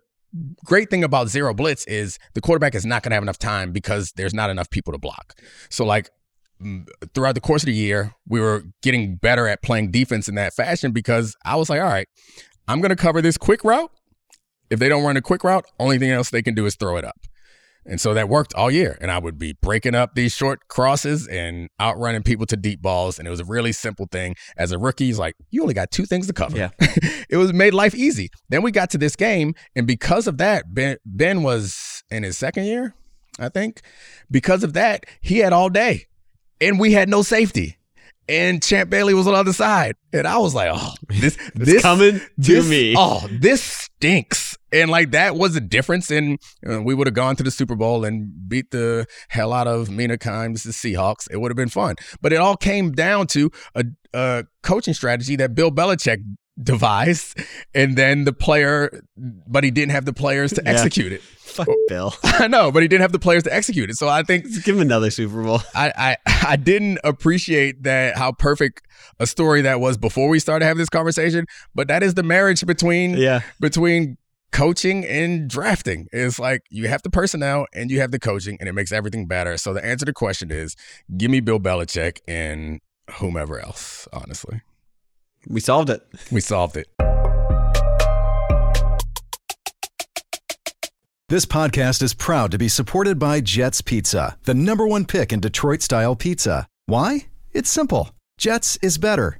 great 0.65 0.89
thing 0.89 1.03
about 1.03 1.29
zero 1.29 1.53
blitz 1.53 1.85
is 1.85 2.19
the 2.33 2.41
quarterback 2.41 2.75
is 2.75 2.85
not 2.85 3.03
going 3.03 3.11
to 3.11 3.15
have 3.15 3.23
enough 3.23 3.39
time 3.39 3.71
because 3.71 4.11
there's 4.13 4.33
not 4.33 4.49
enough 4.49 4.69
people 4.69 4.93
to 4.93 4.99
block. 4.99 5.35
So 5.69 5.85
like 5.85 6.09
throughout 7.13 7.35
the 7.35 7.41
course 7.41 7.63
of 7.63 7.67
the 7.67 7.73
year, 7.73 8.13
we 8.27 8.39
were 8.39 8.63
getting 8.81 9.15
better 9.15 9.47
at 9.47 9.61
playing 9.61 9.91
defense 9.91 10.27
in 10.27 10.35
that 10.35 10.53
fashion 10.53 10.91
because 10.91 11.35
I 11.45 11.55
was 11.55 11.69
like, 11.69 11.81
all 11.81 11.87
right, 11.87 12.07
I'm 12.67 12.81
going 12.81 12.89
to 12.89 12.95
cover 12.95 13.21
this 13.21 13.37
quick 13.37 13.63
route. 13.63 13.91
If 14.69 14.79
they 14.79 14.89
don't 14.89 15.03
run 15.03 15.15
a 15.15 15.21
quick 15.21 15.43
route, 15.43 15.65
only 15.79 15.97
thing 15.97 16.11
else 16.11 16.29
they 16.29 16.41
can 16.41 16.53
do 16.53 16.65
is 16.65 16.75
throw 16.75 16.97
it 16.97 17.05
up. 17.05 17.19
And 17.87 18.01
so 18.01 18.13
that 18.13 18.27
worked 18.27 18.53
all 18.53 18.69
year. 18.69 18.97
And 18.99 19.09
I 19.09 19.17
would 19.17 19.39
be 19.39 19.53
breaking 19.53 19.95
up 19.95 20.13
these 20.13 20.33
short 20.33 20.67
crosses 20.67 21.27
and 21.27 21.69
outrunning 21.79 22.23
people 22.23 22.45
to 22.47 22.57
deep 22.57 22.81
balls. 22.81 23.17
And 23.17 23.27
it 23.27 23.31
was 23.31 23.39
a 23.39 23.45
really 23.45 23.71
simple 23.71 24.07
thing. 24.11 24.35
As 24.57 24.71
a 24.71 24.77
rookie, 24.77 25.05
he's 25.05 25.17
like, 25.17 25.35
you 25.49 25.61
only 25.61 25.73
got 25.73 25.89
two 25.89 26.05
things 26.05 26.27
to 26.27 26.33
cover. 26.33 26.57
Yeah. 26.57 26.69
it 27.29 27.37
was 27.37 27.53
made 27.53 27.73
life 27.73 27.95
easy. 27.95 28.29
Then 28.49 28.61
we 28.61 28.71
got 28.71 28.89
to 28.91 28.97
this 28.97 29.15
game. 29.15 29.55
And 29.75 29.87
because 29.87 30.27
of 30.27 30.37
that, 30.37 30.73
Ben, 30.73 30.97
ben 31.05 31.43
was 31.43 32.03
in 32.11 32.23
his 32.23 32.37
second 32.37 32.65
year, 32.65 32.93
I 33.39 33.49
think. 33.49 33.81
Because 34.29 34.63
of 34.63 34.73
that, 34.73 35.05
he 35.21 35.39
had 35.39 35.53
all 35.53 35.69
day. 35.69 36.07
And 36.59 36.79
we 36.79 36.91
had 36.91 37.07
no 37.07 37.21
safety. 37.21 37.77
And 38.29 38.61
Champ 38.61 38.89
Bailey 38.89 39.13
was 39.13 39.25
on 39.27 39.33
the 39.33 39.39
other 39.39 39.53
side. 39.53 39.95
And 40.11 40.27
I 40.27 40.37
was 40.39 40.53
like, 40.53 40.69
oh, 40.73 40.93
this, 41.07 41.37
this 41.55 41.81
coming 41.81 42.19
to 42.19 42.25
this, 42.37 42.69
me. 42.69 42.95
Oh, 42.97 43.25
this 43.31 43.63
stinks. 43.63 44.46
And 44.71 44.89
like 44.91 45.11
that 45.11 45.35
was 45.35 45.55
a 45.55 45.61
difference. 45.61 46.11
And 46.11 46.39
uh, 46.69 46.81
we 46.81 46.93
would 46.93 47.07
have 47.07 47.13
gone 47.13 47.35
to 47.37 47.43
the 47.43 47.51
Super 47.51 47.75
Bowl 47.75 48.03
and 48.05 48.31
beat 48.49 48.71
the 48.71 49.05
hell 49.29 49.53
out 49.53 49.67
of 49.67 49.89
Mina 49.89 50.17
Kimes, 50.17 50.63
the 50.63 50.71
Seahawks. 50.71 51.27
It 51.31 51.37
would 51.41 51.51
have 51.51 51.55
been 51.57 51.69
fun. 51.69 51.95
But 52.21 52.33
it 52.33 52.37
all 52.37 52.57
came 52.57 52.91
down 52.91 53.27
to 53.27 53.51
a, 53.75 53.85
a 54.13 54.45
coaching 54.63 54.93
strategy 54.93 55.35
that 55.37 55.55
Bill 55.55 55.71
Belichick 55.71 56.23
devised. 56.61 57.39
And 57.73 57.95
then 57.95 58.23
the 58.25 58.33
player, 58.33 59.01
but 59.15 59.63
he 59.63 59.71
didn't 59.71 59.91
have 59.91 60.05
the 60.05 60.13
players 60.13 60.51
to 60.53 60.61
Yeah. 60.65 60.71
execute 60.71 61.11
it. 61.11 61.21
Fuck 61.47 61.67
Bill. 61.87 62.13
I 62.23 62.47
know, 62.47 62.71
but 62.71 62.81
he 62.81 62.87
didn't 62.87 63.01
have 63.01 63.11
the 63.11 63.19
players 63.19 63.43
to 63.43 63.53
execute 63.53 63.89
it. 63.89 63.95
So 63.95 64.07
I 64.07 64.23
think 64.23 64.45
Give 64.63 64.75
him 64.75 64.81
another 64.81 65.09
Super 65.09 65.41
Bowl. 65.43 65.61
I, 65.73 65.91
I 66.25 66.31
I 66.49 66.55
didn't 66.55 66.99
appreciate 67.03 67.83
that 67.83 68.15
how 68.17 68.31
perfect 68.31 68.83
a 69.19 69.25
story 69.25 69.61
that 69.61 69.79
was 69.79 69.97
before 69.97 70.29
we 70.29 70.39
started 70.39 70.65
having 70.65 70.77
this 70.79 70.89
conversation. 70.89 71.45
But 71.73 71.87
that 71.87 72.03
is 72.03 72.13
the 72.15 72.23
marriage 72.23 72.63
between 72.65 73.17
Yeah. 73.17 73.41
between 73.59 74.17
coaching 74.51 75.05
and 75.05 75.49
drafting. 75.49 76.07
It's 76.11 76.39
like 76.39 76.61
you 76.69 76.87
have 76.87 77.01
the 77.03 77.09
personnel 77.09 77.67
and 77.73 77.91
you 77.91 77.99
have 77.99 78.11
the 78.11 78.19
coaching, 78.19 78.57
and 78.59 78.67
it 78.69 78.73
makes 78.73 78.91
everything 78.91 79.27
better. 79.27 79.57
So 79.57 79.73
the 79.73 79.83
answer 79.83 80.05
to 80.05 80.11
the 80.11 80.13
question 80.13 80.51
is, 80.51 80.75
give 81.17 81.31
me 81.31 81.39
Bill 81.39 81.59
Belichick 81.59 82.19
and 82.27 82.79
whomever 83.19 83.59
else. 83.59 84.07
Honestly, 84.13 84.61
We 85.47 85.59
solved 85.59 85.89
it. 85.89 86.01
we 86.31 86.41
solved 86.41 86.77
it. 86.77 86.87
This 91.29 91.45
podcast 91.45 92.01
is 92.01 92.13
proud 92.13 92.51
to 92.51 92.57
be 92.57 92.69
supported 92.69 93.19
by 93.19 93.41
Jets 93.41 93.81
Pizza, 93.81 94.37
the 94.43 94.53
number 94.53 94.87
one 94.87 95.03
pick 95.05 95.33
in 95.33 95.41
Detroit 95.41 95.81
style 95.81 96.15
pizza. 96.15 96.67
Why? 96.85 97.27
It's 97.51 97.69
simple. 97.69 98.11
Jets 98.37 98.77
is 98.81 98.97
better. 98.97 99.39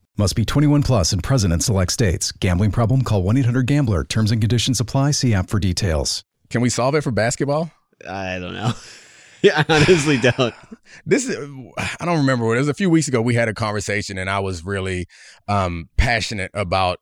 Must 0.17 0.35
be 0.35 0.43
21 0.43 0.83
plus 0.83 1.13
and 1.13 1.23
present 1.23 1.53
in 1.53 1.61
select 1.61 1.91
states. 1.91 2.33
Gambling 2.33 2.71
problem? 2.71 3.01
Call 3.01 3.23
1 3.23 3.37
800 3.37 3.65
Gambler. 3.65 4.03
Terms 4.03 4.31
and 4.31 4.41
conditions 4.41 4.79
apply. 4.79 5.11
See 5.11 5.33
app 5.33 5.49
for 5.49 5.57
details. 5.57 6.23
Can 6.49 6.61
we 6.61 6.69
solve 6.69 6.95
it 6.95 7.01
for 7.01 7.11
basketball? 7.11 7.71
I 8.07 8.37
don't 8.39 8.53
know. 8.53 8.73
yeah, 9.41 9.63
I 9.67 9.73
honestly 9.73 10.17
don't. 10.17 10.53
this 11.05 11.29
is 11.29 11.37
I 11.77 12.05
don't 12.05 12.17
remember 12.17 12.45
what 12.45 12.57
it 12.57 12.59
was 12.59 12.67
a 12.67 12.73
few 12.73 12.89
weeks 12.89 13.07
ago 13.07 13.21
we 13.21 13.35
had 13.35 13.47
a 13.47 13.53
conversation 13.53 14.17
and 14.17 14.29
I 14.29 14.39
was 14.39 14.65
really 14.65 15.07
um 15.47 15.87
passionate 15.95 16.51
about 16.53 16.99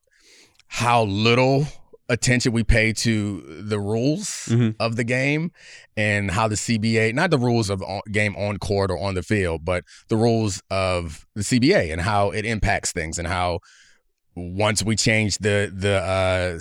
how 0.68 1.04
little 1.04 1.66
attention 2.10 2.52
we 2.52 2.64
pay 2.64 2.92
to 2.92 3.42
the 3.62 3.80
rules 3.80 4.48
Mhm. 4.50 4.76
of 4.80 4.96
the 4.96 5.04
game 5.04 5.52
and 5.96 6.32
how 6.32 6.48
the 6.48 6.56
CBA 6.58 7.14
not 7.14 7.30
the 7.30 7.38
rules 7.38 7.70
of 7.70 7.82
game 8.12 8.36
on 8.36 8.58
court 8.58 8.90
or 8.92 8.98
on 8.98 9.14
the 9.16 9.24
field 9.24 9.64
but 9.64 9.84
the 10.10 10.18
rules 10.18 10.62
of 10.72 11.26
the 11.36 11.44
CBA 11.44 11.92
and 11.92 12.02
how 12.02 12.32
it 12.32 12.46
impacts 12.46 12.92
things 12.92 13.18
and 13.20 13.28
how 13.28 13.60
once 14.36 14.84
we 14.84 14.96
changed 14.96 15.42
the 15.44 15.72
the 15.76 15.98
uh 15.98 16.58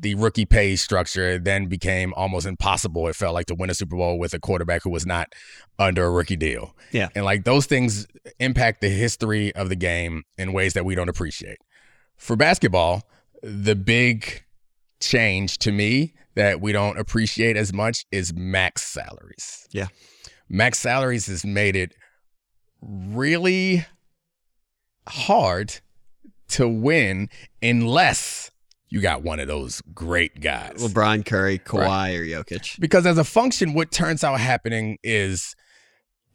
the 0.00 0.14
rookie 0.16 0.44
pay 0.46 0.74
structure 0.74 1.32
it 1.32 1.44
then 1.44 1.66
became 1.66 2.12
almost 2.14 2.46
impossible 2.46 3.06
it 3.06 3.14
felt 3.14 3.34
like 3.34 3.46
to 3.46 3.54
win 3.54 3.70
a 3.70 3.74
Super 3.74 3.96
Bowl 3.96 4.18
with 4.18 4.34
a 4.34 4.38
quarterback 4.40 4.82
who 4.82 4.90
was 4.90 5.06
not 5.06 5.28
under 5.78 6.04
a 6.04 6.10
rookie 6.10 6.36
deal. 6.36 6.74
Yeah. 6.92 7.08
And 7.14 7.24
like 7.24 7.44
those 7.44 7.66
things 7.66 8.06
impact 8.38 8.80
the 8.80 8.88
history 8.88 9.54
of 9.54 9.68
the 9.68 9.76
game 9.76 10.24
in 10.36 10.52
ways 10.52 10.72
that 10.74 10.84
we 10.84 10.94
don't 10.94 11.08
appreciate. 11.08 11.58
For 12.16 12.36
basketball, 12.36 13.02
the 13.42 13.74
big 13.76 14.42
change 15.00 15.58
to 15.58 15.72
me 15.72 16.14
that 16.34 16.60
we 16.60 16.72
don't 16.72 16.98
appreciate 16.98 17.56
as 17.56 17.72
much 17.72 18.06
is 18.12 18.32
max 18.32 18.82
salaries. 18.82 19.66
Yeah. 19.72 19.88
Max 20.48 20.78
salaries 20.78 21.26
has 21.26 21.44
made 21.44 21.76
it 21.76 21.94
really 22.82 23.84
hard 25.08 25.80
to 26.48 26.68
win 26.68 27.28
unless 27.62 28.50
you 28.88 29.00
got 29.00 29.22
one 29.22 29.38
of 29.38 29.46
those 29.46 29.80
great 29.94 30.40
guys. 30.40 30.74
LeBron, 30.76 31.24
Curry, 31.24 31.58
Kawhi, 31.58 32.18
or 32.18 32.24
Jokic. 32.24 32.78
Because 32.80 33.06
as 33.06 33.18
a 33.18 33.24
function, 33.24 33.72
what 33.74 33.92
turns 33.92 34.24
out 34.24 34.40
happening 34.40 34.98
is 35.04 35.54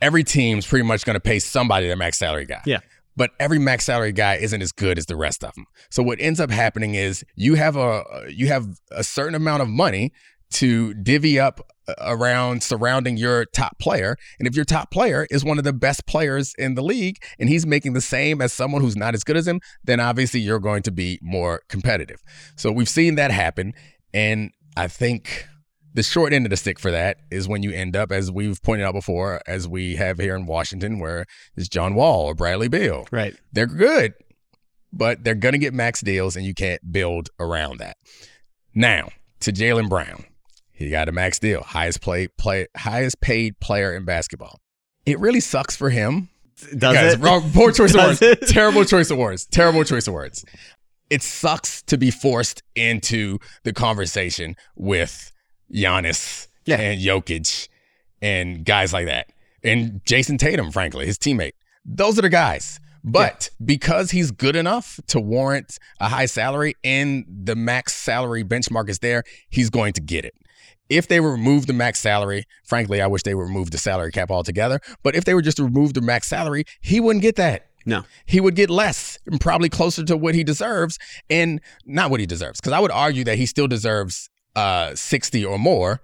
every 0.01 0.24
team's 0.24 0.66
pretty 0.66 0.86
much 0.86 1.05
going 1.05 1.16
to 1.16 1.20
pay 1.20 1.39
somebody 1.39 1.88
their 1.88 1.97
max 1.97 2.18
salary 2.18 2.45
guy. 2.45 2.61
Yeah. 2.66 2.80
But 3.16 3.32
every 3.39 3.59
max 3.59 3.86
salary 3.86 4.11
guy 4.11 4.36
isn't 4.36 4.61
as 4.61 4.72
good 4.72 4.97
as 4.97 5.05
the 5.05 5.16
rest 5.16 5.43
of 5.43 5.53
them. 5.55 5.66
So 5.89 6.03
what 6.03 6.20
ends 6.20 6.39
up 6.39 6.51
happening 6.51 6.95
is 6.95 7.24
you 7.36 7.55
have 7.55 7.76
a 7.76 8.03
you 8.30 8.47
have 8.47 8.68
a 8.91 9.03
certain 9.03 9.36
amount 9.36 9.61
of 9.61 9.70
money 9.70 10.11
to 10.51 10.93
divvy 10.93 11.39
up 11.39 11.59
uh, 11.88 11.93
around 12.01 12.63
surrounding 12.63 13.18
your 13.18 13.45
top 13.45 13.78
player. 13.80 14.16
And 14.39 14.47
if 14.47 14.55
your 14.55 14.66
top 14.66 14.91
player 14.91 15.28
is 15.30 15.43
one 15.43 15.57
of 15.57 15.63
the 15.63 15.74
best 15.74 16.05
players 16.05 16.53
in 16.57 16.76
the 16.76 16.84
league 16.84 17.18
and 17.39 17.49
he's 17.49 17.66
making 17.66 17.93
the 17.93 18.01
same 18.01 18.41
as 18.41 18.53
someone 18.53 18.82
who's 18.82 18.95
not 18.95 19.16
as 19.16 19.24
good 19.24 19.38
as 19.38 19.47
him, 19.47 19.59
then 19.84 19.99
obviously 19.99 20.39
you're 20.39 20.59
going 20.59 20.84
to 20.84 20.91
be 20.91 21.20
more 21.22 21.61
competitive. 21.68 22.22
So 22.55 22.72
we've 22.72 22.89
seen 22.89 23.16
that 23.16 23.32
happen. 23.32 23.74
And 24.13 24.51
I 24.78 24.88
think 24.88 25.47
the 25.95 26.03
short 26.03 26.33
end 26.33 26.45
of 26.45 26.49
the 26.49 26.57
stick 26.57 26.77
for 26.77 26.91
that 26.91 27.17
is 27.31 27.47
when 27.47 27.63
you 27.63 27.71
end 27.71 27.95
up, 27.95 28.11
as 28.11 28.29
we've 28.29 28.61
pointed 28.61 28.83
out 28.85 28.93
before, 28.93 29.41
as 29.47 29.67
we 29.67 29.95
have 29.95 30.17
here 30.19 30.35
in 30.35 30.45
Washington, 30.45 30.99
where 30.99 31.25
it's 31.55 31.69
John 31.69 31.95
Wall 31.95 32.25
or 32.25 32.35
Bradley 32.35 32.67
Beal. 32.67 33.07
Right. 33.11 33.33
They're 33.53 33.65
good, 33.65 34.13
but 34.93 35.23
they're 35.23 35.35
going 35.35 35.53
to 35.53 35.57
get 35.59 35.73
max 35.73 36.01
deals 36.01 36.35
and 36.35 36.45
you 36.45 36.53
can't 36.53 36.91
build 36.91 37.29
around 37.39 37.79
that. 37.79 37.95
Now, 38.73 39.09
to 39.39 39.51
Jaylen 39.51 39.89
Brown. 39.89 40.25
He 40.73 40.89
got 40.89 41.07
a 41.07 41.13
max 41.13 41.39
deal, 41.39 41.63
highest 41.63 42.01
play, 42.01 42.27
play 42.37 42.67
highest 42.75 43.21
paid 43.21 43.57
player 43.61 43.95
in 43.95 44.03
basketball. 44.03 44.59
It 45.05 45.17
really 45.19 45.39
sucks 45.39 45.75
for 45.77 45.89
him. 45.89 46.27
Does 46.77 46.93
Guys, 46.95 47.13
it? 47.13 47.19
wrong, 47.21 47.49
poor 47.53 47.71
choice 47.71 47.93
of 47.95 48.01
words. 48.03 48.21
it? 48.21 48.41
Terrible 48.47 48.83
choice 48.83 49.09
of 49.09 49.17
words. 49.17 49.45
Terrible 49.45 49.85
choice 49.85 50.07
of 50.07 50.13
words. 50.13 50.43
It 51.09 51.21
sucks 51.23 51.81
to 51.83 51.97
be 51.97 52.11
forced 52.11 52.61
into 52.75 53.39
the 53.63 53.71
conversation 53.71 54.55
with 54.75 55.31
Giannis 55.74 56.47
Yeah. 56.66 56.80
and 56.80 56.99
Jokic 57.01 57.68
and 58.22 58.66
guys 58.66 58.93
like 58.93 59.05
that. 59.07 59.28
And 59.63 60.01
Jayson 60.05 60.38
Tatum, 60.38 60.72
frankly, 60.72 61.05
his 61.05 61.18
teammate. 61.18 61.53
Those 61.86 62.18
are 62.20 62.22
the 62.22 62.30
guys. 62.30 62.80
But 63.03 63.51
because 63.63 64.09
he's 64.11 64.32
good 64.32 64.55
enough 64.55 64.99
to 65.07 65.20
warrant 65.20 65.78
a 65.99 66.09
high 66.09 66.26
salary 66.26 66.74
and 66.84 67.24
the 67.30 67.55
max 67.55 67.93
salary 67.93 68.43
benchmark 68.43 68.89
is 68.89 68.97
there, 68.99 69.24
he's 69.49 69.70
going 69.70 69.93
to 69.93 70.01
get 70.01 70.26
it. 70.26 70.34
If 70.89 71.07
they 71.07 71.20
were 71.20 71.32
remove 71.32 71.68
the 71.68 71.74
max 71.74 71.99
salary, 71.99 72.45
frankly, 72.63 73.01
I 73.01 73.07
wish 73.07 73.22
they 73.24 73.36
removed 73.36 73.74
the 73.74 73.78
salary 73.78 74.11
cap 74.11 74.32
altogether. 74.32 74.80
But 75.03 75.16
if 75.16 75.24
they 75.26 75.36
were 75.36 75.43
just 75.43 75.57
to 75.57 75.63
remove 75.63 75.93
the 75.93 76.01
max 76.01 76.28
salary, 76.28 76.66
he 76.82 76.99
wouldn't 76.99 77.22
get 77.22 77.36
that. 77.36 77.68
No. 77.86 78.03
He 78.26 78.39
would 78.39 78.55
get 78.55 78.72
less 78.72 79.20
and 79.28 79.39
probably 79.39 79.70
closer 79.70 80.03
to 80.03 80.18
what 80.18 80.34
he 80.34 80.43
deserves 80.43 80.97
and 81.30 81.61
not 81.86 82.09
what 82.09 82.20
he 82.20 82.26
deserves. 82.26 82.59
Because 82.59 82.74
I 82.74 82.80
would 82.80 82.91
argue 82.91 83.24
that 83.26 83.38
he 83.38 83.45
still 83.45 83.68
deserves 83.68 84.30
uh, 84.56 84.95
60 84.95 85.43
or 85.45 85.58
more. 85.60 86.01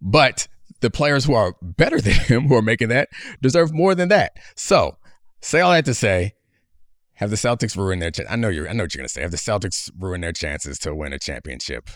But 0.00 0.48
the 0.80 0.90
players 0.90 1.24
who 1.24 1.34
are 1.34 1.54
better 1.62 2.00
than 2.02 2.12
him, 2.14 2.48
who 2.48 2.54
are 2.56 2.62
making 2.62 2.88
that, 2.88 3.08
deserve 3.40 3.72
more 3.72 3.94
than 3.94 4.08
that. 4.10 4.32
So, 4.54 4.96
say 5.40 5.60
all 5.60 5.72
that 5.72 5.84
to 5.86 5.94
say, 5.94 6.32
have 7.14 7.30
the 7.30 7.36
Celtics 7.36 7.76
ruined 7.76 8.02
their? 8.02 8.10
Ch- 8.10 8.20
I 8.28 8.36
know 8.36 8.48
you're. 8.48 8.68
I 8.68 8.74
know 8.74 8.84
what 8.84 8.94
you're 8.94 9.00
gonna 9.00 9.08
say. 9.08 9.22
Have 9.22 9.30
the 9.30 9.38
Celtics 9.38 9.90
ruined 9.98 10.22
their 10.22 10.32
chances 10.32 10.78
to 10.80 10.94
win 10.94 11.14
a 11.14 11.18
championship? 11.18 11.88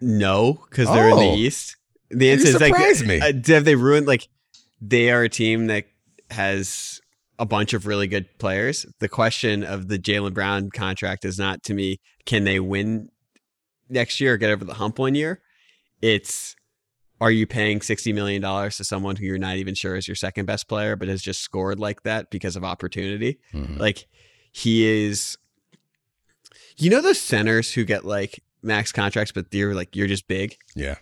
No, 0.00 0.64
because 0.70 0.88
they're 0.88 1.10
in 1.10 1.16
the 1.16 1.22
Oh. 1.22 1.34
East. 1.36 1.76
The 2.10 2.30
answer 2.30 2.48
is 2.48 2.60
like, 2.60 2.72
me. 3.06 3.20
uh, 3.20 3.32
have 3.52 3.64
they 3.66 3.74
ruined? 3.74 4.06
Like, 4.06 4.28
they 4.80 5.10
are 5.10 5.22
a 5.22 5.28
team 5.28 5.66
that 5.66 5.84
has 6.30 7.00
a 7.38 7.44
bunch 7.44 7.74
of 7.74 7.86
really 7.86 8.06
good 8.06 8.26
players. 8.38 8.86
The 9.00 9.08
question 9.08 9.64
of 9.64 9.88
the 9.88 9.98
Jaylen 9.98 10.32
Brown 10.32 10.70
contract 10.70 11.24
is 11.24 11.38
not 11.38 11.62
to 11.64 11.74
me, 11.74 11.98
can 12.24 12.44
they 12.44 12.58
win 12.60 13.08
next 13.88 14.20
year 14.20 14.34
or 14.34 14.36
get 14.36 14.50
over 14.50 14.64
the 14.64 14.74
hump 14.74 14.98
one 14.98 15.14
year? 15.14 15.40
It's 16.02 16.56
are 17.20 17.30
you 17.30 17.46
paying 17.46 17.80
sixty 17.80 18.12
million 18.12 18.42
dollars 18.42 18.76
to 18.78 18.84
someone 18.84 19.16
who 19.16 19.24
you're 19.24 19.38
not 19.38 19.56
even 19.56 19.74
sure 19.74 19.96
is 19.96 20.08
your 20.08 20.14
second 20.16 20.46
best 20.46 20.68
player, 20.68 20.96
but 20.96 21.08
has 21.08 21.22
just 21.22 21.40
scored 21.40 21.78
like 21.78 22.02
that 22.02 22.30
because 22.30 22.56
of 22.56 22.64
opportunity? 22.64 23.38
Mhm. 23.52 23.78
Like 23.78 24.06
he 24.52 24.84
is 25.06 25.36
you 26.76 26.90
know 26.90 27.00
those 27.00 27.20
centers 27.20 27.72
who 27.72 27.84
get 27.84 28.04
like 28.04 28.42
max 28.62 28.92
contracts, 28.92 29.32
but 29.32 29.46
you're 29.52 29.74
like 29.74 29.94
you're 29.96 30.06
just 30.08 30.26
big. 30.26 30.56
Yeah. 30.74 30.96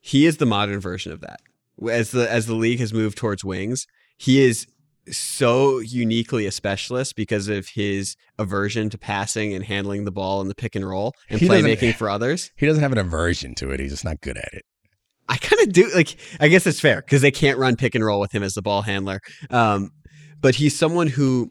He 0.00 0.26
is 0.26 0.38
the 0.38 0.46
modern 0.46 0.80
version 0.80 1.12
of 1.12 1.20
that. 1.20 1.40
As 1.90 2.10
the 2.10 2.30
as 2.30 2.46
the 2.46 2.54
league 2.54 2.80
has 2.80 2.92
moved 2.92 3.16
towards 3.16 3.44
wings, 3.44 3.86
he 4.18 4.40
is 4.40 4.66
so 5.08 5.78
uniquely 5.78 6.46
a 6.46 6.50
specialist 6.50 7.16
because 7.16 7.48
of 7.48 7.68
his 7.68 8.16
aversion 8.38 8.90
to 8.90 8.98
passing 8.98 9.54
and 9.54 9.64
handling 9.64 10.04
the 10.04 10.12
ball 10.12 10.40
in 10.40 10.48
the 10.48 10.54
pick 10.54 10.76
and 10.76 10.88
roll 10.88 11.14
and 11.28 11.40
He 11.40 11.48
playmaking 11.48 11.94
for 11.94 12.08
others. 12.10 12.50
He 12.56 12.66
doesn't 12.66 12.82
have 12.82 12.92
an 12.92 12.98
aversion 12.98 13.54
to 13.56 13.70
it. 13.70 13.80
He's 13.80 13.92
just 13.92 14.04
not 14.04 14.20
good 14.20 14.36
at 14.36 14.52
it. 14.52 14.64
I 15.28 15.36
kind 15.36 15.62
of 15.62 15.72
do 15.72 15.88
like. 15.94 16.16
I 16.40 16.48
guess 16.48 16.66
it's 16.66 16.80
fair 16.80 16.96
because 16.96 17.22
they 17.22 17.30
can't 17.30 17.56
run 17.56 17.76
pick 17.76 17.94
and 17.94 18.04
roll 18.04 18.18
with 18.18 18.32
him 18.32 18.42
as 18.42 18.54
the 18.54 18.62
ball 18.62 18.82
handler. 18.82 19.20
Um, 19.48 19.92
but 20.40 20.56
he's 20.56 20.76
someone 20.76 21.06
who 21.06 21.48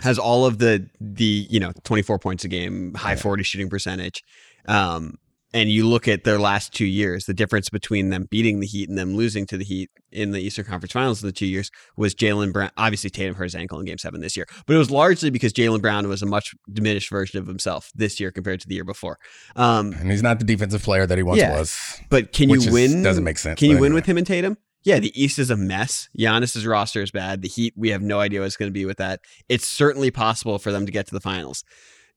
has 0.00 0.18
all 0.18 0.44
of 0.44 0.58
the 0.58 0.88
the 1.00 1.46
you 1.48 1.58
know 1.58 1.72
24 1.84 2.18
points 2.18 2.44
a 2.44 2.48
game, 2.48 2.92
high 2.94 3.16
40 3.16 3.42
shooting 3.44 3.70
percentage. 3.70 4.22
Um, 4.66 5.18
and 5.54 5.70
you 5.70 5.86
look 5.86 6.08
at 6.08 6.24
their 6.24 6.38
last 6.38 6.72
two 6.72 6.86
years, 6.86 7.26
the 7.26 7.34
difference 7.34 7.68
between 7.68 8.08
them 8.10 8.26
beating 8.30 8.60
the 8.60 8.66
Heat 8.66 8.88
and 8.88 8.96
them 8.98 9.14
losing 9.14 9.46
to 9.46 9.56
the 9.56 9.64
Heat 9.64 9.90
in 10.10 10.30
the 10.32 10.40
Eastern 10.40 10.64
Conference 10.64 10.92
Finals 10.92 11.22
in 11.22 11.28
the 11.28 11.32
two 11.32 11.46
years 11.46 11.70
was 11.96 12.14
Jaylen 12.14 12.52
Brown. 12.52 12.70
Obviously, 12.76 13.10
Tatum 13.10 13.34
hurt 13.34 13.44
his 13.44 13.54
ankle 13.54 13.78
in 13.78 13.84
Game 13.86 13.98
Seven 13.98 14.20
this 14.20 14.36
year, 14.36 14.46
but 14.66 14.74
it 14.74 14.78
was 14.78 14.90
largely 14.90 15.30
because 15.30 15.52
Jaylen 15.52 15.80
Brown 15.82 16.08
was 16.08 16.22
a 16.22 16.26
much 16.26 16.54
diminished 16.72 17.10
version 17.10 17.38
of 17.38 17.46
himself 17.46 17.90
this 17.94 18.18
year 18.20 18.30
compared 18.30 18.60
to 18.60 18.68
the 18.68 18.74
year 18.74 18.84
before. 18.84 19.18
Um, 19.56 19.92
And 19.92 20.10
he's 20.10 20.22
not 20.22 20.38
the 20.38 20.44
defensive 20.44 20.82
player 20.82 21.06
that 21.06 21.16
he 21.18 21.22
once 21.22 21.38
Yeah. 21.40 21.58
was. 21.58 21.76
but 22.08 22.32
can 22.32 22.48
you 22.48 22.56
is- 22.56 22.70
win? 22.70 23.02
doesn't 23.02 23.24
make 23.24 23.38
sense, 23.38 23.58
Can 23.58 23.68
you 23.70 23.76
but 23.76 23.82
win 23.82 23.94
with 23.94 24.06
him 24.06 24.18
and 24.18 24.26
Tatum? 24.26 24.56
Yeah, 24.84 24.98
the 24.98 25.12
East 25.22 25.38
is 25.38 25.48
a 25.48 25.56
mess. 25.56 26.08
Giannis's 26.18 26.66
roster 26.66 27.02
is 27.02 27.12
bad. 27.12 27.42
The 27.42 27.48
Heat, 27.48 27.72
we 27.76 27.90
have 27.90 28.02
no 28.02 28.18
idea 28.18 28.40
what's 28.40 28.56
going 28.56 28.68
to 28.68 28.72
be 28.72 28.84
with 28.84 28.96
that. 28.98 29.20
It's 29.48 29.64
certainly 29.66 30.10
possible 30.10 30.58
for 30.58 30.72
them 30.72 30.86
to 30.86 30.92
get 30.92 31.06
to 31.06 31.14
the 31.14 31.20
finals. 31.20 31.62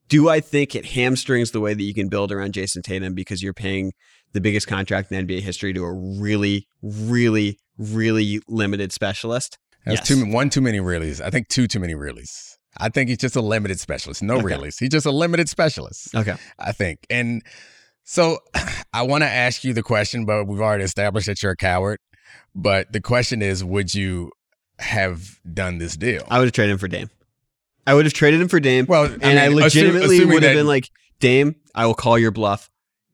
Do 0.08 0.30
I 0.30 0.40
think 0.40 0.76
it 0.76 0.86
hamstrings 0.86 1.52
the 1.52 1.60
way 1.60 1.74
that 1.74 1.82
you 1.84 1.94
can 1.94 2.10
build 2.10 2.32
around 2.32 2.54
Jayson 2.54 2.84
Tatum 2.84 3.14
because 3.14 3.42
you're 3.42 3.54
paying 3.54 3.92
the 4.34 4.42
biggest 4.42 4.68
contract 4.68 5.12
in 5.12 5.28
NBA 5.28 5.42
history 5.42 5.74
to 5.74 5.84
a 5.84 5.94
really, 5.94 6.68
really, 6.82 7.58
really 7.78 8.40
limited 8.48 8.92
specialist? 8.92 9.58
That's 9.86 10.00
Yes. 10.00 10.08
too 10.08 10.26
one 10.32 10.50
too 10.50 10.62
many 10.62 10.80
reallys. 10.80 11.22
I 11.22 11.30
think 11.30 11.48
two 11.48 11.68
too 11.68 11.80
many 11.80 11.94
reallys. 11.94 12.56
I 12.78 12.90
think 12.90 13.10
he's 13.10 13.20
just 13.20 13.36
a 13.36 13.42
limited 13.42 13.80
specialist. 13.80 14.22
No 14.22 14.36
Okay. 14.36 14.46
reallys. 14.56 14.80
He's 14.80 14.90
just 14.90 15.06
a 15.06 15.12
limited 15.12 15.48
specialist. 15.50 16.14
Okay. 16.14 16.36
I 16.60 16.72
think. 16.72 17.06
And 17.10 17.42
so 18.04 18.40
I 18.94 19.04
want 19.04 19.24
to 19.24 19.30
ask 19.30 19.64
you 19.64 19.74
the 19.74 19.84
question, 19.84 20.26
but 20.26 20.46
we've 20.46 20.60
already 20.62 20.84
established 20.84 21.28
that 21.28 21.42
you're 21.42 21.54
a 21.54 21.58
coward. 21.58 22.00
But 22.54 22.92
the 22.94 23.02
question 23.02 23.42
is, 23.42 23.64
would 23.64 23.94
you 23.96 24.32
have 24.80 25.40
done 25.54 25.78
this 25.78 25.96
deal? 25.98 26.24
I 26.30 26.40
would 26.40 26.46
have 26.46 26.54
traded 26.54 26.74
him 26.74 26.78
for 26.80 26.88
Dame. 26.88 27.10
I 27.88 27.94
would 27.94 28.06
have 28.06 28.14
traded 28.14 28.42
him 28.42 28.48
for 28.48 28.60
Dame. 28.60 28.86
well, 28.88 29.06
and 29.06 29.24
I, 29.40 29.50
mean, 29.50 29.58
assume- 29.60 29.86
legitimately 29.88 30.16
assuming 30.18 30.34
would 30.36 30.44
have 30.44 30.56
been 30.56 30.68
like, 30.68 30.90
Dame, 31.20 31.56
I 31.74 31.86
will 31.86 31.94
call 31.96 32.18
your 32.20 32.32
bluff. 32.32 32.70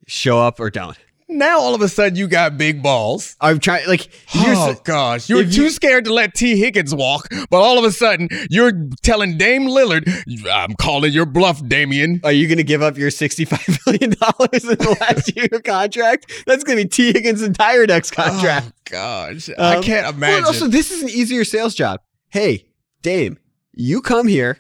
Show 0.08 0.40
up 0.40 0.60
or 0.60 0.70
don't. 0.70 0.98
now 1.30 1.60
all 1.60 1.74
of 1.76 1.82
a 1.82 1.88
sudden 1.88 2.18
you 2.18 2.28
got 2.28 2.58
big 2.58 2.82
balls. 2.84 3.36
I'm 3.40 3.60
trying, 3.60 3.88
like, 3.88 4.10
Oh 4.36 4.76
gosh, 4.84 5.30
you 5.30 5.38
were 5.38 5.44
too 5.44 5.64
you- 5.64 5.70
scared 5.70 6.04
to 6.06 6.14
let 6.14 6.34
Tee 6.34 6.58
Higgins 6.58 6.94
walk, 6.94 7.30
but 7.50 7.58
all 7.62 7.78
of 7.78 7.86
a 7.86 7.92
sudden 7.92 8.28
you're 8.50 8.72
telling 9.04 9.38
Dame 9.38 9.68
Lillard, 9.68 10.04
"I'm 10.52 10.74
calling 10.76 11.14
your 11.14 11.26
bluff, 11.26 11.66
Damian." 11.66 12.20
Are 12.26 12.32
you 12.34 12.48
going 12.48 12.58
to 12.58 12.64
give 12.64 12.82
up 12.82 12.98
your 12.98 13.10
$65 13.12 13.80
million 13.86 14.12
in 14.12 14.20
the 14.20 14.98
last 15.00 15.34
year 15.38 15.48
contract? 15.62 16.32
That's 16.46 16.64
going 16.66 16.78
to 16.80 16.84
be 16.84 16.90
Tee 16.90 17.14
Higgins' 17.14 17.42
entire 17.44 17.86
next 17.86 18.12
contract. 18.12 18.68
Oh 18.68 18.72
gosh, 18.92 19.50
I 19.58 19.76
Um, 19.78 19.84
can't 19.84 20.04
Well, 20.08 20.14
imagine. 20.16 20.46
also, 20.46 20.68
this 20.68 20.92
is 20.92 21.04
an 21.04 21.10
easier 21.10 21.46
sales 21.46 21.76
job. 21.76 22.02
Hey, 22.30 22.66
Dame, 23.04 23.38
you 23.74 24.02
come 24.02 24.28
here. 24.28 24.60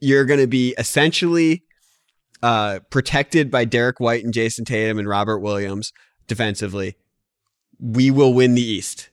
You're 0.00 0.24
going 0.24 0.40
to 0.40 0.46
be 0.46 0.74
essentially 0.78 1.64
uh, 2.42 2.80
protected 2.90 3.50
by 3.50 3.64
Derrick 3.64 4.00
White 4.00 4.24
and 4.24 4.32
Jayson 4.32 4.64
Tatum 4.64 4.98
and 4.98 5.08
Robert 5.08 5.40
Williams 5.40 5.92
defensively. 6.26 6.96
We 7.80 8.10
will 8.10 8.32
win 8.32 8.54
the 8.54 8.62
East. 8.62 9.10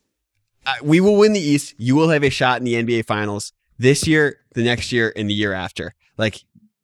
Uh, 0.66 0.76
we 0.84 1.00
will 1.00 1.18
win 1.18 1.34
the 1.34 1.40
East. 1.40 1.74
You 1.78 1.96
will 1.96 2.10
have 2.10 2.24
a 2.24 2.30
shot 2.30 2.60
in 2.60 2.66
the 2.66 2.74
NBA 2.74 3.06
Finals 3.06 3.54
this 3.78 4.08
year, 4.08 4.38
the 4.54 4.64
next 4.64 4.92
year, 4.92 5.12
and 5.16 5.30
the 5.30 5.34
year 5.34 5.54
after. 5.54 5.94
Like, 6.18 6.44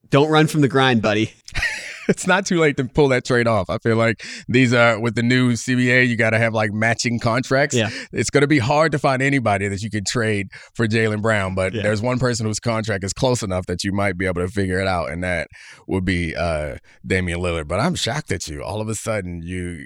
don't 0.09 0.29
run 0.29 0.47
from 0.47 0.61
the 0.61 0.67
grind, 0.67 1.01
buddy. 1.01 1.33
it's 2.11 2.27
not 2.27 2.45
too 2.45 2.59
late 2.59 2.77
to 2.77 2.83
pull 2.85 3.07
that 3.09 3.25
trade 3.25 3.47
off. 3.47 3.69
I 3.69 3.77
feel 3.79 3.95
like 3.95 4.23
these 4.47 4.73
are 4.73 4.99
with 4.99 5.15
the 5.15 5.23
new 5.23 5.53
CBA, 5.53 6.07
you 6.07 6.15
got 6.15 6.31
to 6.31 6.37
have 6.37 6.53
like 6.53 6.71
matching 6.71 7.19
contracts. 7.19 7.75
Yeah. 7.75 7.89
It's 8.11 8.29
going 8.29 8.41
to 8.41 8.47
be 8.47 8.59
hard 8.59 8.91
to 8.91 8.99
find 8.99 9.21
anybody 9.21 9.67
that 9.67 9.81
you 9.81 9.89
could 9.89 10.05
trade 10.05 10.49
for 10.75 10.87
Jaylen 10.87 11.21
Brown, 11.21 11.55
but 11.55 11.73
Yeah. 11.73 11.81
there's 11.83 12.01
one 12.01 12.19
person 12.19 12.45
whose 12.45 12.59
contract 12.59 13.03
is 13.03 13.13
close 13.13 13.41
enough 13.41 13.65
that 13.67 13.83
you 13.83 13.91
might 13.91 14.17
be 14.17 14.25
able 14.25 14.41
to 14.41 14.47
figure 14.47 14.79
it 14.79 14.87
out, 14.87 15.09
and 15.09 15.23
that 15.23 15.47
would 15.87 16.05
be 16.05 16.35
uh, 16.35 16.75
Damian 17.05 17.39
Lillard. 17.39 17.67
But 17.67 17.79
I'm 17.79 17.95
shocked 17.95 18.31
at 18.31 18.47
you. 18.47 18.61
All 18.63 18.81
of 18.81 18.89
a 18.89 18.95
sudden, 18.95 19.41
you 19.41 19.85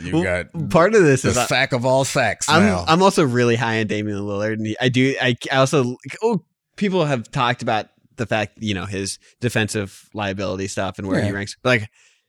you 0.00 0.14
Well, 0.14 0.22
got 0.24 0.70
part 0.70 0.94
of 0.94 1.02
this 1.02 1.22
the 1.22 1.28
is 1.30 1.36
I- 1.38 1.46
sack 1.46 1.72
of 1.72 1.84
all 1.84 2.04
sacks 2.04 2.48
I'm 2.48 2.62
now. 2.62 2.84
I'm 2.88 3.02
also 3.02 3.24
really 3.24 3.56
high 3.56 3.80
on 3.80 3.86
Damian 3.86 4.18
Lillard, 4.20 4.54
and 4.54 4.76
I 4.80 4.88
do 4.88 5.14
I, 5.20 5.36
I 5.52 5.56
also 5.56 5.96
oh 6.22 6.42
people 6.76 7.04
have 7.04 7.30
talked 7.30 7.62
about 7.62 7.86
the 8.16 8.26
fact 8.26 8.54
you 8.58 8.74
know 8.74 8.86
his 8.86 9.18
defensive 9.40 10.08
liability 10.14 10.68
stuff 10.68 10.98
and 10.98 11.06
where 11.08 11.22
he 11.22 11.30
ranks, 11.32 11.56
but 11.62 11.68
like 11.80 11.88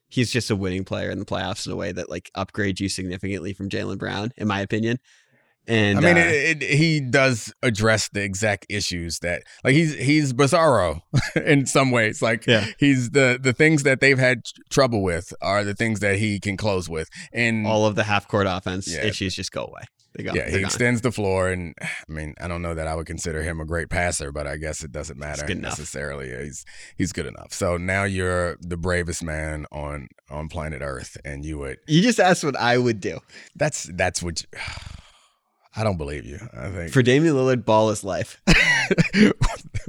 he's 0.09 0.31
just 0.31 0.49
a 0.49 0.55
winning 0.55 0.85
player 0.85 1.09
in 1.09 1.19
the 1.19 1.25
playoffs 1.25 1.65
in 1.65 1.71
a 1.71 1.75
way 1.75 1.91
that 1.91 2.09
like 2.09 2.31
upgrades 2.35 2.79
you 2.79 2.87
significantly 2.89 3.53
from 3.53 3.69
Jaylen 3.69 3.97
Brown, 3.97 4.31
in 4.37 4.47
my 4.47 4.61
opinion. 4.61 4.99
And 5.69 5.97
I 5.97 6.01
mean, 6.01 6.15
uh, 6.17 6.19
it, 6.27 6.63
it, 6.63 6.77
he 6.77 7.01
does 7.01 7.53
address 7.61 8.07
the 8.07 8.23
exact 8.23 8.65
issues 8.69 9.19
that, 9.19 9.43
like, 9.65 9.73
he's 9.73 9.95
he's 9.97 10.31
Bizarro 10.31 11.01
in 11.35 11.65
some 11.65 11.91
ways. 11.91 12.21
Like, 12.21 12.47
Yeah. 12.47 12.67
he's 12.79 13.09
the 13.09 13.37
the 13.41 13.51
things 13.51 13.83
that 13.83 13.99
they've 13.99 14.17
had 14.17 14.45
tr- 14.45 14.61
trouble 14.69 15.03
with 15.03 15.33
are 15.41 15.65
the 15.65 15.73
things 15.73 15.99
that 15.99 16.19
he 16.19 16.39
can 16.39 16.55
close 16.55 16.87
with, 16.87 17.09
and 17.33 17.67
all 17.67 17.85
of 17.85 17.95
the 17.95 18.05
half 18.05 18.29
court 18.29 18.47
offense 18.47 18.87
Yeah. 18.87 19.03
issues 19.03 19.35
just 19.35 19.51
go 19.51 19.65
away. 19.65 19.81
They 20.15 20.23
go. 20.23 20.33
yeah, 20.33 20.45
he 20.45 20.57
gone. 20.57 20.65
extends 20.65 21.01
the 21.01 21.11
floor. 21.11 21.49
And 21.49 21.75
I 21.81 22.11
mean, 22.11 22.33
I 22.41 22.47
don't 22.47 22.61
know 22.61 22.73
that 22.73 22.87
I 22.87 22.95
would 22.95 23.05
consider 23.05 23.43
him 23.43 23.59
a 23.59 23.65
great 23.65 23.89
passer, 23.89 24.31
but 24.31 24.47
I 24.47 24.57
guess 24.57 24.83
it 24.83 24.91
doesn't 24.91 25.19
matter 25.19 25.53
necessarily. 25.53 26.29
He's 26.45 26.65
he's 26.97 27.11
good 27.13 27.25
enough. 27.25 27.53
So 27.53 27.77
now 27.77 28.03
you're 28.03 28.57
the 28.61 28.77
bravest 28.77 29.23
man 29.23 29.65
on 29.71 30.07
on 30.29 30.49
planet 30.49 30.81
Earth, 30.81 31.17
and 31.23 31.45
you 31.45 31.59
would 31.59 31.77
You 31.87 32.01
just 32.01 32.19
asked 32.19 32.43
what 32.43 32.55
I 32.55 32.77
would 32.77 32.99
do 32.99 33.19
that's 33.55 33.89
that's 33.93 34.21
what. 34.21 34.41
You, 34.41 34.59
I 35.75 35.83
don't 35.83 35.97
believe 35.97 36.25
you. 36.25 36.39
I 36.57 36.69
think 36.69 36.91
for 36.91 37.03
Damian 37.03 37.35
Lillard. 37.35 37.63
Ball 37.63 37.91
is 37.91 38.03
life. 38.03 38.41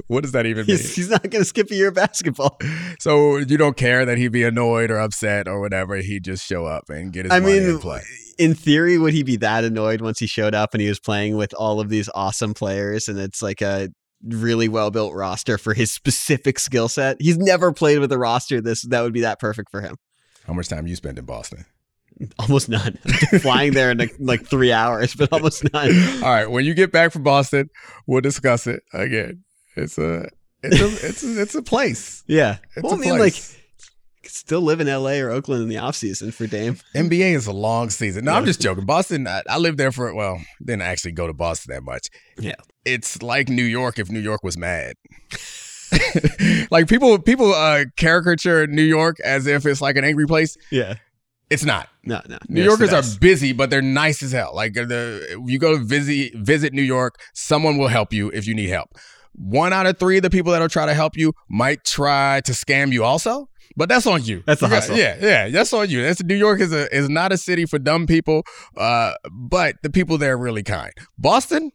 what 0.07 0.21
does 0.21 0.33
that 0.33 0.45
even 0.45 0.67
mean? 0.67 0.77
He's, 0.77 0.95
he's 0.95 1.09
not 1.09 1.23
going 1.23 1.41
to 1.41 1.45
skip 1.45 1.71
a 1.71 1.75
year 1.75 1.87
of 1.87 1.95
basketball. 1.95 2.59
So 2.99 3.37
you 3.37 3.57
don't 3.57 3.75
care 3.75 4.05
that 4.05 4.19
he'd 4.19 4.31
be 4.31 4.43
annoyed 4.43 4.91
or 4.91 4.99
upset 4.99 5.47
or 5.47 5.59
whatever. 5.59 5.95
He'd 5.95 6.23
just 6.23 6.45
show 6.45 6.67
up 6.67 6.91
and 6.91 7.11
get 7.11 7.25
his 7.25 7.31
I 7.31 7.39
money 7.39 7.59
mean, 7.59 7.69
and 7.69 7.81
play. 7.81 8.01
In 8.39 8.55
theory, 8.55 8.97
would 8.97 9.13
he 9.13 9.21
be 9.21 9.35
that 9.35 9.65
annoyed 9.65 10.01
once 10.01 10.17
he 10.17 10.25
showed 10.25 10.55
up 10.55 10.73
and 10.73 10.81
he 10.81 10.87
was 10.87 10.99
playing 10.99 11.35
with 11.35 11.53
all 11.53 11.81
of 11.81 11.89
these 11.89 12.09
awesome 12.15 12.53
players 12.53 13.09
and 13.09 13.19
it's 13.19 13.41
like 13.41 13.61
a 13.61 13.89
really 14.23 14.69
well 14.69 14.91
built 14.91 15.13
roster 15.13 15.57
for 15.57 15.73
his 15.73 15.91
specific 15.91 16.57
skill 16.57 16.87
set? 16.87 17.17
He's 17.19 17.37
never 17.37 17.73
played 17.73 17.99
with 17.99 18.11
a 18.13 18.17
roster 18.17 18.61
this 18.61 18.83
that 18.83 19.01
would 19.01 19.13
be 19.13 19.21
that 19.21 19.39
perfect 19.39 19.69
for 19.69 19.81
him. 19.81 19.97
How 20.47 20.53
much 20.53 20.69
time 20.69 20.87
you 20.87 20.95
spend 20.95 21.19
in 21.19 21.25
Boston? 21.25 21.65
Almost 22.39 22.69
none. 22.69 22.93
Flying 23.41 23.73
there 23.73 23.91
in 23.91 24.09
like, 24.19 24.45
three 24.45 24.71
hours, 24.71 25.15
but 25.15 25.31
almost 25.31 25.71
none. 25.73 25.91
All 26.23 26.29
right, 26.29 26.49
when 26.49 26.65
you 26.65 26.73
get 26.73 26.91
back 26.91 27.11
from 27.11 27.23
Boston, 27.23 27.69
we'll 28.07 28.21
discuss 28.21 28.67
it 28.67 28.83
again. 28.93 29.43
It's 29.75 29.97
a 29.97 30.29
it's 30.63 30.81
a 30.81 31.07
it's 31.07 31.23
a, 31.23 31.41
it's 31.41 31.55
a 31.55 31.61
place. 31.61 32.23
Yeah. 32.27 32.57
It's 32.75 32.83
well, 32.83 32.93
a 32.93 32.95
I 32.95 32.99
mean, 32.99 33.17
place. 33.17 33.53
like, 33.53 33.58
still 34.23 34.61
live 34.61 34.79
in 34.79 34.87
LA 34.87 35.19
or 35.19 35.29
Oakland 35.29 35.63
in 35.63 35.69
the 35.69 35.77
off 35.77 35.95
season 35.95 36.31
for 36.31 36.47
Dame. 36.47 36.75
NBA 36.95 37.33
is 37.33 37.47
a 37.47 37.51
long 37.51 37.89
season. 37.89 38.25
No, 38.25 38.33
I'm 38.33 38.45
just 38.45 38.61
joking. 38.61 38.85
Boston, 38.85 39.27
I, 39.27 39.41
I 39.49 39.57
lived 39.57 39.77
there 39.77 39.91
for 39.91 40.13
well, 40.13 40.41
didn't 40.59 40.83
actually 40.83 41.13
go 41.13 41.27
to 41.27 41.33
Boston 41.33 41.73
that 41.73 41.83
much. 41.83 42.07
Yeah. 42.37 42.55
it's 42.85 43.21
like 43.21 43.49
New 43.49 43.63
York 43.63 43.99
if 43.99 44.09
New 44.09 44.19
York 44.19 44.43
was 44.43 44.57
mad. 44.57 44.95
like 46.71 46.87
people 46.87 47.17
people 47.19 47.53
uh 47.53 47.85
caricature 47.97 48.67
New 48.67 48.83
York 48.83 49.19
as 49.21 49.47
if 49.47 49.65
it's 49.65 49.81
like 49.81 49.95
an 49.95 50.03
angry 50.03 50.25
place. 50.25 50.57
Yeah. 50.71 50.95
It's 51.49 51.65
not. 51.65 51.89
No, 52.03 52.21
no. 52.27 52.37
New 52.47 52.63
Yorkers 52.63 52.93
are 52.93 53.01
busy, 53.19 53.53
but 53.53 53.71
they're 53.71 53.81
nice 53.81 54.21
as 54.21 54.31
hell. 54.31 54.51
Like 54.53 54.77
uh, 54.77 54.85
the 54.85 55.43
you 55.47 55.57
go 55.57 55.77
visit 55.77 56.35
visit 56.35 56.73
New 56.73 56.83
York, 56.83 57.19
someone 57.33 57.77
will 57.77 57.87
help 57.87 58.13
you 58.13 58.29
if 58.29 58.45
you 58.45 58.53
need 58.53 58.69
help. 58.69 58.91
One 59.41 59.71
out 59.73 59.85
of 59.85 59.97
three 59.97 60.17
of 60.17 60.23
the 60.23 60.29
people 60.29 60.51
that'll 60.51 60.67
try 60.67 60.85
to 60.85 60.93
help 60.93 61.15
you 61.15 61.33
might 61.49 61.85
try 61.85 62.41
to 62.41 62.51
scam 62.51 62.91
you 62.91 63.03
also, 63.05 63.47
but 63.77 63.87
that's 63.87 64.05
on 64.05 64.23
you. 64.25 64.43
That's 64.45 64.59
the 64.59 64.67
hustle. 64.67 64.97
Yeah, 64.97 65.17
yeah, 65.21 65.47
that's 65.49 65.71
on 65.71 65.89
you. 65.89 66.01
That's 66.01 66.21
New 66.23 66.35
York 66.35 66.59
is 66.59 66.73
a 66.73 66.93
is 66.93 67.07
not 67.09 67.31
a 67.31 67.37
city 67.37 67.65
for 67.65 67.79
dumb 67.79 68.05
people, 68.05 68.43
uh, 68.75 69.13
but 69.31 69.75
the 69.81 69.89
people 69.89 70.17
there 70.17 70.33
are 70.33 70.37
really 70.37 70.63
kind. 70.63 70.91
Boston. 71.17 71.71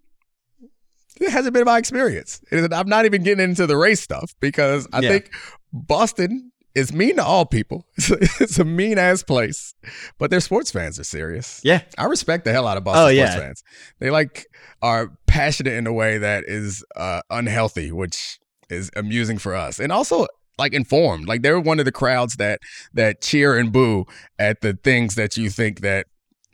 It 1.20 1.30
hasn't 1.30 1.54
been 1.54 1.64
my 1.64 1.78
experience. 1.78 2.40
Is- 2.50 2.68
I'm 2.72 2.88
not 2.88 3.04
even 3.04 3.22
getting 3.22 3.42
into 3.44 3.66
the 3.68 3.76
race 3.76 4.00
stuff 4.00 4.34
because 4.40 4.88
I 4.92 5.00
Yeah. 5.00 5.10
think 5.10 5.30
Boston 5.72 6.50
is 6.74 6.92
mean 6.92 7.16
to 7.16 7.24
all 7.24 7.46
people. 7.46 7.86
It's 7.96 8.10
a, 8.10 8.16
it's 8.42 8.58
a 8.58 8.64
mean 8.64 8.98
ass 8.98 9.22
place, 9.22 9.74
but 10.18 10.30
their 10.30 10.40
sports 10.40 10.70
fans 10.70 10.98
are 10.98 11.04
serious. 11.04 11.60
Yeah. 11.64 11.82
I 11.96 12.04
respect 12.06 12.44
the 12.44 12.52
hell 12.52 12.66
out 12.66 12.76
of 12.76 12.84
Boston 12.84 13.02
Oh, 13.04 13.06
sports 13.06 13.34
yeah. 13.34 13.38
fans. 13.40 13.62
They 14.00 14.10
like 14.10 14.46
are 14.82 15.12
passionate 15.26 15.74
in 15.74 15.86
a 15.86 15.92
way 15.92 16.18
that 16.18 16.44
is 16.46 16.84
uh, 16.96 17.22
unhealthy, 17.30 17.92
which 17.92 18.38
is 18.68 18.90
amusing 18.96 19.38
for 19.38 19.54
us, 19.54 19.78
and 19.78 19.92
also 19.92 20.26
like 20.58 20.72
informed. 20.72 21.26
Like 21.28 21.42
they're 21.42 21.60
one 21.60 21.78
of 21.78 21.84
the 21.84 21.92
crowds 21.92 22.36
that 22.36 22.60
that 22.92 23.20
cheer 23.20 23.56
and 23.58 23.72
boo 23.72 24.06
at 24.38 24.60
the 24.60 24.74
things 24.74 25.14
that 25.16 25.36
you 25.36 25.50
think 25.50 25.80
that 25.80 26.06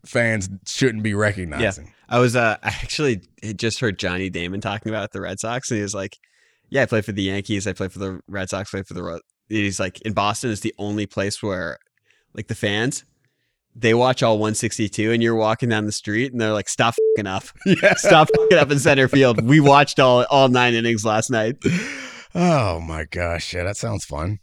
fans 0.07 0.49
shouldn't 0.67 1.03
be 1.03 1.15
recognizing. 1.15 1.87
Yeah. 1.87 1.93
I 2.09 2.19
was 2.19 2.35
uh 2.37 2.57
I 2.63 2.69
actually 2.69 3.23
just 3.57 3.81
heard 3.81 3.99
Johnny 3.99 4.31
Damon 4.31 4.61
talking 4.61 4.91
about 4.91 5.13
the 5.13 5.21
Red 5.21 5.39
Sox 5.41 5.71
and 5.71 5.77
he 5.79 5.83
was 5.83 5.95
like, 5.95 6.17
Yeah, 6.71 6.83
I 6.83 6.87
play 6.87 7.03
for 7.03 7.13
the 7.13 7.23
Yankees, 7.23 7.67
I 7.67 7.73
play 7.73 7.89
for 7.89 7.99
the 7.99 8.21
Red 8.27 8.49
Sox, 8.51 8.73
I 8.75 8.79
play 8.79 8.83
for 8.85 8.95
the 8.95 9.03
Ro-" 9.03 9.21
he's 9.51 9.79
like 9.81 10.01
in 10.03 10.13
Boston 10.15 10.51
is 10.51 10.61
the 10.61 10.75
only 10.79 11.05
place 11.07 11.43
where 11.43 11.79
like 12.35 12.47
the 12.49 12.55
fans 12.55 13.05
they 13.77 13.95
watch 13.95 14.21
all 14.23 14.35
162 14.39 15.13
and 15.13 15.23
you're 15.23 15.35
walking 15.37 15.69
down 15.69 15.87
the 15.87 15.93
street 15.93 16.33
and 16.33 16.41
they're 16.41 16.53
like 16.53 16.69
stop 16.69 16.95
fucking 17.15 17.27
up 17.29 17.45
Yeah. 17.67 17.95
stop 17.97 18.29
fucking 18.37 18.59
up 18.59 18.71
in 18.71 18.79
center 18.79 19.07
field 19.09 19.45
we 19.45 19.61
watched 19.61 20.01
all 20.01 20.25
all 20.31 20.49
nine 20.49 20.75
innings 20.75 21.05
last 21.05 21.31
night 21.31 21.57
Oh 22.35 22.81
my 22.81 23.05
gosh, 23.11 23.53
yeah, 23.55 23.65
that 23.65 23.77
sounds 23.77 24.05
fun. 24.05 24.39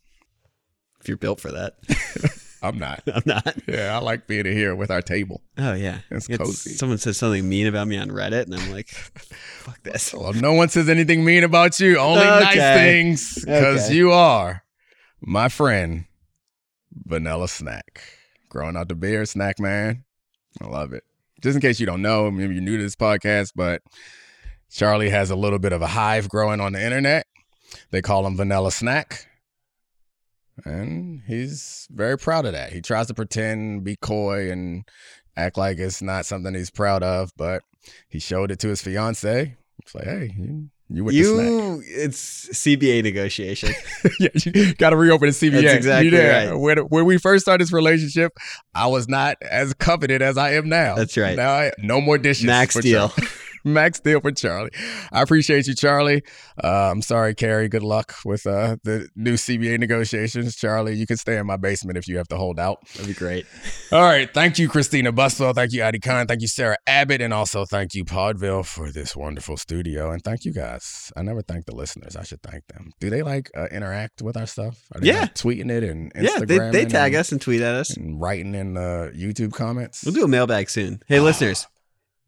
if 0.99 1.07
you're 1.07 1.17
built 1.17 1.39
for 1.39 1.51
that 1.51 1.73
I'm 2.61 2.79
not. 2.79 3.03
i'm 3.13 3.21
not 3.25 3.55
Yeah, 3.67 3.95
I 3.95 3.99
like 4.01 4.27
being 4.27 4.45
here 4.45 4.75
with 4.75 4.89
our 4.91 5.01
table. 5.01 5.41
oh 5.57 5.73
yeah 5.73 5.99
It's 6.09 6.29
It's- 6.29 6.37
cozy. 6.47 6.71
someone 6.71 6.97
says 6.97 7.17
something 7.17 7.47
mean 7.47 7.67
about 7.67 7.87
me 7.87 7.97
on 7.97 8.09
reddit 8.09 8.43
and 8.45 8.55
i'm 8.55 8.71
like 8.71 8.89
fuck 8.89 9.81
this 9.83 10.13
Well, 10.13 10.33
no 10.33 10.53
one 10.53 10.69
says 10.69 10.89
anything 10.89 11.23
mean 11.23 11.43
about 11.43 11.79
you. 11.79 11.97
Only 11.97 12.23
nice 12.25 12.55
things 12.55 13.35
because 13.45 13.85
Okay. 13.87 13.95
you 13.95 14.11
are 14.11 14.63
my 15.21 15.49
friend, 15.49 16.05
Vanilla 17.05 17.47
Snack. 17.47 18.01
Growing 18.49 18.77
out 18.77 18.87
the 18.87 18.95
beard, 18.95 19.27
Snack 19.27 19.59
Man. 19.59 20.03
I 20.61 20.67
love 20.67 20.93
it. 20.93 21.03
Just 21.41 21.55
in 21.55 21.61
case 21.61 21.79
you 21.79 21.85
don't 21.85 22.01
know, 22.01 22.31
maybe 22.31 22.55
you're 22.55 22.63
new 22.63 22.77
to 22.77 22.83
this 22.83 22.95
podcast, 22.95 23.51
but 23.55 23.81
Charlie 24.71 25.09
has 25.09 25.29
a 25.29 25.35
little 25.35 25.59
bit 25.59 25.73
of 25.73 25.81
a 25.81 25.87
hive 25.87 26.29
growing 26.29 26.59
on 26.59 26.73
the 26.73 26.83
internet. 26.83 27.27
They 27.91 28.01
call 28.01 28.25
him 28.25 28.37
Vanilla 28.37 28.71
Snack. 28.71 29.27
And 30.65 31.21
he's 31.27 31.87
very 31.91 32.17
proud 32.17 32.45
of 32.45 32.53
that. 32.53 32.73
He 32.73 32.81
tries 32.81 33.07
to 33.07 33.13
pretend, 33.13 33.83
be 33.83 33.95
coy, 33.95 34.49
and 34.51 34.87
act 35.35 35.57
like 35.57 35.77
it's 35.77 36.01
not 36.01 36.25
something 36.25 36.55
he's 36.55 36.71
proud 36.71 37.03
of, 37.03 37.31
but 37.37 37.61
he 38.09 38.19
showed 38.19 38.49
it 38.49 38.59
to 38.59 38.69
his 38.69 38.81
fiance. 38.81 39.55
It's 39.83 39.93
like, 39.93 40.05
hey, 40.05 40.33
you 40.89 41.09
snack. 41.09 41.45
you 41.45 41.83
it's 41.85 42.47
cba 42.49 43.03
negotiation 43.03 43.73
yeah, 44.19 44.29
you 44.33 44.73
got 44.75 44.91
to 44.91 44.95
reopen 44.95 45.27
the 45.27 45.33
CBA. 45.33 45.61
That's 45.61 45.75
exactly 45.75 46.09
You 46.09 46.29
right. 46.29 46.53
When, 46.53 46.77
when 46.77 47.05
we 47.05 47.17
first 47.17 47.43
started 47.43 47.63
this 47.63 47.73
relationship, 47.73 48.37
I 48.73 48.87
was 48.87 49.07
not 49.07 49.37
as 49.41 49.73
coveted 49.73 50.21
as 50.21 50.37
I 50.37 50.53
am 50.53 50.69
now. 50.69 50.95
That's 50.95 51.17
right. 51.17 51.35
Now, 51.35 51.51
I, 51.51 51.71
no 51.79 51.99
more 51.99 52.17
dishes. 52.17 52.45
Max 52.45 52.79
deal. 52.79 53.09
Charlie. 53.09 53.29
Max 53.63 53.99
deal 53.99 54.19
for 54.21 54.31
Charlie. 54.31 54.69
I 55.11 55.21
appreciate 55.21 55.67
you, 55.67 55.75
Charlie. 55.75 56.23
Uh, 56.63 56.91
I'm 56.91 57.01
sorry, 57.01 57.35
Carrie. 57.35 57.67
Good 57.69 57.83
luck 57.83 58.15
with 58.25 58.45
uh, 58.47 58.77
the 58.83 59.09
new 59.15 59.33
CBA 59.33 59.79
negotiations. 59.79 60.55
Charlie, 60.55 60.95
you 60.95 61.05
can 61.05 61.17
stay 61.17 61.37
in 61.37 61.45
my 61.45 61.57
basement 61.57 61.97
if 61.97 62.07
you 62.07 62.17
have 62.17 62.27
to 62.29 62.37
hold 62.37 62.59
out. 62.59 62.77
That'd 62.93 63.07
be 63.07 63.13
great. 63.13 63.45
All 63.91 64.01
right. 64.03 64.31
Thank 64.33 64.59
you, 64.59 64.69
Christina 64.69 65.11
Buswell. 65.11 65.53
Thank 65.53 65.73
you, 65.73 65.81
Addie 65.81 65.99
Khan. 65.99 66.27
Thank 66.27 66.41
you, 66.41 66.47
Sarah 66.47 66.77
Abbott. 66.87 67.21
And 67.21 67.33
also 67.33 67.65
thank 67.65 67.93
you, 67.93 68.05
Podville, 68.05 68.65
for 68.65 68.91
this 68.91 69.15
wonderful 69.15 69.57
studio. 69.57 70.11
And 70.11 70.23
thank 70.23 70.45
you 70.45 70.53
guys. 70.53 71.11
I 71.15 71.21
never 71.23 71.41
thank 71.41 71.65
the 71.65 71.75
listeners. 71.75 72.15
I 72.15 72.23
should 72.23 72.41
thank 72.41 72.67
them. 72.67 72.91
Do 72.99 73.09
they 73.09 73.21
like 73.23 73.49
uh, 73.55 73.65
interact 73.71 74.21
with 74.21 74.37
our 74.37 74.45
stuff? 74.45 74.83
Are 74.93 75.01
they 75.01 75.07
Yeah. 75.07 75.21
like, 75.21 75.35
tweeting 75.35 75.71
it 75.71 75.83
and 75.83 76.11
yeah, 76.15 76.39
they, 76.39 76.57
they 76.71 76.85
tag 76.85 77.15
us 77.15 77.31
and 77.31 77.41
tweet 77.41 77.61
at 77.61 77.75
us. 77.75 77.95
and 77.95 78.19
writing 78.21 78.55
in 78.55 78.73
the 78.75 79.11
YouTube 79.15 79.53
comments? 79.53 80.03
We'll 80.03 80.13
do 80.13 80.23
a 80.23 80.27
mailbag 80.27 80.69
soon. 80.69 81.01
Hey, 81.07 81.19
Ah. 81.19 81.23
listeners, 81.23 81.67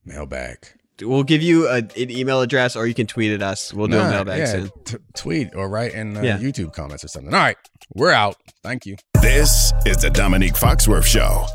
Mailbag. 0.05 0.57
We'll 1.01 1.23
give 1.23 1.41
you 1.41 1.67
a, 1.67 1.77
an 1.77 1.91
email 2.11 2.41
address 2.41 2.75
or 2.75 2.85
you 2.87 2.93
can 2.93 3.07
tweet 3.07 3.31
at 3.31 3.41
us. 3.41 3.73
We'll 3.73 3.87
do 3.87 3.97
a 3.99 4.03
Nah, 4.03 4.09
mailbag 4.11 4.39
yeah, 4.39 4.45
soon. 4.45 4.71
t- 4.85 4.97
tweet 5.15 5.55
or 5.55 5.69
write 5.69 5.93
in 5.93 6.17
uh, 6.17 6.21
Yeah. 6.21 6.37
YouTube 6.37 6.73
comments 6.73 7.03
or 7.03 7.07
something. 7.07 7.33
All 7.33 7.39
right. 7.39 7.57
We're 7.95 8.11
out. 8.11 8.35
Thank 8.63 8.85
you. 8.85 8.97
This 9.21 9.73
is 9.85 9.97
the 9.97 10.09
Domonique 10.09 10.57
Foxworth 10.57 11.05
Show. 11.05 11.45